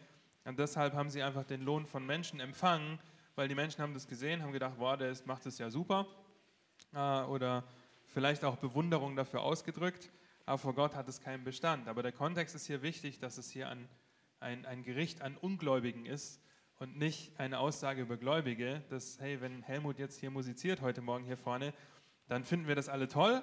und 0.45 0.59
deshalb 0.59 0.93
haben 0.93 1.09
sie 1.09 1.23
einfach 1.23 1.43
den 1.43 1.61
Lohn 1.61 1.85
von 1.85 2.05
Menschen 2.05 2.39
empfangen, 2.39 2.99
weil 3.35 3.47
die 3.47 3.55
Menschen 3.55 3.81
haben 3.81 3.93
das 3.93 4.07
gesehen, 4.07 4.43
haben 4.43 4.53
gedacht, 4.53 4.75
wow, 4.77 4.97
der 4.97 5.15
macht 5.25 5.45
es 5.45 5.57
ja 5.57 5.69
super. 5.69 6.07
Äh, 6.93 7.23
oder 7.23 7.63
vielleicht 8.07 8.43
auch 8.43 8.57
Bewunderung 8.57 9.15
dafür 9.15 9.41
ausgedrückt, 9.41 10.09
aber 10.45 10.57
vor 10.57 10.73
Gott 10.73 10.95
hat 10.95 11.07
es 11.09 11.21
keinen 11.21 11.43
Bestand. 11.43 11.87
Aber 11.87 12.01
der 12.01 12.11
Kontext 12.11 12.55
ist 12.55 12.65
hier 12.65 12.81
wichtig, 12.81 13.19
dass 13.19 13.37
es 13.37 13.51
hier 13.51 13.69
ein, 13.69 13.87
ein, 14.39 14.65
ein 14.65 14.83
Gericht 14.83 15.21
an 15.21 15.37
Ungläubigen 15.37 16.05
ist 16.05 16.41
und 16.79 16.97
nicht 16.97 17.39
eine 17.39 17.59
Aussage 17.59 18.01
über 18.01 18.17
Gläubige, 18.17 18.83
dass, 18.89 19.19
hey, 19.19 19.41
wenn 19.41 19.63
Helmut 19.63 19.99
jetzt 19.99 20.19
hier 20.19 20.29
musiziert 20.29 20.81
heute 20.81 21.01
Morgen 21.01 21.25
hier 21.25 21.37
vorne, 21.37 21.73
dann 22.27 22.43
finden 22.43 22.67
wir 22.67 22.75
das 22.75 22.89
alle 22.89 23.07
toll. 23.07 23.41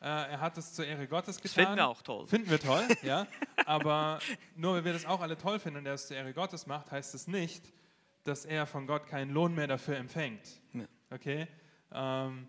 Äh, 0.00 0.06
er 0.06 0.40
hat 0.40 0.56
es 0.56 0.72
zur 0.72 0.86
Ehre 0.86 1.06
Gottes 1.06 1.36
getan. 1.36 1.56
Das 1.56 1.64
finden 1.64 1.76
wir 1.76 1.88
auch 1.88 2.02
toll. 2.02 2.26
Finden 2.26 2.50
wir 2.50 2.58
toll, 2.58 2.88
ja. 3.02 3.26
Aber 3.66 4.18
nur 4.56 4.74
weil 4.74 4.84
wir 4.84 4.92
das 4.94 5.04
auch 5.04 5.20
alle 5.20 5.36
toll 5.36 5.58
finden 5.58 5.80
und 5.80 5.86
er 5.86 5.94
es 5.94 6.06
zur 6.08 6.16
Ehre 6.16 6.32
Gottes 6.32 6.66
macht, 6.66 6.90
heißt 6.90 7.14
es 7.14 7.26
nicht, 7.26 7.72
dass 8.24 8.44
er 8.44 8.66
von 8.66 8.86
Gott 8.86 9.06
keinen 9.06 9.30
Lohn 9.30 9.54
mehr 9.54 9.66
dafür 9.66 9.96
empfängt. 9.96 10.62
Okay? 11.10 11.48
Ähm, 11.92 12.48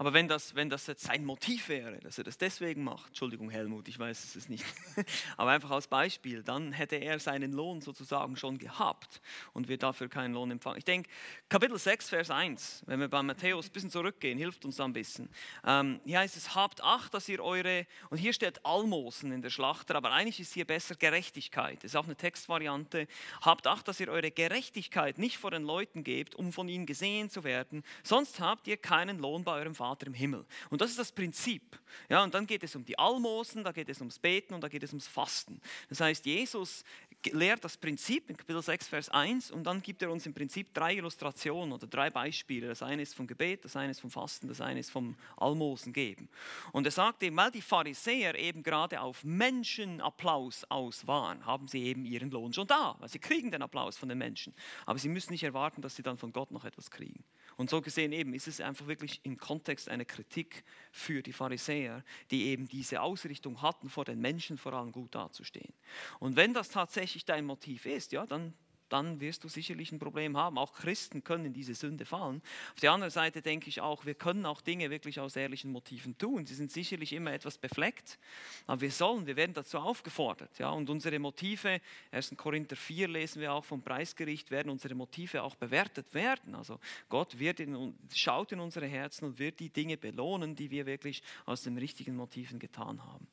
aber 0.00 0.14
wenn 0.14 0.28
das, 0.28 0.54
wenn 0.54 0.70
das 0.70 0.86
jetzt 0.86 1.04
sein 1.04 1.26
Motiv 1.26 1.68
wäre, 1.68 1.98
dass 1.98 2.16
er 2.16 2.24
das 2.24 2.38
deswegen 2.38 2.84
macht, 2.84 3.08
Entschuldigung 3.08 3.50
Helmut, 3.50 3.86
ich 3.86 3.98
weiß 3.98 4.34
es 4.34 4.48
nicht, 4.48 4.64
aber 5.36 5.50
einfach 5.50 5.70
als 5.72 5.88
Beispiel, 5.88 6.42
dann 6.42 6.72
hätte 6.72 6.96
er 6.96 7.18
seinen 7.18 7.52
Lohn 7.52 7.82
sozusagen 7.82 8.34
schon 8.36 8.56
gehabt 8.56 9.20
und 9.52 9.68
wird 9.68 9.82
dafür 9.82 10.08
keinen 10.08 10.32
Lohn 10.32 10.52
empfangen. 10.52 10.78
Ich 10.78 10.86
denke, 10.86 11.10
Kapitel 11.50 11.78
6, 11.78 12.08
Vers 12.08 12.30
1, 12.30 12.84
wenn 12.86 12.98
wir 12.98 13.08
bei 13.08 13.22
Matthäus 13.22 13.66
ein 13.66 13.72
bisschen 13.72 13.90
zurückgehen, 13.90 14.38
hilft 14.38 14.64
uns 14.64 14.76
da 14.76 14.86
ein 14.86 14.94
bisschen. 14.94 15.28
Ähm, 15.66 16.00
hier 16.06 16.20
heißt 16.20 16.34
es, 16.34 16.54
habt 16.54 16.82
Acht, 16.82 17.12
dass 17.12 17.28
ihr 17.28 17.44
eure, 17.44 17.86
und 18.08 18.16
hier 18.16 18.32
steht 18.32 18.64
Almosen 18.64 19.32
in 19.32 19.42
der 19.42 19.50
Schlachter, 19.50 19.96
aber 19.96 20.12
eigentlich 20.12 20.40
ist 20.40 20.54
hier 20.54 20.64
besser 20.64 20.94
Gerechtigkeit. 20.94 21.76
Das 21.84 21.90
ist 21.90 21.96
auch 21.96 22.06
eine 22.06 22.16
Textvariante. 22.16 23.06
Habt 23.42 23.66
Acht, 23.66 23.86
dass 23.86 24.00
ihr 24.00 24.08
eure 24.08 24.30
Gerechtigkeit 24.30 25.18
nicht 25.18 25.36
vor 25.36 25.50
den 25.50 25.64
Leuten 25.64 26.04
gebt, 26.04 26.34
um 26.36 26.54
von 26.54 26.70
ihnen 26.70 26.86
gesehen 26.86 27.28
zu 27.28 27.44
werden, 27.44 27.82
sonst 28.02 28.40
habt 28.40 28.66
ihr 28.66 28.78
keinen 28.78 29.18
Lohn 29.18 29.44
bei 29.44 29.52
eurem 29.52 29.74
Vater 29.74 29.89
Vater 29.90 30.06
im 30.06 30.14
Himmel. 30.14 30.44
Und 30.70 30.80
das 30.80 30.90
ist 30.90 30.98
das 31.00 31.10
Prinzip. 31.10 31.78
Ja, 32.08 32.22
und 32.22 32.32
dann 32.32 32.46
geht 32.46 32.62
es 32.62 32.76
um 32.76 32.84
die 32.84 32.96
Almosen, 32.96 33.64
da 33.64 33.72
geht 33.72 33.88
es 33.88 33.98
ums 33.98 34.20
Beten 34.20 34.54
und 34.54 34.60
da 34.60 34.68
geht 34.68 34.84
es 34.84 34.90
ums 34.90 35.08
Fasten. 35.08 35.60
Das 35.88 36.00
heißt, 36.00 36.24
Jesus 36.26 36.84
lehrt 37.32 37.64
das 37.64 37.76
Prinzip 37.76 38.30
in 38.30 38.36
Kapitel 38.36 38.62
6, 38.62 38.86
Vers 38.86 39.08
1 39.08 39.50
und 39.50 39.64
dann 39.64 39.82
gibt 39.82 40.00
er 40.02 40.10
uns 40.10 40.26
im 40.26 40.32
Prinzip 40.32 40.72
drei 40.72 40.94
Illustrationen 40.94 41.72
oder 41.72 41.88
drei 41.88 42.08
Beispiele. 42.08 42.68
Das 42.68 42.82
eine 42.82 43.02
ist 43.02 43.14
vom 43.14 43.26
Gebet, 43.26 43.64
das 43.64 43.74
eine 43.74 43.90
ist 43.90 44.00
vom 44.00 44.10
Fasten, 44.10 44.46
das 44.46 44.60
eine 44.60 44.78
ist 44.78 44.90
vom 44.90 45.16
Almosen 45.36 45.92
geben. 45.92 46.28
Und 46.72 46.86
er 46.86 46.92
sagt 46.92 47.22
eben, 47.24 47.36
weil 47.36 47.50
die 47.50 47.60
Pharisäer 47.60 48.36
eben 48.36 48.62
gerade 48.62 49.00
auf 49.00 49.24
Menschenapplaus 49.24 50.64
aus 50.68 51.06
waren, 51.08 51.44
haben 51.44 51.66
sie 51.66 51.82
eben 51.82 52.04
ihren 52.04 52.30
Lohn 52.30 52.52
schon 52.52 52.68
da, 52.68 52.94
weil 53.00 53.08
sie 53.08 53.18
kriegen 53.18 53.50
den 53.50 53.62
Applaus 53.62 53.98
von 53.98 54.08
den 54.08 54.18
Menschen. 54.18 54.54
Aber 54.86 55.00
sie 55.00 55.08
müssen 55.08 55.32
nicht 55.32 55.42
erwarten, 55.42 55.82
dass 55.82 55.96
sie 55.96 56.02
dann 56.02 56.16
von 56.16 56.32
Gott 56.32 56.52
noch 56.52 56.64
etwas 56.64 56.92
kriegen. 56.92 57.24
Und 57.60 57.68
so 57.68 57.82
gesehen 57.82 58.12
eben 58.12 58.32
ist 58.32 58.48
es 58.48 58.62
einfach 58.62 58.86
wirklich 58.86 59.20
im 59.22 59.36
Kontext 59.36 59.90
eine 59.90 60.06
Kritik 60.06 60.64
für 60.92 61.22
die 61.22 61.34
Pharisäer, 61.34 62.02
die 62.30 62.46
eben 62.46 62.66
diese 62.66 63.02
Ausrichtung 63.02 63.60
hatten, 63.60 63.90
vor 63.90 64.06
den 64.06 64.18
Menschen 64.18 64.56
vor 64.56 64.72
allem 64.72 64.92
gut 64.92 65.14
dazustehen. 65.14 65.74
Und 66.20 66.36
wenn 66.36 66.54
das 66.54 66.70
tatsächlich 66.70 67.26
dein 67.26 67.44
Motiv 67.44 67.84
ist, 67.84 68.12
ja, 68.12 68.24
dann 68.24 68.54
dann 68.92 69.20
wirst 69.20 69.44
du 69.44 69.48
sicherlich 69.48 69.92
ein 69.92 69.98
Problem 69.98 70.36
haben. 70.36 70.58
Auch 70.58 70.72
Christen 70.72 71.24
können 71.24 71.46
in 71.46 71.52
diese 71.52 71.74
Sünde 71.74 72.04
fallen. 72.04 72.42
Auf 72.74 72.80
der 72.80 72.92
anderen 72.92 73.10
Seite 73.10 73.40
denke 73.42 73.68
ich 73.68 73.80
auch, 73.80 74.04
wir 74.04 74.14
können 74.14 74.44
auch 74.46 74.60
Dinge 74.60 74.90
wirklich 74.90 75.20
aus 75.20 75.36
ehrlichen 75.36 75.72
Motiven 75.72 76.18
tun. 76.18 76.46
Sie 76.46 76.54
sind 76.54 76.70
sicherlich 76.70 77.12
immer 77.12 77.32
etwas 77.32 77.58
befleckt, 77.58 78.18
aber 78.66 78.80
wir 78.80 78.90
sollen, 78.90 79.26
wir 79.26 79.36
werden 79.36 79.54
dazu 79.54 79.78
aufgefordert. 79.78 80.58
Ja? 80.58 80.70
Und 80.70 80.90
unsere 80.90 81.18
Motive, 81.18 81.80
1. 82.10 82.34
Korinther 82.36 82.76
4 82.76 83.08
lesen 83.08 83.40
wir 83.40 83.52
auch 83.52 83.64
vom 83.64 83.82
Preisgericht, 83.82 84.50
werden 84.50 84.70
unsere 84.70 84.94
Motive 84.94 85.42
auch 85.42 85.54
bewertet 85.54 86.12
werden. 86.12 86.54
Also 86.54 86.78
Gott 87.08 87.38
wird 87.38 87.60
in, 87.60 87.96
schaut 88.12 88.52
in 88.52 88.60
unsere 88.60 88.86
Herzen 88.86 89.24
und 89.26 89.38
wird 89.38 89.60
die 89.60 89.70
Dinge 89.70 89.96
belohnen, 89.96 90.54
die 90.54 90.70
wir 90.70 90.86
wirklich 90.86 91.22
aus 91.46 91.62
den 91.62 91.78
richtigen 91.78 92.16
Motiven 92.16 92.58
getan 92.58 93.04
haben. 93.04 93.28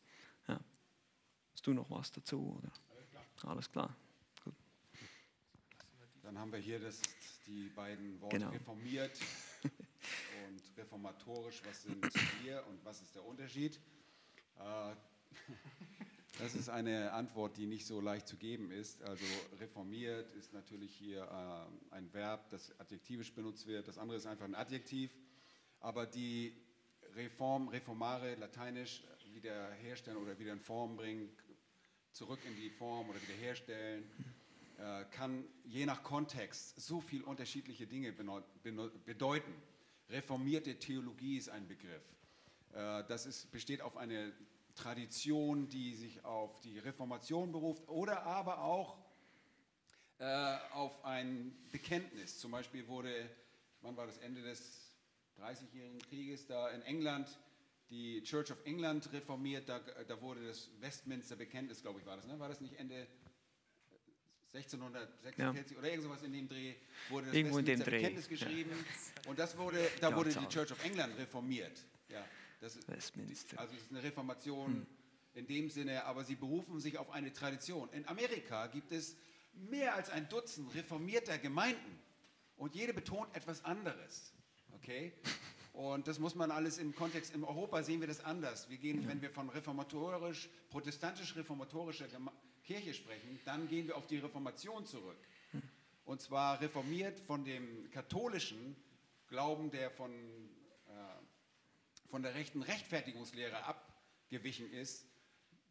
Ja. 0.47 0.59
Hast 1.53 1.65
du 1.65 1.73
noch 1.73 1.89
was 1.89 2.11
dazu? 2.11 2.59
Oder? 2.59 2.71
Alles 3.49 3.69
klar. 3.69 3.87
Gut. 3.87 4.06
Dann 6.27 6.39
haben 6.39 6.51
wir 6.51 6.59
hier 6.59 6.77
das, 6.77 7.01
die 7.45 7.69
beiden 7.69 8.19
Worte 8.19 8.39
genau. 8.39 8.51
reformiert 8.51 9.17
und 9.63 10.61
reformatorisch. 10.77 11.61
Was 11.63 11.83
sind 11.83 12.03
wir 12.43 12.67
und 12.67 12.83
was 12.83 13.01
ist 13.01 13.15
der 13.15 13.23
Unterschied? 13.23 13.79
Äh, 14.59 14.93
das 16.39 16.53
ist 16.53 16.67
eine 16.67 17.13
Antwort, 17.13 17.55
die 17.55 17.65
nicht 17.65 17.85
so 17.85 18.01
leicht 18.01 18.27
zu 18.27 18.35
geben 18.35 18.71
ist. 18.71 19.01
Also 19.03 19.23
reformiert 19.61 20.29
ist 20.33 20.51
natürlich 20.51 20.93
hier 20.93 21.23
äh, 21.23 21.95
ein 21.95 22.11
Verb, 22.11 22.49
das 22.49 22.77
adjektivisch 22.77 23.33
benutzt 23.33 23.65
wird. 23.65 23.87
Das 23.87 23.97
andere 23.97 24.17
ist 24.17 24.25
einfach 24.25 24.43
ein 24.43 24.55
Adjektiv. 24.55 25.15
Aber 25.79 26.05
die 26.05 26.51
Reform, 27.15 27.69
Reformare, 27.69 28.35
lateinisch, 28.35 29.01
wiederherstellen 29.31 30.21
oder 30.21 30.37
wieder 30.37 30.51
in 30.51 30.59
Form 30.59 30.97
bringen, 30.97 31.29
zurück 32.11 32.39
in 32.45 32.57
die 32.57 32.69
Form 32.69 33.09
oder 33.09 33.21
wiederherstellen, 33.21 34.03
kann 35.11 35.43
je 35.63 35.85
nach 35.85 36.03
Kontext 36.03 36.79
so 36.79 37.01
viel 37.01 37.23
unterschiedliche 37.23 37.87
Dinge 37.87 38.13
bedeuten. 38.13 39.53
Reformierte 40.09 40.77
Theologie 40.77 41.37
ist 41.37 41.49
ein 41.49 41.67
Begriff. 41.67 42.03
Äh, 42.73 43.03
das 43.07 43.25
ist, 43.25 43.51
besteht 43.51 43.81
auf 43.81 43.97
eine 43.97 44.31
Tradition, 44.75 45.67
die 45.69 45.95
sich 45.95 46.23
auf 46.23 46.61
die 46.61 46.79
Reformation 46.79 47.51
beruft 47.51 47.87
oder 47.89 48.23
aber 48.23 48.61
auch 48.61 48.97
äh, 50.19 50.57
auf 50.73 51.03
ein 51.03 51.55
Bekenntnis. 51.71 52.39
Zum 52.39 52.51
Beispiel 52.51 52.87
wurde, 52.87 53.29
wann 53.81 53.97
war 53.97 54.05
das 54.05 54.19
Ende 54.19 54.41
des 54.41 54.91
30-jährigen 55.39 55.99
Krieges 55.99 56.45
da 56.45 56.69
in 56.69 56.81
England, 56.83 57.27
die 57.89 58.21
Church 58.23 58.51
of 58.51 58.57
England 58.65 59.11
reformiert, 59.13 59.67
da, 59.69 59.79
da 59.79 60.21
wurde 60.21 60.45
das 60.45 60.69
Westminster 60.79 61.35
Bekenntnis, 61.35 61.81
glaube 61.81 61.99
ich, 61.99 62.05
war 62.05 62.17
das, 62.17 62.27
ne? 62.27 62.37
War 62.39 62.49
das 62.49 62.59
nicht 62.59 62.77
Ende 62.77 63.07
1646 64.53 65.71
ja. 65.71 65.79
oder 65.79 65.91
irgendwas 65.91 66.23
in 66.23 66.33
dem 66.33 66.47
Dreh 66.47 66.75
wurde 67.09 67.27
das 67.27 67.35
Irgendwo 67.35 67.57
Westminster 67.57 67.91
Bekenntnis 67.91 68.27
geschrieben 68.29 68.71
ja. 68.71 69.21
und 69.29 69.39
das 69.39 69.57
wurde, 69.57 69.77
da 69.99 70.15
wurde 70.15 70.33
die 70.33 70.47
Church 70.47 70.71
of 70.71 70.83
England 70.83 71.17
reformiert. 71.17 71.83
Ja. 72.09 72.25
Das 72.59 72.75
ist, 72.75 72.87
Westminster. 72.87 73.59
Also 73.59 73.75
es 73.75 73.83
ist 73.83 73.91
eine 73.91 74.01
Reformation 74.01 74.73
hm. 74.73 74.87
in 75.35 75.47
dem 75.47 75.69
Sinne, 75.69 76.05
aber 76.05 76.23
sie 76.23 76.35
berufen 76.35 76.79
sich 76.79 76.97
auf 76.97 77.11
eine 77.11 77.31
Tradition. 77.33 77.89
In 77.91 78.07
Amerika 78.07 78.67
gibt 78.67 78.91
es 78.91 79.15
mehr 79.53 79.95
als 79.95 80.09
ein 80.09 80.27
Dutzend 80.29 80.73
reformierter 80.73 81.37
Gemeinden 81.37 81.99
und 82.55 82.75
jede 82.75 82.93
betont 82.93 83.35
etwas 83.35 83.63
anderes. 83.63 84.33
Okay? 84.73 85.13
Und 85.73 86.07
das 86.07 86.17
muss 86.17 86.33
man 86.33 86.49
alles 86.49 86.79
im 86.79 86.95
Kontext, 86.95 87.35
in 87.35 87.43
Europa 87.43 87.83
sehen 87.83 87.99
wir 87.99 88.07
das 88.07 88.23
anders. 88.23 88.67
Wir 88.69 88.77
gehen, 88.77 89.03
ja. 89.03 89.09
wenn 89.09 89.21
wir 89.21 89.29
von 89.29 89.49
reformatorisch, 89.49 90.49
protestantisch-reformatorischer 90.71 92.07
Kirche 92.67 92.93
sprechen, 92.93 93.39
dann 93.45 93.67
gehen 93.67 93.87
wir 93.87 93.97
auf 93.97 94.05
die 94.05 94.19
Reformation 94.19 94.85
zurück. 94.85 95.17
Und 96.05 96.21
zwar 96.21 96.61
reformiert 96.61 97.19
von 97.19 97.43
dem 97.43 97.89
katholischen 97.91 98.75
Glauben, 99.27 99.71
der 99.71 99.89
von 99.89 100.11
von 102.09 102.23
der 102.23 102.35
rechten 102.35 102.61
Rechtfertigungslehre 102.61 103.63
abgewichen 103.65 104.71
ist, 104.71 105.05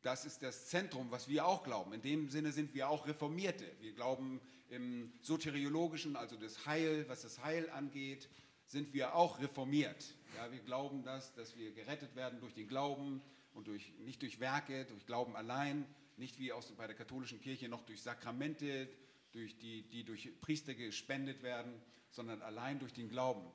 das 0.03 0.25
ist 0.25 0.43
das 0.43 0.69
Zentrum, 0.69 1.11
was 1.11 1.29
wir 1.29 1.47
auch 1.47 1.65
glauben. 1.65 1.93
In 1.93 2.03
dem 2.03 2.29
Sinne 2.29 2.53
sind 2.53 2.75
wir 2.75 2.89
auch 2.89 3.07
Reformierte. 3.07 3.65
Wir 3.81 3.93
glauben 3.93 4.41
im 4.69 5.13
Soteriologischen, 5.23 6.17
also 6.17 6.37
das 6.37 6.67
Heil, 6.67 7.09
was 7.09 7.23
das 7.23 7.43
Heil 7.43 7.69
angeht, 7.71 8.29
sind 8.67 8.93
wir 8.93 9.15
auch 9.15 9.41
reformiert. 9.41 10.15
Ja, 10.37 10.51
wir 10.53 10.61
glauben 10.61 11.03
das, 11.03 11.35
dass 11.35 11.57
wir 11.57 11.73
gerettet 11.73 12.15
werden 12.15 12.41
durch 12.41 12.55
den 12.55 12.69
Glauben 12.69 13.23
und 13.55 13.67
durch, 13.67 13.93
nicht 14.01 14.23
durch 14.23 14.39
Werke, 14.39 14.85
durch 14.85 15.07
Glauben 15.07 15.35
allein, 15.35 15.87
nicht 16.17 16.39
wie 16.39 16.53
aus, 16.53 16.73
bei 16.73 16.87
der 16.87 16.97
katholischen 16.97 17.41
Kirche 17.41 17.69
noch 17.69 17.85
durch 17.85 18.03
Sakramente, 18.03 18.89
durch 19.33 19.59
die, 19.59 19.83
die 19.83 20.05
durch 20.05 20.31
Priester 20.41 20.75
gespendet 20.75 21.43
werden, 21.43 21.81
sondern 22.11 22.43
allein 22.43 22.79
durch 22.79 22.93
den 22.93 23.09
Glauben. 23.09 23.51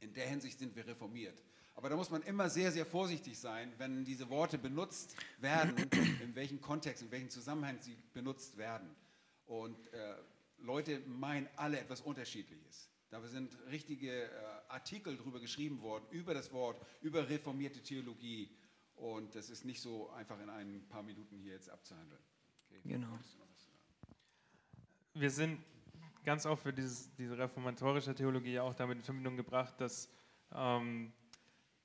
In 0.00 0.12
der 0.14 0.28
Hinsicht 0.28 0.58
sind 0.58 0.74
wir 0.76 0.86
reformiert. 0.86 1.42
Aber 1.74 1.88
da 1.88 1.96
muss 1.96 2.10
man 2.10 2.22
immer 2.22 2.48
sehr, 2.48 2.70
sehr 2.70 2.86
vorsichtig 2.86 3.38
sein, 3.38 3.72
wenn 3.78 4.04
diese 4.04 4.30
Worte 4.30 4.58
benutzt 4.58 5.16
werden, 5.38 5.76
in 6.22 6.34
welchem 6.34 6.60
Kontext, 6.60 7.02
in 7.02 7.10
welchem 7.10 7.30
Zusammenhang 7.30 7.78
sie 7.80 7.96
benutzt 8.12 8.56
werden. 8.56 8.94
Und 9.46 9.92
äh, 9.92 10.14
Leute 10.58 11.00
meinen 11.06 11.48
alle 11.56 11.80
etwas 11.80 12.00
Unterschiedliches. 12.00 12.88
Da 13.10 13.20
sind 13.28 13.56
richtige 13.70 14.24
äh, 14.24 14.28
Artikel 14.68 15.16
darüber 15.16 15.40
geschrieben 15.40 15.80
worden, 15.82 16.04
über 16.10 16.32
das 16.32 16.52
Wort, 16.52 16.80
über 17.02 17.28
reformierte 17.28 17.82
Theologie. 17.82 18.50
Und 18.96 19.34
das 19.34 19.50
ist 19.50 19.64
nicht 19.64 19.80
so 19.80 20.10
einfach 20.10 20.40
in 20.40 20.48
ein 20.48 20.86
paar 20.88 21.02
Minuten 21.02 21.36
hier 21.38 21.52
jetzt 21.52 21.68
abzuhandeln. 21.68 22.22
Okay. 22.70 22.80
Genau. 22.84 23.18
Wir 25.14 25.30
sind 25.30 25.60
ganz 26.24 26.46
oft 26.46 26.62
für 26.62 26.72
dieses, 26.72 27.14
diese 27.16 27.36
reformatorische 27.36 28.14
Theologie 28.14 28.58
auch 28.58 28.74
damit 28.74 28.98
in 28.98 29.04
Verbindung 29.04 29.36
gebracht, 29.36 29.80
dass 29.80 30.10
ähm, 30.52 31.12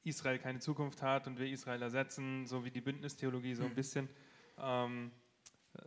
Israel 0.03 0.39
keine 0.39 0.59
Zukunft 0.59 1.01
hat 1.01 1.27
und 1.27 1.39
wir 1.39 1.47
Israel 1.47 1.81
ersetzen, 1.81 2.47
so 2.47 2.63
wie 2.65 2.71
die 2.71 2.81
Bündnistheologie 2.81 3.53
so 3.53 3.63
ein 3.63 3.71
mhm. 3.71 3.75
bisschen. 3.75 4.09
Ähm, 4.57 5.11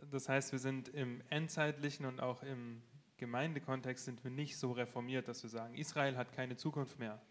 das 0.09 0.29
heißt, 0.29 0.51
wir 0.51 0.59
sind 0.59 0.89
im 0.89 1.21
endzeitlichen 1.29 2.05
und 2.05 2.21
auch 2.21 2.43
im 2.43 2.81
Gemeindekontext 3.17 4.05
sind 4.05 4.23
wir 4.23 4.31
nicht 4.31 4.57
so 4.57 4.71
reformiert, 4.71 5.27
dass 5.27 5.43
wir 5.43 5.49
sagen, 5.49 5.75
Israel 5.75 6.17
hat 6.17 6.31
keine 6.31 6.55
Zukunft 6.55 6.99
mehr. 6.99 7.21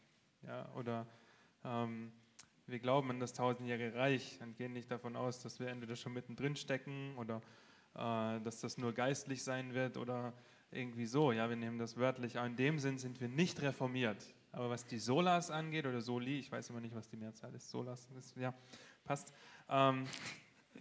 Ja, 0.43 0.73
oder 0.75 1.07
ähm, 1.65 2.13
wir 2.67 2.79
glauben 2.79 3.11
an 3.11 3.21
das 3.21 3.33
tausendjährige 3.33 3.95
Reich 3.97 4.39
und 4.41 4.57
gehen 4.57 4.73
nicht 4.73 4.91
davon 4.91 5.17
aus, 5.17 5.41
dass 5.41 5.59
wir 5.61 5.69
entweder 5.69 5.97
schon 5.97 6.13
mittendrin 6.13 6.57
stecken 6.57 7.17
oder 7.17 7.43
äh, 7.95 8.41
dass 8.41 8.61
das 8.61 8.79
nur 8.79 8.93
geistlich 8.93 9.43
sein 9.43 9.75
wird 9.75 9.97
oder 9.97 10.33
irgendwie 10.71 11.07
so. 11.07 11.33
Ja, 11.33 11.49
wir 11.49 11.57
nehmen 11.57 11.79
das 11.79 11.97
wörtlich. 11.97 12.39
Aber 12.39 12.47
in 12.47 12.57
dem 12.57 12.79
Sinn 12.79 12.99
sind 12.99 13.21
wir 13.21 13.29
nicht 13.29 13.61
reformiert. 13.63 14.35
Aber 14.53 14.71
was 14.71 14.87
die 14.87 14.99
Solas 14.99 15.51
angeht, 15.51 15.87
oder 15.87 16.01
Soli, 16.01 16.39
ich 16.39 16.53
weiß 16.53 16.71
immer 16.71 16.81
nicht, 16.81 16.95
was 16.95 17.09
die 17.09 17.17
Mehrzahl 17.17 17.55
ist, 17.55 17.71
Solas, 17.71 18.09
ist, 18.19 18.37
ja, 18.37 18.55
passt, 19.05 19.33
ähm, 19.69 20.07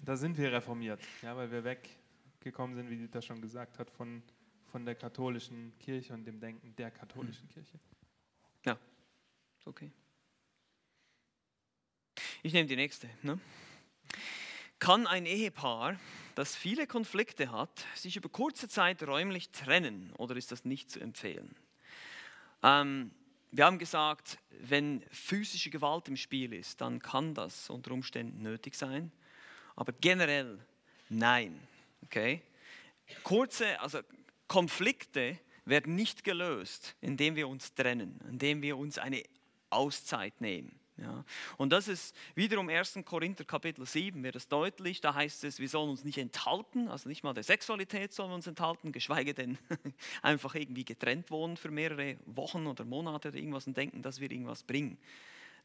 da 0.03 0.15
sind 0.17 0.37
wir 0.37 0.51
reformiert, 0.51 1.01
ja, 1.21 1.35
weil 1.37 1.51
wir 1.51 1.63
weggekommen 1.63 2.75
sind, 2.75 2.89
wie 2.89 2.97
Dieter 2.97 3.21
schon 3.21 3.41
gesagt 3.41 3.79
hat, 3.79 3.89
von, 3.89 4.21
von 4.65 4.85
der 4.85 4.95
katholischen 4.95 5.73
Kirche 5.79 6.13
und 6.13 6.25
dem 6.25 6.39
Denken 6.39 6.75
der 6.75 6.91
katholischen 6.91 7.47
Kirche. 7.47 7.79
Ja, 8.65 8.77
okay. 9.65 9.91
Ich 12.43 12.53
nehme 12.53 12.67
die 12.67 12.75
nächste. 12.75 13.07
Ne? 13.21 13.39
Kann 14.79 15.05
ein 15.05 15.27
Ehepaar, 15.27 15.99
das 16.33 16.55
viele 16.55 16.87
Konflikte 16.87 17.51
hat, 17.51 17.85
sich 17.93 18.15
über 18.15 18.29
kurze 18.29 18.67
Zeit 18.67 19.03
räumlich 19.03 19.51
trennen 19.51 20.11
oder 20.17 20.35
ist 20.35 20.51
das 20.51 20.65
nicht 20.65 20.89
zu 20.89 20.99
empfehlen? 20.99 21.55
Ähm, 22.63 23.11
wir 23.51 23.65
haben 23.65 23.77
gesagt, 23.77 24.39
wenn 24.59 25.03
physische 25.11 25.69
Gewalt 25.69 26.07
im 26.07 26.17
Spiel 26.17 26.53
ist, 26.53 26.81
dann 26.81 26.99
kann 26.99 27.35
das 27.35 27.69
unter 27.69 27.91
Umständen 27.91 28.41
nötig 28.41 28.73
sein. 28.73 29.11
Aber 29.75 29.91
generell 29.93 30.57
nein. 31.09 31.59
Okay? 32.05 32.41
Kurze, 33.23 33.79
also 33.81 33.99
Konflikte 34.47 35.37
werden 35.65 35.93
nicht 35.93 36.23
gelöst, 36.23 36.95
indem 37.01 37.35
wir 37.35 37.47
uns 37.47 37.75
trennen, 37.75 38.19
indem 38.27 38.63
wir 38.63 38.77
uns 38.77 38.97
eine 38.97 39.21
Auszeit 39.69 40.41
nehmen. 40.41 40.80
Ja. 41.01 41.25
Und 41.57 41.71
das 41.71 41.87
ist 41.87 42.15
wiederum 42.35 42.69
1. 42.69 42.99
Korinther 43.05 43.43
Kapitel 43.43 43.85
7, 43.85 44.21
wird 44.23 44.35
es 44.35 44.47
deutlich. 44.47 45.01
Da 45.01 45.15
heißt 45.15 45.43
es, 45.43 45.59
wir 45.59 45.67
sollen 45.67 45.89
uns 45.89 46.03
nicht 46.03 46.17
enthalten, 46.17 46.87
also 46.87 47.09
nicht 47.09 47.23
mal 47.23 47.33
der 47.33 47.43
Sexualität 47.43 48.13
sollen 48.13 48.29
wir 48.29 48.35
uns 48.35 48.47
enthalten, 48.47 48.91
geschweige 48.91 49.33
denn 49.33 49.57
einfach 50.21 50.55
irgendwie 50.55 50.85
getrennt 50.85 51.31
wohnen 51.31 51.57
für 51.57 51.71
mehrere 51.71 52.17
Wochen 52.25 52.67
oder 52.67 52.85
Monate 52.85 53.29
oder 53.29 53.37
irgendwas 53.37 53.67
und 53.67 53.75
denken, 53.75 54.01
dass 54.01 54.19
wir 54.19 54.29
irgendwas 54.31 54.63
bringen 54.63 54.97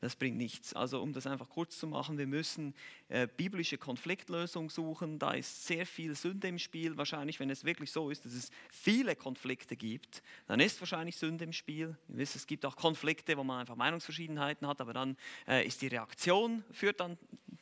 das 0.00 0.16
bringt 0.16 0.36
nichts. 0.36 0.74
Also 0.74 1.02
um 1.02 1.12
das 1.12 1.26
einfach 1.26 1.48
kurz 1.48 1.78
zu 1.78 1.86
machen, 1.86 2.18
wir 2.18 2.26
müssen 2.26 2.74
äh, 3.08 3.26
biblische 3.26 3.78
Konfliktlösung 3.78 4.70
suchen. 4.70 5.18
Da 5.18 5.32
ist 5.32 5.66
sehr 5.66 5.86
viel 5.86 6.14
Sünde 6.14 6.48
im 6.48 6.58
Spiel. 6.58 6.96
Wahrscheinlich, 6.96 7.40
wenn 7.40 7.50
es 7.50 7.64
wirklich 7.64 7.90
so 7.90 8.10
ist, 8.10 8.24
dass 8.24 8.32
es 8.32 8.50
viele 8.70 9.16
Konflikte 9.16 9.76
gibt, 9.76 10.22
dann 10.46 10.60
ist 10.60 10.80
wahrscheinlich 10.80 11.16
Sünde 11.16 11.44
im 11.44 11.52
Spiel. 11.52 11.96
Ihr 12.08 12.18
wisst, 12.18 12.36
es 12.36 12.46
gibt 12.46 12.64
auch 12.66 12.76
Konflikte, 12.76 13.36
wo 13.36 13.44
man 13.44 13.60
einfach 13.60 13.76
Meinungsverschiedenheiten 13.76 14.66
hat, 14.66 14.80
aber 14.80 14.92
dann 14.92 15.16
äh, 15.48 15.66
ist 15.66 15.82
die 15.82 15.88
Reaktion, 15.88 16.64
führt 16.72 17.00
dann 17.00 17.18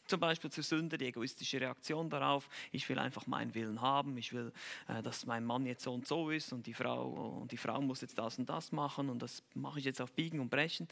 zum 0.07 0.21
Beispiel 0.21 0.51
zur 0.51 0.65
Sünde, 0.65 0.99
die 0.99 1.07
egoistische 1.07 1.61
Reaktion 1.61 2.11
darauf. 2.11 2.49
Ich 2.73 2.89
will 2.89 2.99
einfach 2.99 3.27
meinen 3.27 3.55
Willen 3.55 3.81
haben. 3.81 4.17
Ich 4.19 4.33
will, 4.33 4.53
äh, 4.89 5.03
dass 5.03 5.27
mein 5.27 5.45
Mann 5.45 5.67
jetzt 5.67 5.85
so 5.85 5.93
und 5.93 6.07
so 6.07 6.31
ist 6.31 6.53
und 6.53 6.67
die 6.67 6.75
Frau 6.75 7.41
und 7.41 7.53
die 7.53 7.57
Frau 7.57 7.81
muss 7.81 8.01
jetzt 8.01 8.19
das 8.19 8.39
und 8.39 8.49
das 8.49 8.73
machen 8.73 9.11
und 9.11 9.21
das 9.21 9.43
mache 9.55 9.79
ich 9.79 9.85
jetzt 9.85 10.01
auf 10.01 10.13
Biegen 10.13 10.41
und 10.41 10.51
Brechen. 10.51 10.89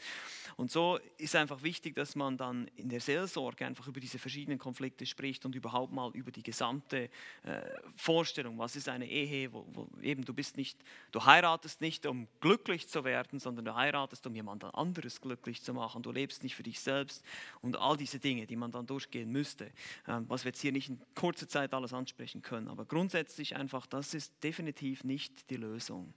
Und 0.57 0.71
so 0.71 0.99
ist 1.17 1.35
einfach 1.35 1.63
wichtig, 1.63 1.95
dass 1.95 2.15
man 2.15 2.37
dann 2.37 2.67
in 2.75 2.89
der 2.89 2.99
Seelsorge 2.99 3.65
einfach 3.65 3.87
über 3.87 3.99
diese 3.99 4.19
verschiedenen 4.19 4.57
Konflikte 4.57 5.05
spricht 5.05 5.45
und 5.45 5.55
überhaupt 5.55 5.93
mal 5.93 6.11
über 6.13 6.31
die 6.31 6.43
gesamte 6.43 7.09
äh, 7.43 7.61
Vorstellung, 7.95 8.57
was 8.57 8.75
ist 8.75 8.89
eine 8.89 9.07
Ehe, 9.07 9.51
wo, 9.53 9.65
wo 9.71 9.87
eben 10.01 10.25
du 10.25 10.33
bist 10.33 10.57
nicht, 10.57 10.77
du 11.11 11.23
heiratest 11.23 11.81
nicht, 11.81 12.05
um 12.05 12.27
glücklich 12.41 12.87
zu 12.87 13.03
werden, 13.03 13.39
sondern 13.39 13.65
du 13.65 13.75
heiratest, 13.75 14.25
um 14.27 14.35
jemand 14.35 14.63
anderes 14.63 15.21
glücklich 15.21 15.61
zu 15.61 15.73
machen. 15.73 16.03
Du 16.03 16.11
lebst 16.11 16.43
nicht 16.43 16.55
für 16.55 16.63
dich 16.63 16.79
selbst 16.79 17.23
und 17.61 17.77
all 17.77 17.97
diese 17.97 18.19
Dinge, 18.19 18.45
die 18.45 18.55
man 18.55 18.71
dann 18.71 18.85
durch 18.85 19.02
durchgehen 19.03 19.31
müsste, 19.31 19.71
ähm, 20.07 20.25
was 20.29 20.43
wir 20.43 20.49
jetzt 20.49 20.61
hier 20.61 20.71
nicht 20.71 20.89
in 20.89 20.99
kurzer 21.15 21.47
Zeit 21.47 21.73
alles 21.73 21.93
ansprechen 21.93 22.41
können. 22.41 22.67
Aber 22.67 22.85
grundsätzlich 22.85 23.55
einfach, 23.55 23.85
das 23.85 24.13
ist 24.13 24.43
definitiv 24.43 25.03
nicht 25.03 25.49
die 25.49 25.57
Lösung, 25.57 26.13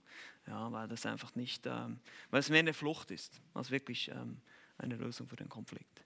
ja, 0.47 0.71
weil 0.71 0.87
das 0.87 1.05
einfach 1.05 1.35
nicht, 1.35 1.65
ähm, 1.65 1.99
weil 2.29 2.39
es 2.39 2.49
mehr 2.49 2.59
eine 2.59 2.73
Flucht 2.73 3.11
ist, 3.11 3.41
als 3.53 3.71
wirklich 3.71 4.09
ähm, 4.09 4.41
eine 4.77 4.95
Lösung 4.95 5.27
für 5.27 5.35
den 5.35 5.49
Konflikt. 5.49 6.03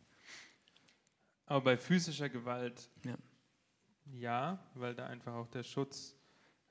Aber 1.45 1.61
bei 1.61 1.77
physischer 1.77 2.29
Gewalt 2.29 2.89
ja, 3.05 3.17
ja 4.13 4.59
weil 4.75 4.95
da 4.95 5.07
einfach 5.07 5.33
auch 5.33 5.47
der 5.47 5.63
Schutz 5.63 6.15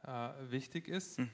äh, 0.04 0.30
wichtig 0.50 0.88
ist, 0.88 1.18
hm. 1.18 1.30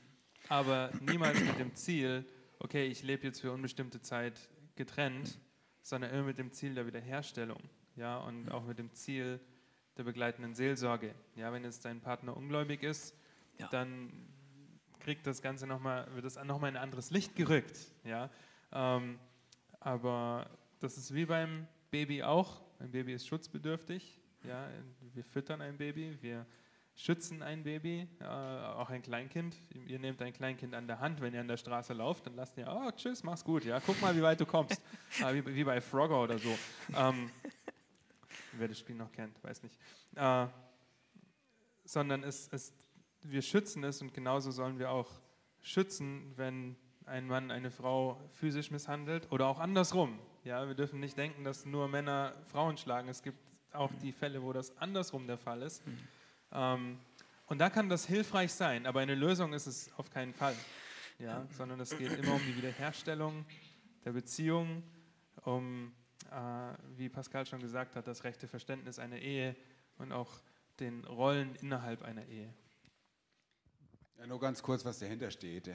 aber 0.49 0.91
niemals 1.01 1.41
mit 1.41 1.59
dem 1.59 1.75
Ziel, 1.75 2.27
okay, 2.59 2.87
ich 2.87 3.03
lebe 3.03 3.25
jetzt 3.25 3.41
für 3.41 3.53
unbestimmte 3.53 4.01
Zeit 4.01 4.51
getrennt, 4.75 5.39
sondern 5.83 6.11
immer 6.11 6.25
mit 6.25 6.39
dem 6.39 6.53
Ziel 6.53 6.75
der 6.75 6.87
Wiederherstellung 6.87 7.63
ja, 7.97 8.19
und 8.19 8.51
auch 8.51 8.65
mit 8.65 8.79
dem 8.79 8.93
Ziel 8.93 9.41
der 9.97 10.05
begleitenden 10.05 10.55
Seelsorge. 10.55 11.15
Ja, 11.35 11.53
wenn 11.53 11.65
jetzt 11.65 11.85
dein 11.85 12.01
Partner 12.01 12.37
ungläubig 12.37 12.83
ist, 12.83 13.15
ja. 13.59 13.69
dann 13.69 14.13
kriegt 15.01 15.27
das 15.27 15.41
Ganze 15.41 15.67
noch 15.67 15.81
mal, 15.81 16.07
wird 16.15 16.25
das 16.25 16.43
nochmal 16.45 16.71
in 16.71 16.77
ein 16.77 16.83
anderes 16.83 17.11
Licht 17.11 17.37
gerückt. 17.37 17.79
Ja? 18.05 18.29
Ähm, 18.73 19.19
aber 19.81 20.51
das 20.81 20.99
ist 20.99 21.15
wie 21.15 21.27
beim 21.27 21.67
Baby 21.91 22.23
auch. 22.23 22.61
Ein 22.79 22.91
Baby 22.91 23.15
ist 23.15 23.27
schutzbedürftig. 23.27 24.21
Ja? 24.45 24.69
Wir 25.15 25.25
füttern 25.25 25.63
ein 25.63 25.79
Baby, 25.79 26.19
wir 26.21 26.45
schützen 26.97 27.43
ein 27.43 27.63
Baby, 27.63 28.09
äh, 28.21 28.25
auch 28.25 28.91
ein 28.91 29.03
Kleinkind. 29.03 29.57
Ihr 29.87 29.99
nehmt 29.99 30.21
ein 30.23 30.33
Kleinkind 30.33 30.75
an 30.75 30.87
der 30.87 30.99
Hand, 30.99 31.21
wenn 31.21 31.35
ihr 31.35 31.41
an 31.41 31.49
der 31.49 31.59
Straße 31.59 31.93
lauft, 31.93 32.27
dann 32.27 32.35
lasst 32.35 32.57
ihr, 32.57 32.67
oh, 32.69 32.91
tschüss, 32.91 33.23
mach's 33.23 33.45
gut, 33.45 33.65
ja, 33.65 33.81
guck 33.81 34.01
mal, 34.01 34.17
wie 34.17 34.23
weit 34.23 34.41
du 34.41 34.47
kommst. 34.47 34.81
äh, 35.21 35.35
wie, 35.35 35.55
wie, 35.55 35.65
bei 35.65 35.81
Frogger 35.81 36.21
oder 36.23 36.39
so. 36.39 36.59
Ähm, 36.97 37.31
wer 38.59 38.69
das 38.69 38.79
Spiel 38.79 38.97
noch 38.97 39.13
kennt, 39.13 39.43
weiß 39.43 39.63
nicht. 39.63 39.79
Äh, 40.15 40.47
sondern 41.85 42.23
es, 42.23 42.49
es, 42.53 42.73
wir 43.23 43.43
schützen 43.43 43.85
es 43.85 44.03
und 44.03 44.13
genauso 44.13 44.51
sollen 44.51 44.79
wir 44.79 44.91
auch 44.91 45.11
schützen, 45.61 46.33
wenn 46.37 46.77
ein 47.07 47.27
Mann 47.27 47.51
eine 47.51 47.71
Frau 47.71 48.21
physisch 48.33 48.71
misshandelt 48.71 49.31
oder 49.31 49.47
auch 49.47 49.61
andersrum. 49.61 50.19
Ja, 50.45 50.67
wir 50.67 50.75
dürfen 50.75 51.01
nicht 51.01 51.17
denken, 51.17 51.45
dass 51.45 51.65
nur 51.65 51.89
Männer 51.89 52.35
Frauen 52.45 52.77
schlagen. 52.77 53.09
Es 53.09 53.23
gibt 53.23 53.39
auch 53.73 53.93
die 54.03 54.13
Fälle, 54.13 54.43
wo 54.43 54.53
das 54.53 54.77
andersrum 54.79 55.27
der 55.27 55.39
Fall 55.39 55.63
ist. 55.63 55.87
Mhm. 55.87 55.99
Ähm, 56.53 56.99
und 57.47 57.59
da 57.59 57.71
kann 57.71 57.89
das 57.89 58.07
hilfreich 58.07 58.53
sein, 58.53 58.87
aber 58.87 59.01
eine 59.01 59.15
Lösung 59.15 59.53
ist 59.53 59.67
es 59.67 59.91
auf 59.97 60.11
keinen 60.11 60.35
Fall. 60.35 60.57
Ja, 61.19 61.47
sondern 61.51 61.81
es 61.81 61.97
geht 61.97 62.13
immer 62.13 62.35
um 62.35 62.43
die 62.47 62.57
Wiederherstellung 62.57 63.47
der 64.05 64.13
Beziehung, 64.13 64.83
um 65.45 65.95
wie 66.97 67.09
Pascal 67.09 67.47
schon 67.47 67.61
gesagt 67.61 67.97
hat, 67.97 68.07
das 68.07 68.25
rechte 68.25 68.49
Verständnis 68.49 68.99
einer 68.99 69.19
Ehe 69.19 69.57
und 69.99 70.13
auch 70.13 70.41
den 70.81 71.05
Rollen 71.05 71.55
innerhalb 71.57 72.03
einer 72.03 72.27
Ehe. 72.27 72.53
Ja, 74.19 74.27
nur 74.27 74.41
ganz 74.41 74.63
kurz, 74.63 74.85
was 74.85 74.99
dahinter 74.99 75.31
steht. 75.31 75.71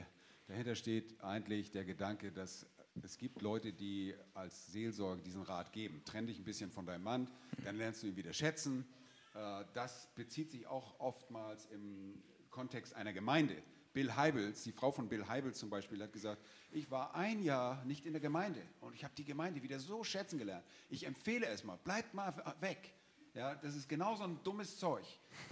Dahinter 0.48 0.74
steht 0.74 1.22
eigentlich 1.22 1.70
der 1.70 1.84
Gedanke, 1.84 2.32
dass 2.32 2.66
es 3.02 3.16
gibt 3.16 3.40
Leute, 3.40 3.72
die 3.72 4.14
als 4.34 4.72
Seelsorge 4.72 5.22
diesen 5.22 5.42
Rat 5.42 5.72
geben. 5.72 6.02
Trenn 6.04 6.26
dich 6.26 6.38
ein 6.38 6.44
bisschen 6.44 6.70
von 6.70 6.84
deinem 6.84 7.04
Mann, 7.04 7.30
dann 7.64 7.76
lernst 7.76 8.02
du 8.02 8.08
ihn 8.08 8.16
wieder 8.16 8.32
schätzen. 8.32 8.86
Äh, 9.34 9.64
das 9.72 10.08
bezieht 10.14 10.50
sich 10.50 10.66
auch 10.66 10.98
oftmals 11.00 11.66
im 11.66 12.22
Kontext 12.50 12.94
einer 12.94 13.12
Gemeinde. 13.12 13.56
Bill 13.92 14.14
Heibels, 14.14 14.62
die 14.62 14.72
Frau 14.72 14.90
von 14.90 15.08
Bill 15.08 15.26
Heibels 15.28 15.58
zum 15.58 15.68
Beispiel, 15.68 16.02
hat 16.02 16.12
gesagt, 16.12 16.42
ich 16.70 16.90
war 16.90 17.14
ein 17.14 17.42
Jahr 17.42 17.84
nicht 17.84 18.06
in 18.06 18.12
der 18.12 18.20
Gemeinde 18.20 18.62
und 18.80 18.94
ich 18.94 19.04
habe 19.04 19.14
die 19.16 19.24
Gemeinde 19.24 19.62
wieder 19.62 19.78
so 19.78 20.02
schätzen 20.02 20.38
gelernt. 20.38 20.64
Ich 20.88 21.04
empfehle 21.04 21.46
es 21.46 21.64
mal, 21.64 21.76
bleibt 21.76 22.14
mal 22.14 22.34
weg. 22.60 22.94
Ja, 23.34 23.54
das 23.54 23.74
ist 23.74 23.88
genau 23.88 24.14
so 24.14 24.24
ein 24.24 24.42
dummes 24.44 24.78
Zeug. 24.78 25.04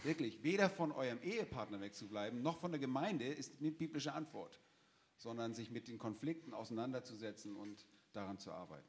Wirklich, 0.02 0.42
weder 0.42 0.68
von 0.68 0.92
eurem 0.92 1.20
Ehepartner 1.22 1.80
wegzubleiben, 1.80 2.42
noch 2.42 2.58
von 2.58 2.72
der 2.72 2.78
Gemeinde 2.78 3.26
ist 3.26 3.58
eine 3.60 3.70
biblische 3.70 4.12
Antwort, 4.12 4.60
sondern 5.16 5.54
sich 5.54 5.70
mit 5.70 5.88
den 5.88 5.98
Konflikten 5.98 6.52
auseinanderzusetzen 6.52 7.56
und 7.56 7.86
daran 8.12 8.38
zu 8.38 8.52
arbeiten. 8.52 8.88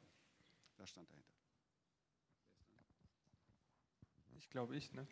Das 0.76 0.90
stand 0.90 1.10
dahinter. 1.10 1.28
Ich 4.38 4.50
glaube 4.50 4.76
ich, 4.76 4.92
ne? 4.92 5.06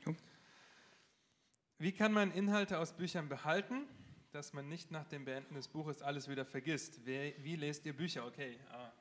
Wie 1.78 1.92
kann 1.92 2.12
man 2.12 2.30
Inhalte 2.32 2.78
aus 2.78 2.92
Büchern 2.92 3.30
behalten? 3.30 3.86
Dass 4.32 4.52
man 4.52 4.68
nicht 4.68 4.90
nach 4.90 5.06
dem 5.06 5.24
Beenden 5.24 5.54
des 5.54 5.68
Buches 5.68 6.02
alles 6.02 6.28
wieder 6.28 6.44
vergisst. 6.44 7.04
Wie, 7.04 7.34
wie 7.38 7.56
lest 7.56 7.84
ihr 7.86 7.96
Bücher? 7.96 8.26
Okay, 8.26 8.58
ah, 8.70 8.92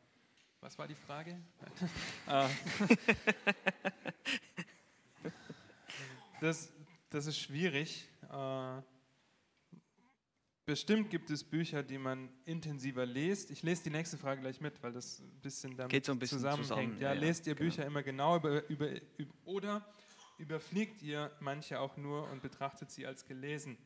was 0.60 0.78
war 0.78 0.88
die 0.88 0.96
Frage? 0.96 1.40
ah. 2.28 2.50
das, 6.42 6.72
das 7.10 7.28
ist 7.28 7.38
schwierig. 7.38 8.08
Ah, 8.30 8.82
bestimmt 10.66 11.10
gibt 11.12 11.30
es 11.30 11.44
Bücher, 11.44 11.84
die 11.84 11.98
man 11.98 12.30
intensiver 12.46 13.06
liest. 13.06 13.52
Ich 13.52 13.62
lese 13.62 13.84
die 13.84 13.92
nächste 13.92 14.18
Frage 14.18 14.42
gleich 14.42 14.60
mit, 14.62 14.82
weil 14.82 14.94
das 14.94 15.20
ein 15.20 15.42
bisschen 15.42 15.78
damit 15.78 16.06
so 16.06 16.12
ein 16.12 16.20
bisschen 16.20 16.40
zusammenhängt. 16.40 16.68
Zusammen. 16.68 17.02
Ja, 17.02 17.14
ja, 17.14 17.20
lest 17.20 17.46
ihr 17.46 17.54
genau. 17.54 17.70
Bücher 17.70 17.86
immer 17.86 18.02
genau 18.02 18.38
über, 18.38 18.68
über, 18.68 18.90
über, 19.18 19.34
oder 19.46 19.86
überfliegt 20.40 21.04
ihr 21.04 21.32
manche 21.40 21.80
auch 21.80 21.98
nur 21.98 22.30
und 22.32 22.42
betrachtet 22.42 22.90
sie 22.90 23.06
als 23.06 23.26
gelesen? 23.26 23.78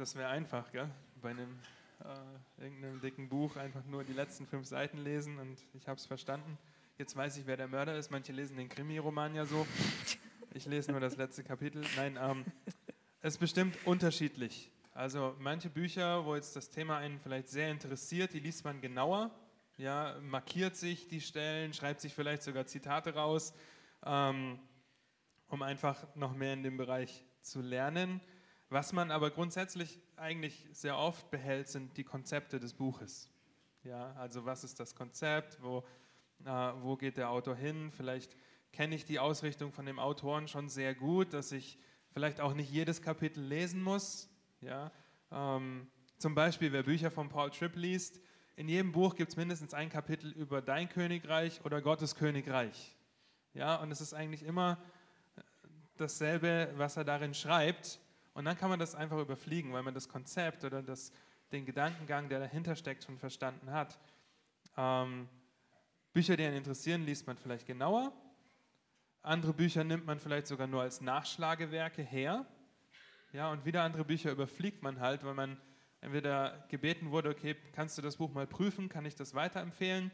Das 0.00 0.14
wäre 0.14 0.30
einfach, 0.30 0.72
gell? 0.72 0.88
bei 1.20 1.28
einem 1.28 1.58
äh, 2.02 2.62
irgendeinem 2.64 3.02
dicken 3.02 3.28
Buch 3.28 3.56
einfach 3.56 3.84
nur 3.84 4.02
die 4.02 4.14
letzten 4.14 4.46
fünf 4.46 4.66
Seiten 4.66 4.96
lesen 4.96 5.38
und 5.38 5.58
ich 5.74 5.88
habe 5.88 5.98
es 5.98 6.06
verstanden. 6.06 6.56
Jetzt 6.96 7.14
weiß 7.16 7.36
ich, 7.36 7.46
wer 7.46 7.58
der 7.58 7.68
Mörder 7.68 7.94
ist. 7.98 8.10
Manche 8.10 8.32
lesen 8.32 8.56
den 8.56 8.70
Krimi-Roman 8.70 9.34
ja 9.34 9.44
so. 9.44 9.66
Ich 10.54 10.64
lese 10.64 10.90
nur 10.90 11.00
das 11.00 11.18
letzte 11.18 11.44
Kapitel. 11.44 11.84
Nein, 11.96 12.18
ähm, 12.18 12.46
es 13.20 13.34
ist 13.34 13.40
bestimmt 13.40 13.76
unterschiedlich. 13.84 14.70
Also 14.94 15.36
manche 15.38 15.68
Bücher, 15.68 16.24
wo 16.24 16.34
jetzt 16.34 16.56
das 16.56 16.70
Thema 16.70 16.96
einen 16.96 17.20
vielleicht 17.20 17.48
sehr 17.48 17.70
interessiert, 17.70 18.32
die 18.32 18.40
liest 18.40 18.64
man 18.64 18.80
genauer, 18.80 19.30
ja, 19.76 20.16
markiert 20.22 20.76
sich 20.76 21.08
die 21.08 21.20
Stellen, 21.20 21.74
schreibt 21.74 22.00
sich 22.00 22.14
vielleicht 22.14 22.42
sogar 22.42 22.64
Zitate 22.64 23.12
raus, 23.12 23.52
ähm, 24.06 24.58
um 25.48 25.60
einfach 25.60 26.06
noch 26.16 26.32
mehr 26.34 26.54
in 26.54 26.62
dem 26.62 26.78
Bereich 26.78 27.22
zu 27.42 27.60
lernen. 27.60 28.22
Was 28.70 28.92
man 28.92 29.10
aber 29.10 29.32
grundsätzlich 29.32 30.00
eigentlich 30.16 30.68
sehr 30.72 30.96
oft 30.96 31.28
behält, 31.32 31.66
sind 31.68 31.96
die 31.96 32.04
Konzepte 32.04 32.60
des 32.60 32.72
Buches. 32.72 33.28
Ja, 33.82 34.12
also 34.12 34.44
was 34.44 34.62
ist 34.62 34.78
das 34.78 34.94
Konzept, 34.94 35.60
wo, 35.60 35.84
äh, 36.44 36.50
wo 36.80 36.96
geht 36.96 37.16
der 37.16 37.30
Autor 37.30 37.56
hin? 37.56 37.90
Vielleicht 37.90 38.36
kenne 38.72 38.94
ich 38.94 39.04
die 39.04 39.18
Ausrichtung 39.18 39.72
von 39.72 39.86
dem 39.86 39.98
Autoren 39.98 40.46
schon 40.46 40.68
sehr 40.68 40.94
gut, 40.94 41.32
dass 41.32 41.50
ich 41.50 41.80
vielleicht 42.12 42.40
auch 42.40 42.54
nicht 42.54 42.70
jedes 42.70 43.02
Kapitel 43.02 43.42
lesen 43.42 43.82
muss. 43.82 44.28
Ja, 44.60 44.92
ähm, 45.32 45.88
zum 46.18 46.36
Beispiel, 46.36 46.70
wer 46.72 46.84
Bücher 46.84 47.10
von 47.10 47.28
Paul 47.28 47.50
Tripp 47.50 47.74
liest, 47.74 48.20
in 48.54 48.68
jedem 48.68 48.92
Buch 48.92 49.16
gibt 49.16 49.32
es 49.32 49.36
mindestens 49.36 49.74
ein 49.74 49.88
Kapitel 49.88 50.30
über 50.30 50.62
dein 50.62 50.88
Königreich 50.88 51.64
oder 51.64 51.82
Gottes 51.82 52.14
Königreich. 52.14 52.94
Ja, 53.52 53.76
und 53.76 53.90
es 53.90 54.00
ist 54.00 54.14
eigentlich 54.14 54.44
immer 54.44 54.78
dasselbe, 55.96 56.72
was 56.76 56.96
er 56.96 57.04
darin 57.04 57.34
schreibt. 57.34 57.98
Und 58.40 58.46
dann 58.46 58.56
kann 58.56 58.70
man 58.70 58.78
das 58.78 58.94
einfach 58.94 59.18
überfliegen, 59.18 59.74
weil 59.74 59.82
man 59.82 59.92
das 59.92 60.08
Konzept 60.08 60.64
oder 60.64 60.82
das, 60.82 61.12
den 61.52 61.66
Gedankengang, 61.66 62.30
der 62.30 62.38
dahinter 62.38 62.74
steckt, 62.74 63.04
schon 63.04 63.18
verstanden 63.18 63.70
hat. 63.70 63.98
Ähm, 64.78 65.28
Bücher, 66.14 66.38
die 66.38 66.46
einen 66.46 66.56
interessieren, 66.56 67.04
liest 67.04 67.26
man 67.26 67.36
vielleicht 67.36 67.66
genauer. 67.66 68.14
Andere 69.20 69.52
Bücher 69.52 69.84
nimmt 69.84 70.06
man 70.06 70.18
vielleicht 70.18 70.46
sogar 70.46 70.66
nur 70.68 70.80
als 70.80 71.02
Nachschlagewerke 71.02 72.00
her. 72.00 72.46
Ja, 73.34 73.52
und 73.52 73.66
wieder 73.66 73.82
andere 73.82 74.06
Bücher 74.06 74.32
überfliegt 74.32 74.82
man 74.82 75.00
halt, 75.00 75.22
weil 75.22 75.34
man 75.34 75.60
entweder 76.00 76.64
gebeten 76.70 77.10
wurde, 77.10 77.28
okay, 77.28 77.54
kannst 77.72 77.98
du 77.98 78.02
das 78.02 78.16
Buch 78.16 78.32
mal 78.32 78.46
prüfen, 78.46 78.88
kann 78.88 79.04
ich 79.04 79.16
das 79.16 79.34
weiterempfehlen? 79.34 80.10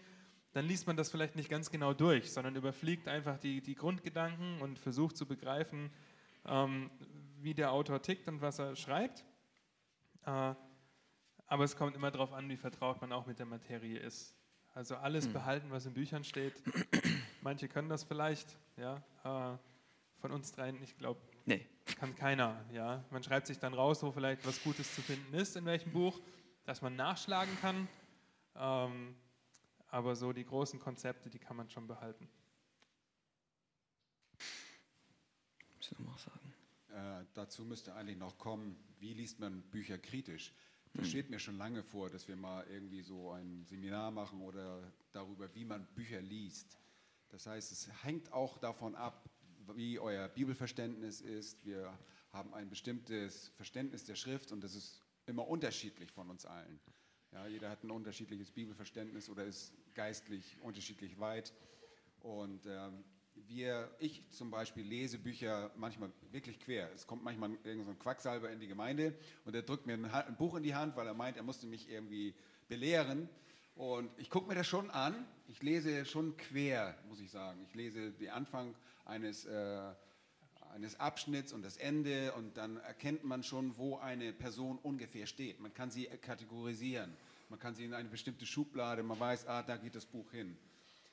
Dann 0.50 0.64
liest 0.66 0.88
man 0.88 0.96
das 0.96 1.12
vielleicht 1.12 1.36
nicht 1.36 1.48
ganz 1.48 1.70
genau 1.70 1.94
durch, 1.94 2.32
sondern 2.32 2.56
überfliegt 2.56 3.06
einfach 3.06 3.38
die, 3.38 3.60
die 3.60 3.76
Grundgedanken 3.76 4.60
und 4.62 4.80
versucht 4.80 5.16
zu 5.16 5.26
begreifen, 5.26 5.92
ähm, 6.44 6.90
wie 7.40 7.54
der 7.54 7.72
Autor 7.72 8.02
tickt 8.02 8.28
und 8.28 8.40
was 8.40 8.58
er 8.58 8.76
schreibt. 8.76 9.24
Äh, 10.24 10.54
aber 11.46 11.64
es 11.64 11.76
kommt 11.76 11.94
immer 11.94 12.10
darauf 12.10 12.32
an, 12.32 12.48
wie 12.48 12.56
vertraut 12.56 13.00
man 13.00 13.12
auch 13.12 13.26
mit 13.26 13.38
der 13.38 13.46
Materie 13.46 13.98
ist. 13.98 14.34
Also 14.74 14.96
alles 14.96 15.28
mhm. 15.28 15.32
behalten, 15.32 15.70
was 15.70 15.86
in 15.86 15.94
Büchern 15.94 16.24
steht. 16.24 16.62
Manche 17.40 17.68
können 17.68 17.88
das 17.88 18.04
vielleicht, 18.04 18.58
ja. 18.76 19.02
Äh, 19.24 19.58
von 20.20 20.32
uns 20.32 20.52
dreien, 20.52 20.82
ich 20.82 20.96
glaube, 20.96 21.20
nee. 21.44 21.66
kann 21.98 22.14
keiner. 22.14 22.64
Ja. 22.72 23.04
Man 23.10 23.22
schreibt 23.22 23.46
sich 23.46 23.58
dann 23.58 23.74
raus, 23.74 24.02
wo 24.02 24.10
vielleicht 24.10 24.46
was 24.46 24.62
Gutes 24.62 24.94
zu 24.94 25.02
finden 25.02 25.32
ist, 25.34 25.56
in 25.56 25.64
welchem 25.64 25.92
Buch, 25.92 26.20
dass 26.64 26.82
man 26.82 26.96
nachschlagen 26.96 27.56
kann. 27.60 27.88
Ähm, 28.56 29.14
aber 29.88 30.16
so 30.16 30.32
die 30.32 30.44
großen 30.44 30.80
Konzepte, 30.80 31.30
die 31.30 31.38
kann 31.38 31.56
man 31.56 31.70
schon 31.70 31.86
behalten. 31.86 32.28
Was 35.78 35.92
ich 35.92 35.98
noch 35.98 36.18
sagen? 36.18 36.35
Äh, 36.96 37.26
dazu 37.34 37.62
müsste 37.66 37.94
eigentlich 37.94 38.16
noch 38.16 38.38
kommen, 38.38 38.74
wie 39.00 39.12
liest 39.12 39.38
man 39.38 39.60
Bücher 39.70 39.98
kritisch? 39.98 40.54
Das 40.94 41.04
hm. 41.04 41.10
steht 41.10 41.30
mir 41.30 41.38
schon 41.38 41.58
lange 41.58 41.82
vor, 41.82 42.08
dass 42.08 42.26
wir 42.26 42.36
mal 42.36 42.66
irgendwie 42.68 43.02
so 43.02 43.32
ein 43.32 43.66
Seminar 43.66 44.10
machen 44.10 44.40
oder 44.40 44.82
darüber, 45.12 45.54
wie 45.54 45.66
man 45.66 45.86
Bücher 45.94 46.22
liest. 46.22 46.78
Das 47.28 47.46
heißt, 47.46 47.70
es 47.70 47.90
hängt 48.02 48.32
auch 48.32 48.56
davon 48.56 48.94
ab, 48.94 49.28
wie 49.74 49.98
euer 49.98 50.26
Bibelverständnis 50.28 51.20
ist. 51.20 51.66
Wir 51.66 51.92
haben 52.32 52.54
ein 52.54 52.70
bestimmtes 52.70 53.48
Verständnis 53.56 54.04
der 54.04 54.14
Schrift 54.14 54.50
und 54.52 54.64
das 54.64 54.74
ist 54.74 55.02
immer 55.26 55.46
unterschiedlich 55.46 56.10
von 56.12 56.30
uns 56.30 56.46
allen. 56.46 56.80
Ja, 57.32 57.46
jeder 57.46 57.68
hat 57.68 57.84
ein 57.84 57.90
unterschiedliches 57.90 58.50
Bibelverständnis 58.50 59.28
oder 59.28 59.44
ist 59.44 59.74
geistlich 59.94 60.56
unterschiedlich 60.62 61.18
weit. 61.18 61.52
Und 62.20 62.64
ähm, 62.64 63.04
wir, 63.48 63.90
ich 63.98 64.22
zum 64.30 64.50
Beispiel 64.50 64.84
lese 64.84 65.18
Bücher 65.18 65.70
manchmal 65.76 66.10
wirklich 66.32 66.58
quer. 66.60 66.90
Es 66.94 67.06
kommt 67.06 67.22
manchmal 67.22 67.50
irgendein 67.64 67.98
Quacksalber 67.98 68.50
in 68.50 68.60
die 68.60 68.66
Gemeinde 68.66 69.14
und 69.44 69.54
er 69.54 69.62
drückt 69.62 69.86
mir 69.86 69.94
ein, 69.94 70.04
ein, 70.04 70.36
Buch 70.36 70.54
in 70.56 70.62
die 70.62 70.74
Hand, 70.74 70.96
weil 70.96 71.06
er 71.06 71.14
meint, 71.14 71.36
er 71.36 71.42
musste 71.42 71.66
mich 71.66 71.88
irgendwie 71.88 72.34
belehren. 72.68 73.28
Und 73.74 74.10
ich 74.18 74.30
gucke 74.30 74.48
mir 74.48 74.54
das 74.54 74.66
schon 74.66 74.90
an. 74.90 75.26
Ich 75.48 75.62
lese 75.62 76.04
schon 76.04 76.36
quer, 76.36 76.96
muss 77.08 77.20
ich 77.20 77.30
sagen. 77.30 77.60
Ich 77.68 77.74
lese 77.74 78.12
den 78.12 78.30
Anfang 78.30 78.74
eines, 79.04 79.44
äh, 79.44 79.92
eines 80.74 80.98
Abschnitts 80.98 81.52
und 81.52 81.62
das 81.62 81.76
Ende 81.76 82.32
und 82.32 82.56
dann 82.56 82.78
erkennt 82.78 83.24
man 83.24 83.42
schon, 83.42 83.76
wo 83.76 83.98
eine 83.98 84.32
Person 84.32 84.78
ungefähr 84.78 85.26
steht. 85.26 85.60
Man 85.60 85.72
kann 85.74 85.90
sie 85.90 86.06
kategorisieren. 86.06 87.16
Man 87.48 87.58
kann 87.60 87.74
sie 87.74 87.84
in 87.84 87.94
eine 87.94 88.08
bestimmte 88.08 88.44
Schublade, 88.44 89.02
man 89.04 89.20
weiß, 89.20 89.46
ah, 89.46 89.62
da 89.62 89.76
geht 89.76 89.94
das 89.94 90.04
Buch 90.04 90.32
hin. 90.32 90.56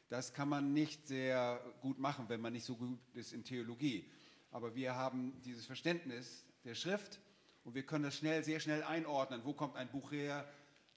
Das 0.10 0.34
kann 0.34 0.50
man 0.50 0.74
nicht 0.74 1.08
sehr 1.08 1.60
gut 1.82 2.00
machen, 2.00 2.26
wenn 2.30 2.42
man 2.42 2.54
nicht 2.54 2.66
so 2.66 2.76
gut 2.76 3.00
ist 3.14 3.34
in 3.34 3.44
Theologie. 3.44 4.10
Aber 4.52 4.76
wir 4.76 4.96
haben 4.96 5.42
dieses 5.44 5.66
Verständnis 5.66 6.46
der 6.64 6.76
Schrift 6.76 7.20
und 7.64 7.76
wir 7.76 7.84
können 7.84 8.04
das 8.04 8.18
schnell, 8.18 8.44
sehr 8.44 8.60
schnell 8.60 8.84
einordnen. 8.84 9.42
Wo 9.44 9.54
kommt 9.54 9.76
ein 9.76 9.90
Buch 9.90 10.12
her? 10.12 10.48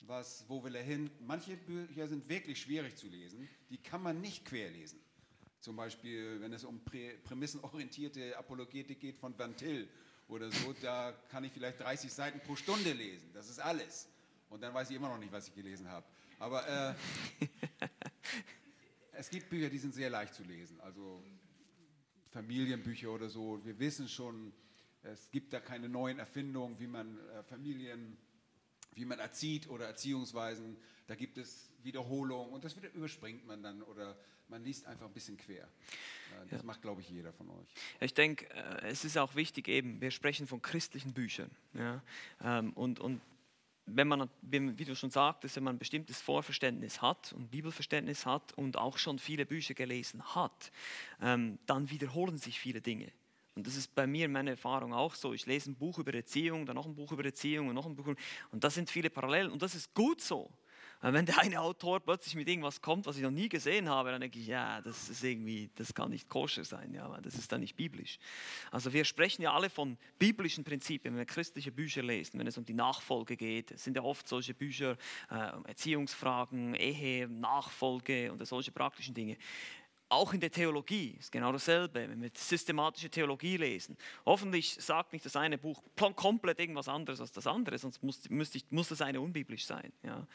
Was, 0.01 0.45
wo 0.49 0.63
will 0.63 0.75
er 0.75 0.83
hin? 0.83 1.11
Manche 1.21 1.57
Bücher 1.57 2.07
sind 2.07 2.29
wirklich 2.29 2.61
schwierig 2.61 2.97
zu 2.97 3.09
lesen. 3.09 3.49
Die 3.71 3.79
kann 3.79 4.03
man 4.03 4.21
nicht 4.21 4.45
querlesen. 4.45 5.01
Zum 5.61 5.75
Beispiel, 5.75 6.41
wenn 6.41 6.53
es 6.53 6.65
um 6.65 6.85
prä 6.85 7.15
prämissenorientierte 7.25 8.37
Apologetik 8.37 9.01
geht 9.01 9.19
von 9.19 9.37
Van 9.39 9.57
Til 9.57 9.89
oder 10.29 10.51
so, 10.53 10.75
da 10.81 11.13
kann 11.29 11.43
ich 11.45 11.53
vielleicht 11.53 11.81
30 11.81 12.13
Seiten 12.13 12.41
pro 12.41 12.55
Stunde 12.55 12.93
lesen. 12.93 13.31
Das 13.33 13.49
ist 13.49 13.59
alles. 13.59 14.09
Und 14.49 14.63
dann 14.63 14.75
weiß 14.75 14.91
ich 14.91 14.97
immer 14.97 15.09
noch 15.09 15.19
nicht, 15.19 15.33
was 15.33 15.49
ich 15.49 15.55
gelesen 15.55 15.89
habe. 15.89 16.07
Aber 16.39 16.69
äh, 16.69 16.95
es 19.17 19.31
gibt 19.31 19.49
Bücher, 19.49 19.69
die 19.69 19.79
sind 19.79 19.95
sehr 19.95 20.11
leicht 20.11 20.35
zu 20.35 20.45
lesen. 20.45 20.81
Also 20.81 21.23
Familienbücher 22.31 23.11
oder 23.11 23.29
so. 23.29 23.65
Wir 23.65 23.79
wissen 23.79 24.09
schon, 24.09 24.53
es 25.03 25.31
gibt 25.31 25.53
da 25.53 25.61
keine 25.61 25.89
neuen 25.89 26.19
Erfindungen, 26.19 26.79
wie 26.79 26.87
man 26.87 27.19
äh, 27.19 27.43
Familien, 27.45 28.17
wie 28.95 29.05
man 29.05 29.19
erzieht 29.19 29.69
oder 29.69 29.87
Erziehungsweisen. 29.87 30.77
Da 31.07 31.15
gibt 31.15 31.39
es 31.39 31.71
Wiederholungen 31.83 32.53
und 32.53 32.65
das 32.65 32.75
überspringt 32.95 33.47
man 33.47 33.63
dann 33.63 33.83
oder 33.83 34.19
man 34.49 34.63
liest 34.63 34.87
einfach 34.87 35.07
ein 35.07 35.13
bisschen 35.13 35.37
quer. 35.37 35.65
Äh, 35.65 36.47
das 36.51 36.61
ja. 36.61 36.67
macht, 36.67 36.83
glaube 36.83 37.01
ich, 37.01 37.09
jeder 37.09 37.33
von 37.33 37.51
euch. 37.51 37.69
Ich 38.01 38.15
denke, 38.15 38.49
äh, 38.51 38.89
es 38.89 39.05
ist 39.05 39.17
auch 39.17 39.35
wichtig 39.35 39.69
eben, 39.69 40.01
wir 40.01 40.11
sprechen 40.11 40.47
von 40.47 40.63
christlichen 40.63 41.13
Büchern. 41.13 41.51
Ja? 41.75 42.03
Ähm, 42.43 42.73
und, 42.75 43.01
und 43.01 43.21
wenn 43.87 44.09
man, 44.09 44.29
wie 44.43 44.85
du 44.85 44.97
schon 44.97 45.11
sagtest, 45.11 45.57
wenn 45.57 45.65
man 45.65 45.77
ein 45.77 45.79
bestimmtes 45.79 46.21
Vorverständnis 46.21 47.01
hat 47.01 47.33
und 47.33 47.51
Bibelverständnis 47.51 48.27
hat 48.27 48.53
und 48.55 48.77
auch 48.77 48.99
schon 48.99 49.19
viele 49.19 49.47
Bücher 49.47 49.75
gelesen 49.75 50.23
hat, 50.35 50.73
ähm, 51.23 51.59
dann 51.67 51.91
wiederholen 51.91 52.37
sich 52.37 52.59
viele 52.59 52.81
Dinge. 52.81 53.13
Und 53.55 53.67
das 53.67 53.77
ist 53.77 53.95
bei 53.95 54.07
mir 54.07 54.29
meine 54.29 54.51
Erfahrung 54.51 54.93
auch 54.93 55.15
so. 55.15 55.33
Ich 55.33 55.47
lese 55.47 55.71
ein 55.71 55.77
Buch 55.77 55.99
über 55.99 56.13
Erziehung, 56.13 56.67
dann 56.67 56.77
noch 56.77 56.85
ein 56.85 56.95
Buch 56.95 57.13
über 57.13 57.25
Erziehung 57.25 57.69
und 57.69 57.75
noch 57.75 57.87
ein 57.87 57.95
Buch. 57.95 58.07
Und 58.51 58.65
das 58.65 58.75
sind 58.75 58.91
viele 58.91 59.09
Parallelen 59.09 59.51
und 59.51 59.63
das 59.63 59.75
ist 59.75 59.95
gut 59.95 60.21
so. 60.21 60.51
Wenn 61.03 61.27
der 61.27 61.39
eine 61.39 61.61
Autor 61.61 62.01
plötzlich 62.01 62.35
mit 62.35 62.49
irgendwas 62.49 62.81
kommt, 62.81 63.07
was 63.07 63.17
ich 63.17 63.23
noch 63.23 63.31
nie 63.31 63.49
gesehen 63.49 63.89
habe, 63.89 64.11
dann 64.11 64.21
denke 64.21 64.39
ich, 64.39 64.47
ja, 64.47 64.81
das 64.81 65.09
ist 65.09 65.23
irgendwie, 65.23 65.71
das 65.77 65.95
kann 65.95 66.11
nicht 66.11 66.29
koscher 66.29 66.65
sein, 66.65 66.95
ja, 66.95 67.21
das 67.21 67.35
ist 67.35 67.53
dann 67.53 67.61
nicht 67.61 67.77
biblisch. 67.77 68.19
Also 68.71 68.93
wir 68.93 69.05
sprechen 69.05 69.43
ja 69.43 69.53
alle 69.53 69.71
von 69.71 69.99
biblischen 70.19 70.65
Prinzipien, 70.65 71.15
wenn 71.15 71.19
wir 71.19 71.27
christliche 71.27 71.71
Bücher 71.71 72.03
lesen, 72.03 72.39
wenn 72.39 72.47
es 72.47 72.57
um 72.57 72.65
die 72.65 72.75
Nachfolge 72.75 73.37
geht. 73.37 73.71
Es 73.73 73.85
sind 73.85 73.97
ja 73.97 74.03
oft 74.03 74.27
solche 74.27 74.55
Bücher, 74.55 74.97
äh, 75.31 75.69
Erziehungsfragen, 75.69 76.75
Ehe, 76.75 77.29
Nachfolge 77.29 78.33
und 78.33 78.45
solche 78.47 78.73
praktischen 78.73 79.15
Dinge. 79.15 79.37
Auch 80.09 80.33
in 80.33 80.41
der 80.41 80.53
Theologie 80.53 81.17
ist 81.19 81.33
genau 81.33 81.51
dasselbe, 81.51 82.09
wenn 82.09 82.23
wir 82.23 82.31
systematische 82.33 83.11
Theologie 83.11 83.57
lesen. 83.57 83.97
Hoffentlich 84.25 84.75
sagt 84.75 85.13
nicht 85.13 85.25
das 85.25 85.35
eine 85.35 85.59
Buch 85.59 85.83
komplett 86.15 86.61
irgendwas 86.61 86.89
anderes 86.89 87.21
als 87.21 87.33
das 87.33 87.47
andere, 87.47 87.77
sonst 87.77 88.03
muss, 88.03 88.55
ich, 88.55 88.65
muss 88.71 88.89
das 88.89 89.01
eine 89.01 89.21
unbiblisch 89.21 89.67
sein. 89.67 89.93
Ja. 90.05 90.27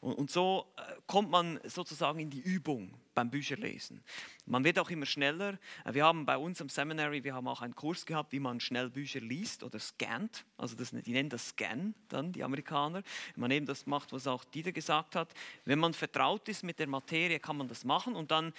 Und, 0.00 0.14
und 0.14 0.30
so 0.30 0.66
äh, 0.76 0.82
kommt 1.06 1.30
man 1.30 1.58
sozusagen 1.64 2.18
in 2.18 2.28
die 2.28 2.40
Übung 2.40 2.94
beim 3.14 3.30
Bücherlesen. 3.30 4.02
Man 4.46 4.64
wird 4.64 4.78
auch 4.78 4.90
immer 4.90 5.06
schneller. 5.06 5.58
Wir 5.90 6.04
haben 6.04 6.26
bei 6.26 6.36
uns 6.36 6.60
am 6.60 6.68
Seminary, 6.68 7.24
wir 7.24 7.34
haben 7.34 7.48
auch 7.48 7.62
einen 7.62 7.74
Kurs 7.74 8.04
gehabt, 8.04 8.32
wie 8.32 8.40
man 8.40 8.60
schnell 8.60 8.90
Bücher 8.90 9.20
liest 9.20 9.62
oder 9.62 9.78
scannt. 9.78 10.44
Also 10.56 10.76
das, 10.76 10.90
die 10.90 11.12
nennen 11.12 11.30
das 11.30 11.50
Scan 11.50 11.94
dann, 12.08 12.32
die 12.32 12.42
Amerikaner. 12.42 13.02
Man 13.36 13.50
eben 13.50 13.66
das 13.66 13.86
macht, 13.86 14.12
was 14.12 14.26
auch 14.26 14.44
Dieter 14.44 14.72
gesagt 14.72 15.16
hat. 15.16 15.32
Wenn 15.64 15.78
man 15.78 15.94
vertraut 15.94 16.48
ist 16.48 16.62
mit 16.62 16.78
der 16.78 16.88
Materie, 16.88 17.38
kann 17.38 17.56
man 17.56 17.68
das 17.68 17.84
machen 17.84 18.14
und 18.14 18.30
dann, 18.30 18.52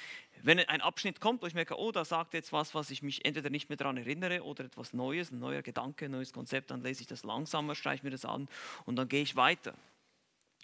wenn 0.43 0.60
ein 0.60 0.82
Abschnitt 0.82 1.20
kommt, 1.20 1.41
wo 1.41 1.47
ich 1.47 1.53
merke, 1.53 1.78
oh, 1.78 1.91
da 1.91 2.06
sagt 2.06 2.34
jetzt 2.34 2.51
was, 2.53 2.74
was 2.74 2.89
ich 2.89 3.01
mich 3.01 3.26
entweder 3.26 3.49
nicht 3.49 3.70
mehr 3.70 3.78
daran 3.78 3.97
erinnere 3.97 4.43
oder 4.43 4.66
etwas 4.66 4.93
Neues, 4.93 5.32
ein 5.32 5.39
neuer 5.39 5.62
Gedanke, 5.62 6.06
ein 6.06 6.12
neues 6.12 6.34
Konzept, 6.34 6.72
dann 6.72 6.82
lese 6.82 7.01
ich 7.01 7.08
das 7.08 7.24
langsamer, 7.24 7.76
streiche 7.76 8.03
mir 8.03 8.12
das 8.12 8.26
an 8.26 8.47
und 8.86 8.95
dann 8.95 9.08
gehe 9.08 9.22
ich 9.22 9.36
weiter. 9.36 9.76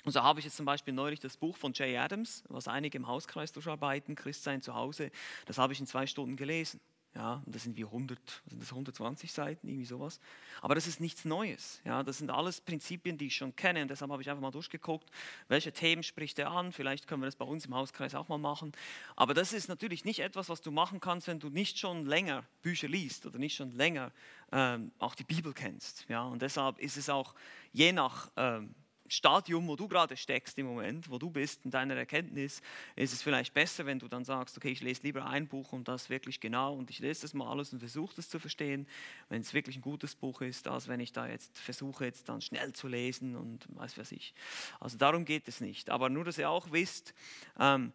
Und 0.04 0.12
so 0.12 0.24
habe 0.24 0.40
ich 0.40 0.46
jetzt 0.46 0.58
zum 0.58 0.66
Beispiel 0.66 0.94
neulich 0.94 1.20
das 1.20 1.38
Buch 1.38 1.58
von 1.58 1.74
Jay 1.74 1.98
Adams, 1.98 2.44
was 2.50 2.68
einige 2.68 2.98
im 2.98 3.08
Hauskreis 3.08 3.52
durcharbeiten, 3.52 4.16
Christsein 4.16 4.62
zu 4.62 4.76
Hause, 4.76 5.12
das 5.46 5.58
habe 5.58 5.74
ich 5.74 5.80
in 5.80 5.88
zwei 5.88 6.08
Stunden 6.08 6.36
gelesen. 6.36 6.80
Ja, 7.14 7.44
und 7.46 7.54
das 7.54 7.64
sind 7.64 7.76
wie 7.76 7.84
100, 7.84 8.18
sind 8.50 8.62
das 8.62 8.70
120 8.70 9.34
Seiten, 9.34 9.68
irgendwie 9.68 9.86
sowas. 9.86 10.22
Aber 10.62 10.76
das 10.76 10.88
ist 10.88 11.02
nichts 11.02 11.26
Neues. 11.26 11.82
Ja, 11.84 12.04
das 12.04 12.20
sind 12.20 12.30
alles 12.30 12.62
Prinzipien, 12.62 13.18
die 13.18 13.28
ich 13.28 13.36
schon 13.36 13.54
kenne. 13.54 13.82
Und 13.82 13.90
deshalb 13.90 14.12
habe 14.12 14.22
ich 14.22 14.30
einfach 14.30 14.42
mal 14.42 14.52
durchgeguckt, 14.52 15.10
welche 15.50 15.74
Themen 15.74 16.04
spricht 16.04 16.40
er 16.40 16.52
an. 16.52 16.72
Vielleicht 16.72 17.08
können 17.08 17.22
wir 17.22 17.26
das 17.26 17.36
bei 17.36 17.44
uns 17.44 17.66
im 17.66 17.76
Hauskreis 17.76 18.16
auch 18.16 18.30
mal 18.30 18.38
machen. 18.38 18.72
Aber 19.18 19.34
das 19.34 19.52
ist 19.52 19.68
natürlich 19.68 20.06
nicht 20.06 20.22
etwas, 20.22 20.48
was 20.48 20.62
du 20.62 20.72
machen 20.72 21.02
kannst, 21.02 21.28
wenn 21.28 21.42
du 21.42 21.50
nicht 21.50 21.78
schon 21.78 22.06
länger 22.06 22.46
Bücher 22.62 22.88
liest 22.88 23.26
oder 23.26 23.40
nicht 23.40 23.58
schon 23.58 23.72
länger 23.72 24.14
ähm, 24.54 24.94
auch 24.98 25.14
die 25.14 25.26
Bibel 25.26 25.52
kennst. 25.52 26.06
Ja, 26.08 26.24
und 26.24 26.42
deshalb 26.42 26.80
ist 26.80 26.96
es 26.96 27.10
auch 27.10 27.36
je 27.74 27.92
nach 27.92 28.32
ähm, 28.38 28.74
Stadium, 29.12 29.68
wo 29.68 29.76
du 29.76 29.90
gerade 29.90 30.16
steckst 30.16 30.58
im 30.58 30.68
Moment, 30.68 31.10
wo 31.10 31.18
du 31.18 31.30
bist 31.30 31.66
in 31.66 31.72
deiner 31.72 31.96
Erkenntnis, 31.96 32.62
ist 32.96 33.12
es 33.12 33.22
vielleicht 33.22 33.54
besser, 33.54 33.86
wenn 33.86 34.00
du 34.00 34.08
dann 34.08 34.24
sagst, 34.24 34.56
okay, 34.56 34.70
ich 34.70 34.82
lese 34.82 35.04
lieber 35.04 35.26
ein 35.26 35.48
Buch 35.48 35.74
und 35.74 35.90
das 35.90 36.10
wirklich 36.10 36.40
genau 36.40 36.76
und 36.76 36.90
ich 36.90 37.00
lese 37.00 37.24
das 37.24 37.34
mal 37.34 37.50
alles 37.50 37.74
und 37.74 37.80
versuche 37.80 38.16
das 38.16 38.30
zu 38.30 38.40
verstehen, 38.40 38.88
wenn 39.28 39.42
es 39.42 39.54
wirklich 39.54 39.76
ein 39.76 39.82
gutes 39.82 40.16
Buch 40.16 40.40
ist, 40.42 40.68
als 40.70 40.88
wenn 40.88 41.02
ich 41.02 41.12
da 41.12 41.28
jetzt 41.28 41.58
versuche, 41.60 42.06
jetzt 42.06 42.30
dann 42.30 42.40
schnell 42.40 42.72
zu 42.72 42.88
lesen 42.88 43.36
und 43.36 43.66
weiß 43.76 43.98
was 43.98 44.14
ich. 44.14 44.34
Also 44.80 44.98
darum 44.98 45.26
geht 45.26 45.48
es 45.50 45.60
nicht. 45.60 45.90
Aber 45.90 46.10
nur, 46.10 46.24
dass 46.24 46.38
ihr 46.38 46.50
auch 46.50 46.72
wisst, 46.72 47.14
ähm, 47.60 47.92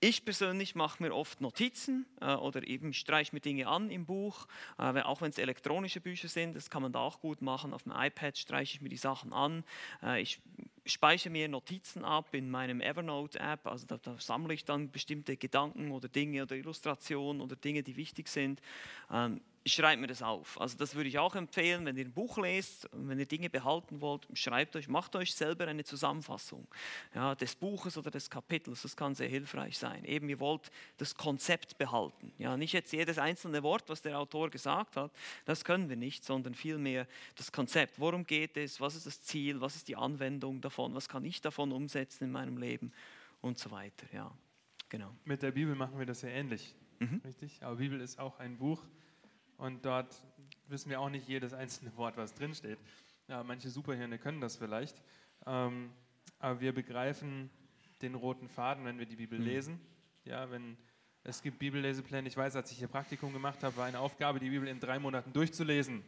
ich 0.00 0.24
persönlich 0.24 0.74
mache 0.74 1.02
mir 1.02 1.14
oft 1.14 1.40
Notizen 1.40 2.06
äh, 2.20 2.34
oder 2.34 2.66
eben 2.66 2.92
streiche 2.92 3.34
mir 3.34 3.40
Dinge 3.40 3.66
an 3.66 3.90
im 3.90 4.04
Buch, 4.04 4.46
äh, 4.78 5.00
auch 5.00 5.22
wenn 5.22 5.30
es 5.30 5.38
elektronische 5.38 6.00
Bücher 6.00 6.28
sind, 6.28 6.54
das 6.54 6.68
kann 6.68 6.82
man 6.82 6.92
da 6.92 7.00
auch 7.00 7.20
gut 7.20 7.40
machen. 7.40 7.72
Auf 7.72 7.84
dem 7.84 7.92
iPad 7.92 8.36
streiche 8.36 8.76
ich 8.76 8.82
mir 8.82 8.88
die 8.88 8.96
Sachen 8.96 9.32
an. 9.32 9.64
Äh, 10.02 10.20
ich 10.20 10.40
speichere 10.84 11.30
mir 11.30 11.48
Notizen 11.48 12.04
ab 12.04 12.28
in 12.32 12.50
meinem 12.50 12.80
Evernote-App, 12.80 13.66
also 13.66 13.86
da, 13.86 13.98
da, 13.98 14.18
sammle 14.18 14.54
ich 14.54 14.64
dann 14.64 14.90
bestimmte 14.90 15.36
Gedanken 15.36 15.90
oder 15.90 16.08
Dinge 16.08 16.42
oder 16.42 16.56
Illustrationen 16.56 17.40
oder 17.40 17.56
Dinge, 17.56 17.82
die 17.82 17.96
wichtig 17.96 18.28
sind. 18.28 18.60
Ähm, 19.10 19.40
schreibt 19.66 20.00
mir 20.00 20.06
das 20.06 20.22
auf. 20.22 20.60
Also 20.60 20.76
das 20.76 20.94
würde 20.94 21.08
ich 21.08 21.18
auch 21.18 21.34
empfehlen, 21.34 21.84
wenn 21.84 21.96
ihr 21.96 22.04
ein 22.04 22.12
Buch 22.12 22.38
lest, 22.38 22.88
wenn 22.92 23.18
ihr 23.18 23.26
Dinge 23.26 23.50
behalten 23.50 24.00
wollt, 24.00 24.26
schreibt 24.34 24.76
euch, 24.76 24.88
macht 24.88 25.16
euch 25.16 25.34
selber 25.34 25.66
eine 25.66 25.84
Zusammenfassung 25.84 26.66
ja, 27.14 27.34
des 27.34 27.54
Buches 27.54 27.98
oder 27.98 28.10
des 28.10 28.30
Kapitels. 28.30 28.82
Das 28.82 28.96
kann 28.96 29.14
sehr 29.14 29.28
hilfreich 29.28 29.78
sein. 29.78 30.04
Eben, 30.04 30.28
ihr 30.28 30.40
wollt 30.40 30.70
das 30.98 31.14
Konzept 31.14 31.78
behalten. 31.78 32.32
Ja, 32.38 32.56
nicht 32.56 32.72
jetzt 32.72 32.92
jedes 32.92 33.18
einzelne 33.18 33.62
Wort, 33.62 33.88
was 33.88 34.02
der 34.02 34.18
Autor 34.18 34.50
gesagt 34.50 34.96
hat, 34.96 35.10
das 35.44 35.64
können 35.64 35.88
wir 35.88 35.96
nicht, 35.96 36.24
sondern 36.24 36.54
vielmehr 36.54 37.06
das 37.34 37.52
Konzept. 37.52 37.98
Worum 37.98 38.24
geht 38.24 38.56
es? 38.56 38.80
Was 38.80 38.94
ist 38.94 39.06
das 39.06 39.20
Ziel? 39.22 39.60
Was 39.60 39.76
ist 39.76 39.88
die 39.88 39.96
Anwendung 39.96 40.60
davon? 40.60 40.94
Was 40.94 41.08
kann 41.08 41.24
ich 41.24 41.40
davon 41.40 41.72
umsetzen 41.72 42.24
in 42.24 42.32
meinem 42.32 42.56
Leben? 42.56 42.92
und 43.40 43.58
so 43.58 43.70
weiter. 43.70 44.06
Ja, 44.12 44.30
genau. 44.88 45.14
Mit 45.24 45.42
der 45.42 45.52
Bibel 45.52 45.74
machen 45.74 45.98
wir 45.98 46.06
das 46.06 46.22
ja 46.22 46.28
ähnlich, 46.28 46.74
mhm. 46.98 47.20
richtig? 47.24 47.62
Aber 47.62 47.76
Bibel 47.76 48.00
ist 48.00 48.18
auch 48.18 48.38
ein 48.38 48.56
Buch 48.58 48.82
und 49.58 49.84
dort 49.84 50.22
wissen 50.68 50.90
wir 50.90 51.00
auch 51.00 51.10
nicht 51.10 51.28
jedes 51.28 51.52
einzelne 51.52 51.96
Wort, 51.96 52.16
was 52.16 52.34
drinsteht. 52.34 52.78
Ja, 53.28 53.42
manche 53.42 53.70
Superhirne 53.70 54.18
können 54.18 54.40
das 54.40 54.56
vielleicht, 54.56 55.02
ähm, 55.46 55.90
aber 56.38 56.60
wir 56.60 56.72
begreifen 56.72 57.50
den 58.02 58.14
roten 58.14 58.48
Faden, 58.48 58.84
wenn 58.84 58.98
wir 58.98 59.06
die 59.06 59.16
Bibel 59.16 59.38
mhm. 59.38 59.44
lesen. 59.44 59.80
Ja, 60.24 60.50
wenn 60.50 60.76
es 61.28 61.42
gibt 61.42 61.58
Bibellesepläne. 61.58 62.28
Ich 62.28 62.36
weiß, 62.36 62.54
als 62.54 62.70
ich 62.70 62.78
hier 62.78 62.86
Praktikum 62.86 63.32
gemacht 63.32 63.64
habe, 63.64 63.76
war 63.76 63.86
eine 63.86 63.98
Aufgabe, 63.98 64.38
die 64.38 64.48
Bibel 64.48 64.68
in 64.68 64.78
drei 64.78 65.00
Monaten 65.00 65.32
durchzulesen. 65.32 66.04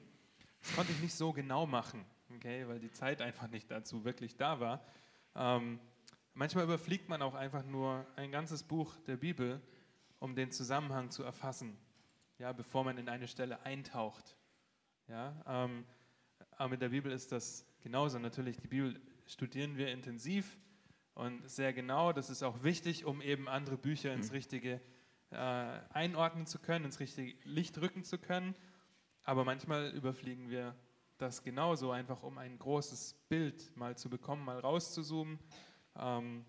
Das 0.61 0.77
konnte 0.77 0.93
ich 0.93 1.01
nicht 1.01 1.15
so 1.15 1.33
genau 1.33 1.67
machen, 1.67 2.05
okay, 2.37 2.67
weil 2.69 2.79
die 2.79 2.93
Zeit 2.93 3.21
einfach 3.21 3.49
nicht 3.49 3.69
dazu 3.69 4.05
wirklich 4.05 4.37
da 4.37 4.61
war. 4.61 4.81
Ähm, 5.35 5.81
manchmal 6.35 6.65
überfliegt 6.65 7.09
man 7.09 7.21
auch 7.23 7.35
einfach 7.35 7.65
nur 7.65 8.07
ein 8.15 8.31
ganzes 8.31 8.63
Buch 8.63 8.95
der 9.09 9.17
Bibel, 9.17 9.61
um 10.21 10.37
den 10.37 10.53
Zusammenhang 10.53 11.11
zu 11.11 11.25
erfassen, 11.25 11.77
ja, 12.39 12.53
bevor 12.53 12.85
man 12.85 12.99
in 12.99 13.09
eine 13.09 13.29
Stelle 13.29 13.61
eintaucht. 13.63 14.37
Ja, 15.09 15.43
ähm, 15.47 15.85
aber 16.53 16.71
mit 16.71 16.83
der 16.83 16.91
Bibel 16.91 17.13
ist 17.13 17.33
das 17.33 17.67
genauso. 17.81 18.19
Natürlich, 18.19 18.59
die 18.59 18.69
Bibel 18.69 19.01
studieren 19.27 19.77
wir 19.77 19.89
intensiv 19.89 20.59
und 21.15 21.49
sehr 21.49 21.73
genau. 21.73 22.13
Das 22.13 22.31
ist 22.31 22.43
auch 22.43 22.63
wichtig, 22.63 23.05
um 23.05 23.21
eben 23.23 23.49
andere 23.49 23.77
Bücher 23.77 24.13
ins 24.13 24.29
mhm. 24.29 24.37
richtige 24.37 24.81
äh, 25.31 25.37
einordnen 25.37 26.47
zu 26.47 26.59
können, 26.59 26.85
ins 26.85 27.01
richtige 27.01 27.35
Licht 27.45 27.79
rücken 27.79 28.05
zu 28.05 28.19
können. 28.19 28.55
Aber 29.25 29.45
manchmal 29.45 29.91
überfliegen 29.91 30.49
wir 30.49 30.75
das 31.19 31.43
genauso, 31.43 31.91
einfach 31.91 32.23
um 32.23 32.39
ein 32.39 32.59
großes 32.59 33.15
Bild 33.29 33.77
mal 33.77 33.97
zu 33.97 34.09
bekommen, 34.09 34.45
mal 34.45 34.61
rauszuzoomen, 34.61 35.39
ähm, 35.97 36.45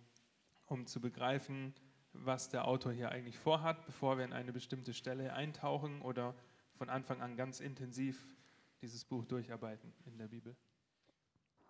um 0.68 0.86
zu 0.86 1.02
begreifen, 1.02 1.74
was 2.14 2.49
der 2.49 2.68
Autor 2.68 2.91
hier 2.91 3.12
eigentlich 3.12 3.38
vorhat, 3.38 3.86
bevor 3.86 4.18
wir 4.18 4.26
in 4.26 4.34
eine 4.34 4.51
bestimmte 4.51 4.93
Stelle 4.93 5.34
eintauchen 5.34 6.01
oder 6.01 6.36
von 6.74 6.89
Anfang 6.89 7.22
an 7.22 7.36
ganz 7.36 7.60
intensiv 7.60 8.36
dieses 8.82 9.05
Buch 9.05 9.26
durcharbeiten 9.26 9.93
in 10.05 10.18
der 10.18 10.28
Bibel. 10.28 10.55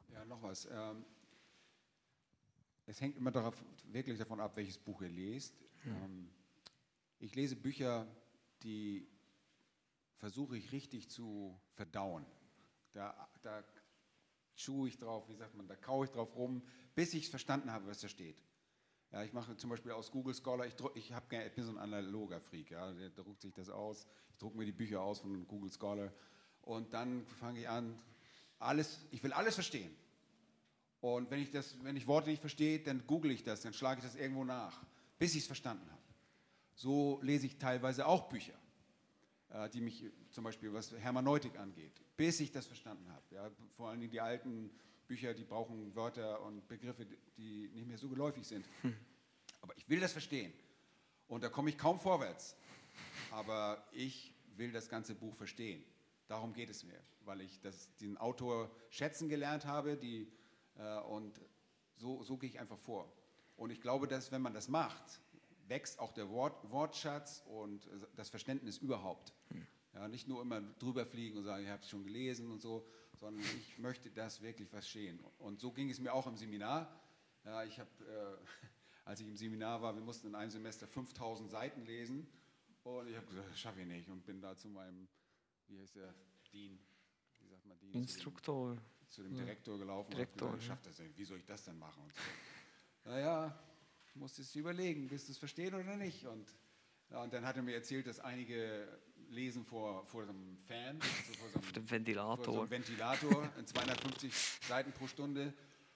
Ja, 0.10 0.26
noch 0.26 0.42
was. 0.42 0.68
Ähm, 0.72 1.06
es 2.86 3.00
hängt 3.02 3.18
immer 3.18 3.32
darauf, 3.32 3.56
wirklich 3.86 4.18
davon 4.18 4.40
ab, 4.40 4.56
welches 4.56 4.78
Buch 4.78 5.02
ihr 5.02 5.10
lest. 5.10 5.56
Hm. 5.84 6.30
Ich 7.20 7.36
lese 7.36 7.56
Bücher, 7.56 8.08
die 8.64 9.08
versuche 10.18 10.58
ich 10.58 10.72
richtig 10.72 11.10
zu 11.10 11.60
verdauen. 11.74 12.26
Da, 12.92 13.30
da 13.42 13.64
schuhe 14.56 14.90
ich 14.90 14.98
drauf, 14.98 15.28
wie 15.30 15.36
sagt 15.36 15.56
man, 15.56 15.68
da 15.68 15.76
kaue 15.76 16.06
ich 16.06 16.12
drauf 16.12 16.36
rum, 16.36 16.62
bis 16.96 17.14
ich 17.14 17.26
es 17.26 17.30
verstanden 17.30 17.72
habe, 17.72 17.88
was 17.88 18.02
da 18.02 18.10
steht. 18.10 18.42
Ja, 19.12 19.24
ich 19.24 19.34
mache 19.34 19.58
zum 19.58 19.72
Beispiel 19.72 19.92
aus 19.92 20.12
Google 20.12 20.36
Scholar, 20.36 20.68
ich, 20.68 20.76
ich, 20.94 21.14
hab, 21.14 21.32
ich 21.34 21.52
bin 21.54 21.64
so 21.64 21.72
ein 21.72 21.78
analoger 21.80 22.40
Freak, 22.40 22.70
ja, 22.70 22.92
der, 22.94 23.10
der 23.10 23.24
druckt 23.24 23.42
sich 23.42 23.54
das 23.54 23.70
aus, 23.70 24.06
ich 24.32 24.38
drucke 24.38 24.56
mir 24.56 24.66
die 24.66 24.72
Bücher 24.72 25.02
aus 25.02 25.20
von 25.20 25.48
Google 25.48 25.72
Scholar 25.72 26.12
und 26.62 26.94
dann 26.94 27.26
fange 27.26 27.62
ich 27.62 27.70
an, 27.70 28.00
alles, 28.60 29.00
ich 29.10 29.24
will 29.24 29.34
alles 29.34 29.56
verstehen. 29.56 29.96
Und 31.02 31.32
wenn 31.32 31.40
ich, 31.40 31.50
das, 31.50 31.82
wenn 31.84 31.96
ich 31.96 32.06
Worte 32.08 32.30
nicht 32.30 32.42
verstehe, 32.42 32.80
dann 32.80 33.08
google 33.08 33.32
ich 33.32 33.44
das, 33.44 33.62
dann 33.62 33.74
schlage 33.74 34.00
ich 34.00 34.06
das 34.06 34.16
irgendwo 34.16 34.44
nach, 34.44 34.86
bis 35.18 35.34
ich 35.34 35.42
es 35.42 35.48
verstanden 35.48 35.90
habe. 35.90 36.02
So 36.76 37.20
lese 37.24 37.48
ich 37.48 37.58
teilweise 37.58 38.06
auch 38.06 38.30
Bücher, 38.30 38.54
äh, 39.50 39.70
die 39.70 39.82
mich 39.82 40.06
zum 40.30 40.44
Beispiel 40.44 40.72
was 40.72 40.92
Hermeneutik 40.92 41.58
angeht, 41.58 42.00
bis 42.16 42.40
ich 42.42 42.52
das 42.52 42.68
verstanden 42.68 43.10
habe. 43.12 43.24
Ja, 43.32 43.50
vor 43.76 43.90
allem 43.90 44.08
die 44.10 44.22
alten 44.22 44.70
Bücher, 45.10 45.34
die 45.34 45.44
brauchen 45.44 45.94
Wörter 45.96 46.40
und 46.44 46.68
Begriffe, 46.68 47.06
die 47.36 47.68
nicht 47.74 47.88
mehr 47.88 47.98
so 47.98 48.08
geläufig 48.08 48.48
sind. 48.48 48.66
Aber 49.62 49.76
ich 49.76 49.90
will 49.90 50.00
das 50.00 50.14
verstehen. 50.14 50.54
Und 51.28 51.44
da 51.44 51.50
komme 51.50 51.72
ich 51.72 51.78
kaum 51.78 52.00
vorwärts. 52.00 52.56
Aber 53.32 53.84
ich 53.92 54.34
will 54.56 54.72
das 54.72 54.88
ganze 54.88 55.16
Buch 55.16 55.36
verstehen. 55.36 55.84
Darum 56.28 56.54
geht 56.54 56.70
es 56.70 56.84
mir, 56.84 57.02
weil 57.26 57.42
ich 57.42 57.60
das, 57.60 57.94
den 57.98 58.18
Autor 58.18 58.70
schätzen 58.92 59.30
gelernt 59.30 59.66
habe 59.66 59.98
die, 59.98 60.32
äh, 60.78 61.00
und 61.00 61.42
so, 61.96 62.24
so 62.24 62.38
gehe 62.38 62.50
ich 62.50 62.60
einfach 62.60 62.78
vor. 62.78 63.12
Und 63.58 63.72
ich 63.72 63.82
glaube, 63.82 64.08
dass 64.08 64.32
wenn 64.32 64.44
man 64.44 64.54
das 64.54 64.68
macht, 64.68 65.22
wächst 65.68 65.98
auch 66.00 66.14
der 66.14 66.30
Wort, 66.30 66.70
Wortschatz 66.70 67.44
und 67.48 67.90
das 68.16 68.30
Verständnis 68.30 68.78
überhaupt. 68.78 69.34
Hm. 69.50 69.66
Ja, 69.96 70.08
nicht 70.08 70.28
nur 70.28 70.44
immer 70.44 70.62
drüber 70.62 71.04
fliegen 71.08 71.40
und 71.40 71.46
sagen, 71.46 71.64
ich 71.64 71.70
habe 71.70 71.82
es 71.82 71.90
schon 71.90 72.04
gelesen 72.04 72.52
und 72.52 72.62
so, 72.62 72.86
sondern 73.20 73.44
ich 73.44 73.78
möchte 73.78 74.10
das 74.10 74.42
wirklich 74.42 74.70
verstehen. 74.70 75.20
Und 75.38 75.60
so 75.60 75.72
ging 75.72 75.90
es 75.90 76.00
mir 76.00 76.14
auch 76.14 76.28
im 76.28 76.38
Seminar. 76.38 76.90
Ich 77.68 77.80
habe, 77.80 77.90
äh, 78.06 78.68
als 79.06 79.20
ich 79.20 79.28
im 79.28 79.36
Seminar 79.36 79.82
war, 79.82 79.96
wir 79.96 80.02
mussten 80.02 80.28
in 80.28 80.36
einem 80.36 80.52
Semester 80.52 80.88
5000 80.88 81.50
Seiten 81.50 81.86
lesen 81.86 82.28
und 82.84 83.08
ich 83.08 83.16
habe 83.16 83.28
gesagt, 83.28 83.50
das 83.50 83.60
schaffe 83.60 83.82
ich 83.82 83.88
nicht 83.88 84.10
und 84.10 84.26
bin 84.26 84.42
da 84.42 84.56
zu 84.56 84.68
meinem, 84.70 85.08
wie 85.68 85.80
heißt 85.80 85.96
der, 85.96 86.14
Dean, 86.52 86.80
wie 87.40 87.48
sagt 87.48 87.66
man, 87.66 87.78
Dean? 87.80 87.94
Instruktor. 87.94 88.78
Zu 89.10 89.24
dem, 89.24 89.32
zu 89.32 89.38
dem 89.38 89.46
Direktor 89.46 89.78
gelaufen 89.78 90.12
Direktor, 90.12 90.50
und 90.50 90.60
gesagt, 90.60 90.62
ich 90.62 90.68
schaffe 90.68 90.90
das 90.90 91.00
nicht, 91.00 91.18
wie 91.18 91.26
soll 91.26 91.38
ich 91.38 91.46
das 91.46 91.66
denn 91.66 91.78
machen? 91.78 92.04
Und 92.04 92.14
so. 92.14 92.22
Naja, 93.10 93.60
musstest 94.14 94.54
du 94.54 94.60
überlegen, 94.60 95.10
willst 95.10 95.28
du 95.28 95.32
es 95.32 95.38
verstehen 95.38 95.74
oder 95.74 95.96
nicht? 95.98 96.26
Und, 96.26 96.48
ja, 97.10 97.24
und 97.24 97.34
dann 97.34 97.46
hat 97.46 97.56
er 97.56 97.64
mir 97.64 97.74
erzählt, 97.74 98.06
dass 98.08 98.20
einige 98.20 98.88
lesen 99.30 99.66
vor, 99.66 100.06
vor 100.06 100.26
so 100.26 100.32
einem 100.32 100.58
Fan, 100.68 101.00
also 101.02 101.34
vor 101.40 101.50
so 101.50 101.60
einem, 101.60 101.74
dem 101.74 101.92
Ventilator. 101.92 102.46
Vor 102.46 102.54
so 102.54 102.60
einem 102.62 102.70
Ventilator 102.70 103.50
in 103.58 103.66
250 103.66 104.34
Seiten 104.68 104.92
pro 104.92 105.08
Stunde. 105.08 105.54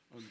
Und 0.09 0.25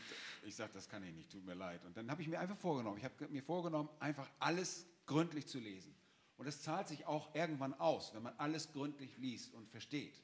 ich 0.44 0.54
sagte, 0.54 0.74
das 0.74 0.88
kann 0.88 1.02
ich 1.02 1.12
nicht, 1.12 1.30
tut 1.30 1.44
mir 1.44 1.54
leid. 1.54 1.84
Und 1.84 1.96
dann 1.96 2.10
habe 2.10 2.22
ich 2.22 2.28
mir 2.28 2.38
einfach 2.38 2.56
vorgenommen, 2.56 2.98
ich 2.98 3.04
habe 3.04 3.28
mir 3.28 3.42
vorgenommen, 3.42 3.88
einfach 3.98 4.28
alles 4.38 4.86
gründlich 5.06 5.46
zu 5.46 5.58
lesen. 5.58 5.94
Und 6.36 6.46
es 6.46 6.62
zahlt 6.62 6.88
sich 6.88 7.06
auch 7.06 7.34
irgendwann 7.34 7.74
aus, 7.74 8.14
wenn 8.14 8.22
man 8.22 8.34
alles 8.38 8.72
gründlich 8.72 9.16
liest 9.18 9.54
und 9.54 9.68
versteht. 9.68 10.22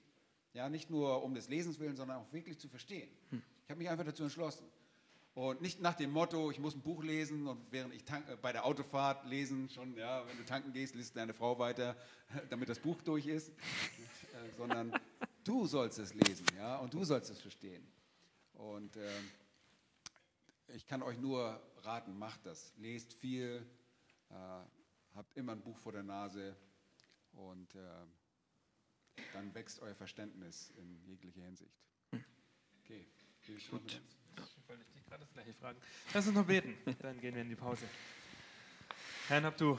Ja, 0.52 0.68
nicht 0.68 0.90
nur 0.90 1.22
um 1.22 1.34
des 1.34 1.48
Lesens 1.48 1.78
willen, 1.78 1.96
sondern 1.96 2.18
auch 2.18 2.32
wirklich 2.32 2.58
zu 2.58 2.68
verstehen. 2.68 3.08
Hm. 3.30 3.42
Ich 3.64 3.70
habe 3.70 3.78
mich 3.78 3.90
einfach 3.90 4.04
dazu 4.04 4.22
entschlossen. 4.22 4.66
Und 5.38 5.60
nicht 5.60 5.80
nach 5.80 5.94
dem 5.94 6.10
Motto, 6.10 6.50
ich 6.50 6.58
muss 6.58 6.74
ein 6.74 6.80
Buch 6.80 7.04
lesen 7.04 7.46
und 7.46 7.60
während 7.70 7.94
ich 7.94 8.02
tank, 8.04 8.28
äh, 8.28 8.34
bei 8.34 8.50
der 8.50 8.64
Autofahrt 8.64 9.24
lesen, 9.24 9.68
schon, 9.70 9.96
ja, 9.96 10.26
wenn 10.26 10.36
du 10.36 10.44
tanken 10.44 10.72
gehst, 10.72 10.96
liest 10.96 11.16
deine 11.16 11.32
Frau 11.32 11.60
weiter, 11.60 11.96
damit 12.50 12.68
das 12.68 12.80
Buch 12.80 13.00
durch 13.02 13.28
ist, 13.28 13.50
äh, 13.50 13.52
sondern 14.56 14.92
du 15.44 15.64
sollst 15.64 16.00
es 16.00 16.12
lesen, 16.12 16.44
ja, 16.56 16.78
und 16.78 16.92
du 16.92 17.04
sollst 17.04 17.30
es 17.30 17.40
verstehen. 17.40 17.86
Und 18.54 18.96
äh, 18.96 19.08
ich 20.74 20.88
kann 20.88 21.02
euch 21.02 21.18
nur 21.18 21.62
raten, 21.82 22.18
macht 22.18 22.44
das. 22.44 22.72
Lest 22.76 23.14
viel, 23.14 23.64
äh, 24.30 24.34
habt 25.14 25.36
immer 25.36 25.52
ein 25.52 25.62
Buch 25.62 25.78
vor 25.78 25.92
der 25.92 26.02
Nase 26.02 26.56
und 27.30 27.76
äh, 27.76 27.78
dann 29.34 29.54
wächst 29.54 29.78
euer 29.82 29.94
Verständnis 29.94 30.72
in 30.78 31.00
jeglicher 31.04 31.42
Hinsicht. 31.42 31.78
Hm. 32.10 32.24
Okay, 32.82 33.06
Gut 33.70 33.70
wollte 33.70 34.00
ich 34.38 34.92
dich 34.92 35.04
gerade 35.04 35.24
das 35.24 35.32
gleiche 35.32 35.52
fragen. 35.54 35.80
Lass 36.14 36.26
uns 36.26 36.36
noch 36.36 36.46
beten, 36.46 36.76
dann 37.00 37.20
gehen 37.20 37.34
wir 37.34 37.42
in 37.42 37.48
die 37.48 37.56
Pause. 37.56 37.86
Herr, 39.28 39.42
hab 39.42 39.56
du 39.56 39.78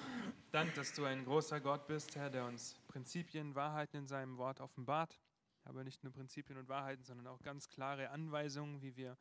Dank, 0.51 0.73
dass 0.75 0.93
du 0.93 1.05
ein 1.05 1.25
großer 1.25 1.59
Gott 1.59 1.87
bist, 1.87 2.15
Herr, 2.15 2.29
der 2.29 2.45
uns 2.45 2.79
Prinzipien, 2.87 3.55
Wahrheiten 3.55 3.97
in 3.97 4.07
seinem 4.07 4.37
Wort 4.37 4.59
offenbart. 4.61 5.19
Aber 5.63 5.83
nicht 5.83 6.03
nur 6.03 6.11
Prinzipien 6.13 6.57
und 6.57 6.67
Wahrheiten, 6.69 7.03
sondern 7.03 7.27
auch 7.27 7.41
ganz 7.41 7.67
klare 7.67 8.09
Anweisungen, 8.09 8.81
wie 8.81 8.95
wir 8.95 9.17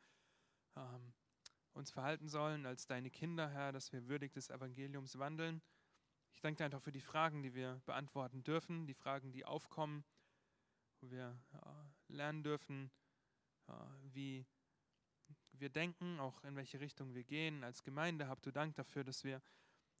ähm, 0.75 1.13
uns 1.73 1.91
verhalten 1.91 2.27
sollen 2.27 2.65
als 2.65 2.87
deine 2.87 3.09
Kinder, 3.11 3.49
Herr, 3.49 3.71
dass 3.71 3.91
wir 3.91 4.07
würdig 4.07 4.31
des 4.33 4.49
Evangeliums 4.49 5.19
wandeln. 5.19 5.61
Ich 6.33 6.41
danke 6.41 6.57
dir 6.57 6.65
einfach 6.65 6.81
für 6.81 6.91
die 6.91 7.01
Fragen, 7.01 7.43
die 7.43 7.53
wir 7.53 7.81
beantworten 7.85 8.43
dürfen, 8.43 8.87
die 8.87 8.93
Fragen, 8.93 9.31
die 9.31 9.45
aufkommen, 9.45 10.03
wo 11.01 11.11
wir 11.11 11.39
äh, 11.53 12.13
lernen 12.13 12.43
dürfen, 12.43 12.91
äh, 13.67 13.73
wie 14.13 14.45
wir 15.59 15.69
denken, 15.69 16.19
auch 16.19 16.43
in 16.43 16.55
welche 16.55 16.79
Richtung 16.79 17.13
wir 17.13 17.23
gehen. 17.23 17.63
Als 17.63 17.83
Gemeinde 17.83 18.27
habt 18.27 18.45
du 18.45 18.51
Dank 18.51 18.75
dafür, 18.75 19.03
dass 19.03 19.23
wir 19.23 19.41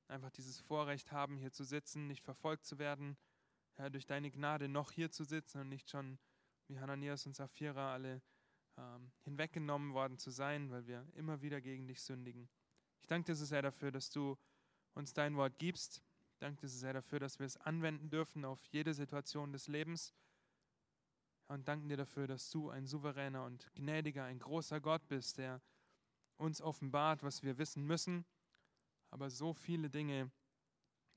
einfach 0.07 0.31
dieses 0.31 0.59
Vorrecht 0.59 1.11
haben, 1.11 1.37
hier 1.37 1.51
zu 1.51 1.63
sitzen, 1.63 2.07
nicht 2.07 2.23
verfolgt 2.23 2.65
zu 2.65 2.79
werden, 2.79 3.17
Herr, 3.75 3.89
durch 3.89 4.05
deine 4.05 4.31
Gnade 4.31 4.67
noch 4.67 4.91
hier 4.91 5.11
zu 5.11 5.23
sitzen 5.23 5.61
und 5.61 5.69
nicht 5.69 5.89
schon 5.89 6.19
wie 6.67 6.79
Hananias 6.79 7.25
und 7.25 7.35
Sapphira 7.35 7.93
alle 7.93 8.21
ähm, 8.77 9.11
hinweggenommen 9.23 9.93
worden 9.93 10.17
zu 10.17 10.31
sein, 10.31 10.69
weil 10.71 10.85
wir 10.87 11.07
immer 11.15 11.41
wieder 11.41 11.61
gegen 11.61 11.87
dich 11.87 12.01
sündigen. 12.01 12.49
Ich 13.01 13.07
danke 13.07 13.31
dir 13.31 13.35
so 13.35 13.45
sehr 13.45 13.61
dafür, 13.61 13.91
dass 13.91 14.09
du 14.09 14.37
uns 14.93 15.13
dein 15.13 15.35
Wort 15.35 15.57
gibst. 15.57 16.01
Ich 16.31 16.37
danke 16.39 16.61
dir 16.61 16.67
so 16.67 16.77
sehr 16.77 16.93
dafür, 16.93 17.19
dass 17.19 17.39
wir 17.39 17.45
es 17.45 17.57
anwenden 17.57 18.09
dürfen 18.09 18.45
auf 18.45 18.63
jede 18.65 18.93
Situation 18.93 19.51
des 19.51 19.67
Lebens 19.67 20.13
und 21.49 21.67
danken 21.67 21.89
dir 21.89 21.97
dafür, 21.97 22.27
dass 22.27 22.49
du 22.51 22.69
ein 22.69 22.85
souveräner 22.85 23.43
und 23.43 23.73
gnädiger, 23.73 24.23
ein 24.25 24.39
großer 24.39 24.79
Gott 24.79 25.07
bist, 25.07 25.39
der 25.39 25.61
uns 26.37 26.61
offenbart, 26.61 27.23
was 27.23 27.43
wir 27.43 27.57
wissen 27.57 27.85
müssen, 27.85 28.25
aber 29.09 29.29
so 29.29 29.53
viele 29.53 29.89
Dinge, 29.89 30.31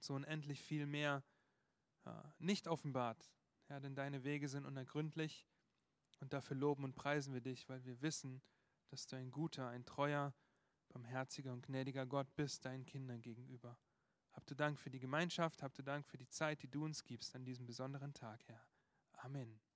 so 0.00 0.14
unendlich 0.14 0.60
viel 0.62 0.86
mehr 0.86 1.22
äh, 2.04 2.10
nicht 2.38 2.66
offenbart. 2.66 3.30
Ja, 3.68 3.78
denn 3.78 3.94
deine 3.94 4.24
Wege 4.24 4.48
sind 4.48 4.64
unergründlich 4.66 5.46
und 6.20 6.32
dafür 6.32 6.56
loben 6.56 6.84
und 6.84 6.94
preisen 6.94 7.34
wir 7.34 7.40
dich, 7.40 7.68
weil 7.68 7.84
wir 7.84 8.00
wissen, 8.00 8.42
dass 8.88 9.06
du 9.06 9.16
ein 9.16 9.30
guter, 9.30 9.68
ein 9.68 9.84
treuer, 9.84 10.34
barmherziger 10.88 11.52
und 11.52 11.66
gnädiger 11.66 12.06
Gott 12.06 12.34
bist 12.34 12.64
deinen 12.64 12.84
Kindern 12.84 13.20
gegenüber. 13.20 13.78
Habt 14.32 14.50
du 14.50 14.54
Dank 14.54 14.78
für 14.78 14.90
die 14.90 14.98
Gemeinschaft, 14.98 15.62
habt 15.62 15.78
du 15.78 15.82
Dank 15.82 16.06
für 16.06 16.16
die 16.16 16.28
Zeit, 16.28 16.62
die 16.62 16.70
du 16.70 16.84
uns 16.84 17.04
gibst 17.04 17.34
an 17.34 17.44
diesem 17.44 17.66
besonderen 17.66 18.14
Tag, 18.14 18.42
Herr. 18.48 18.66
Amen. 19.18 19.71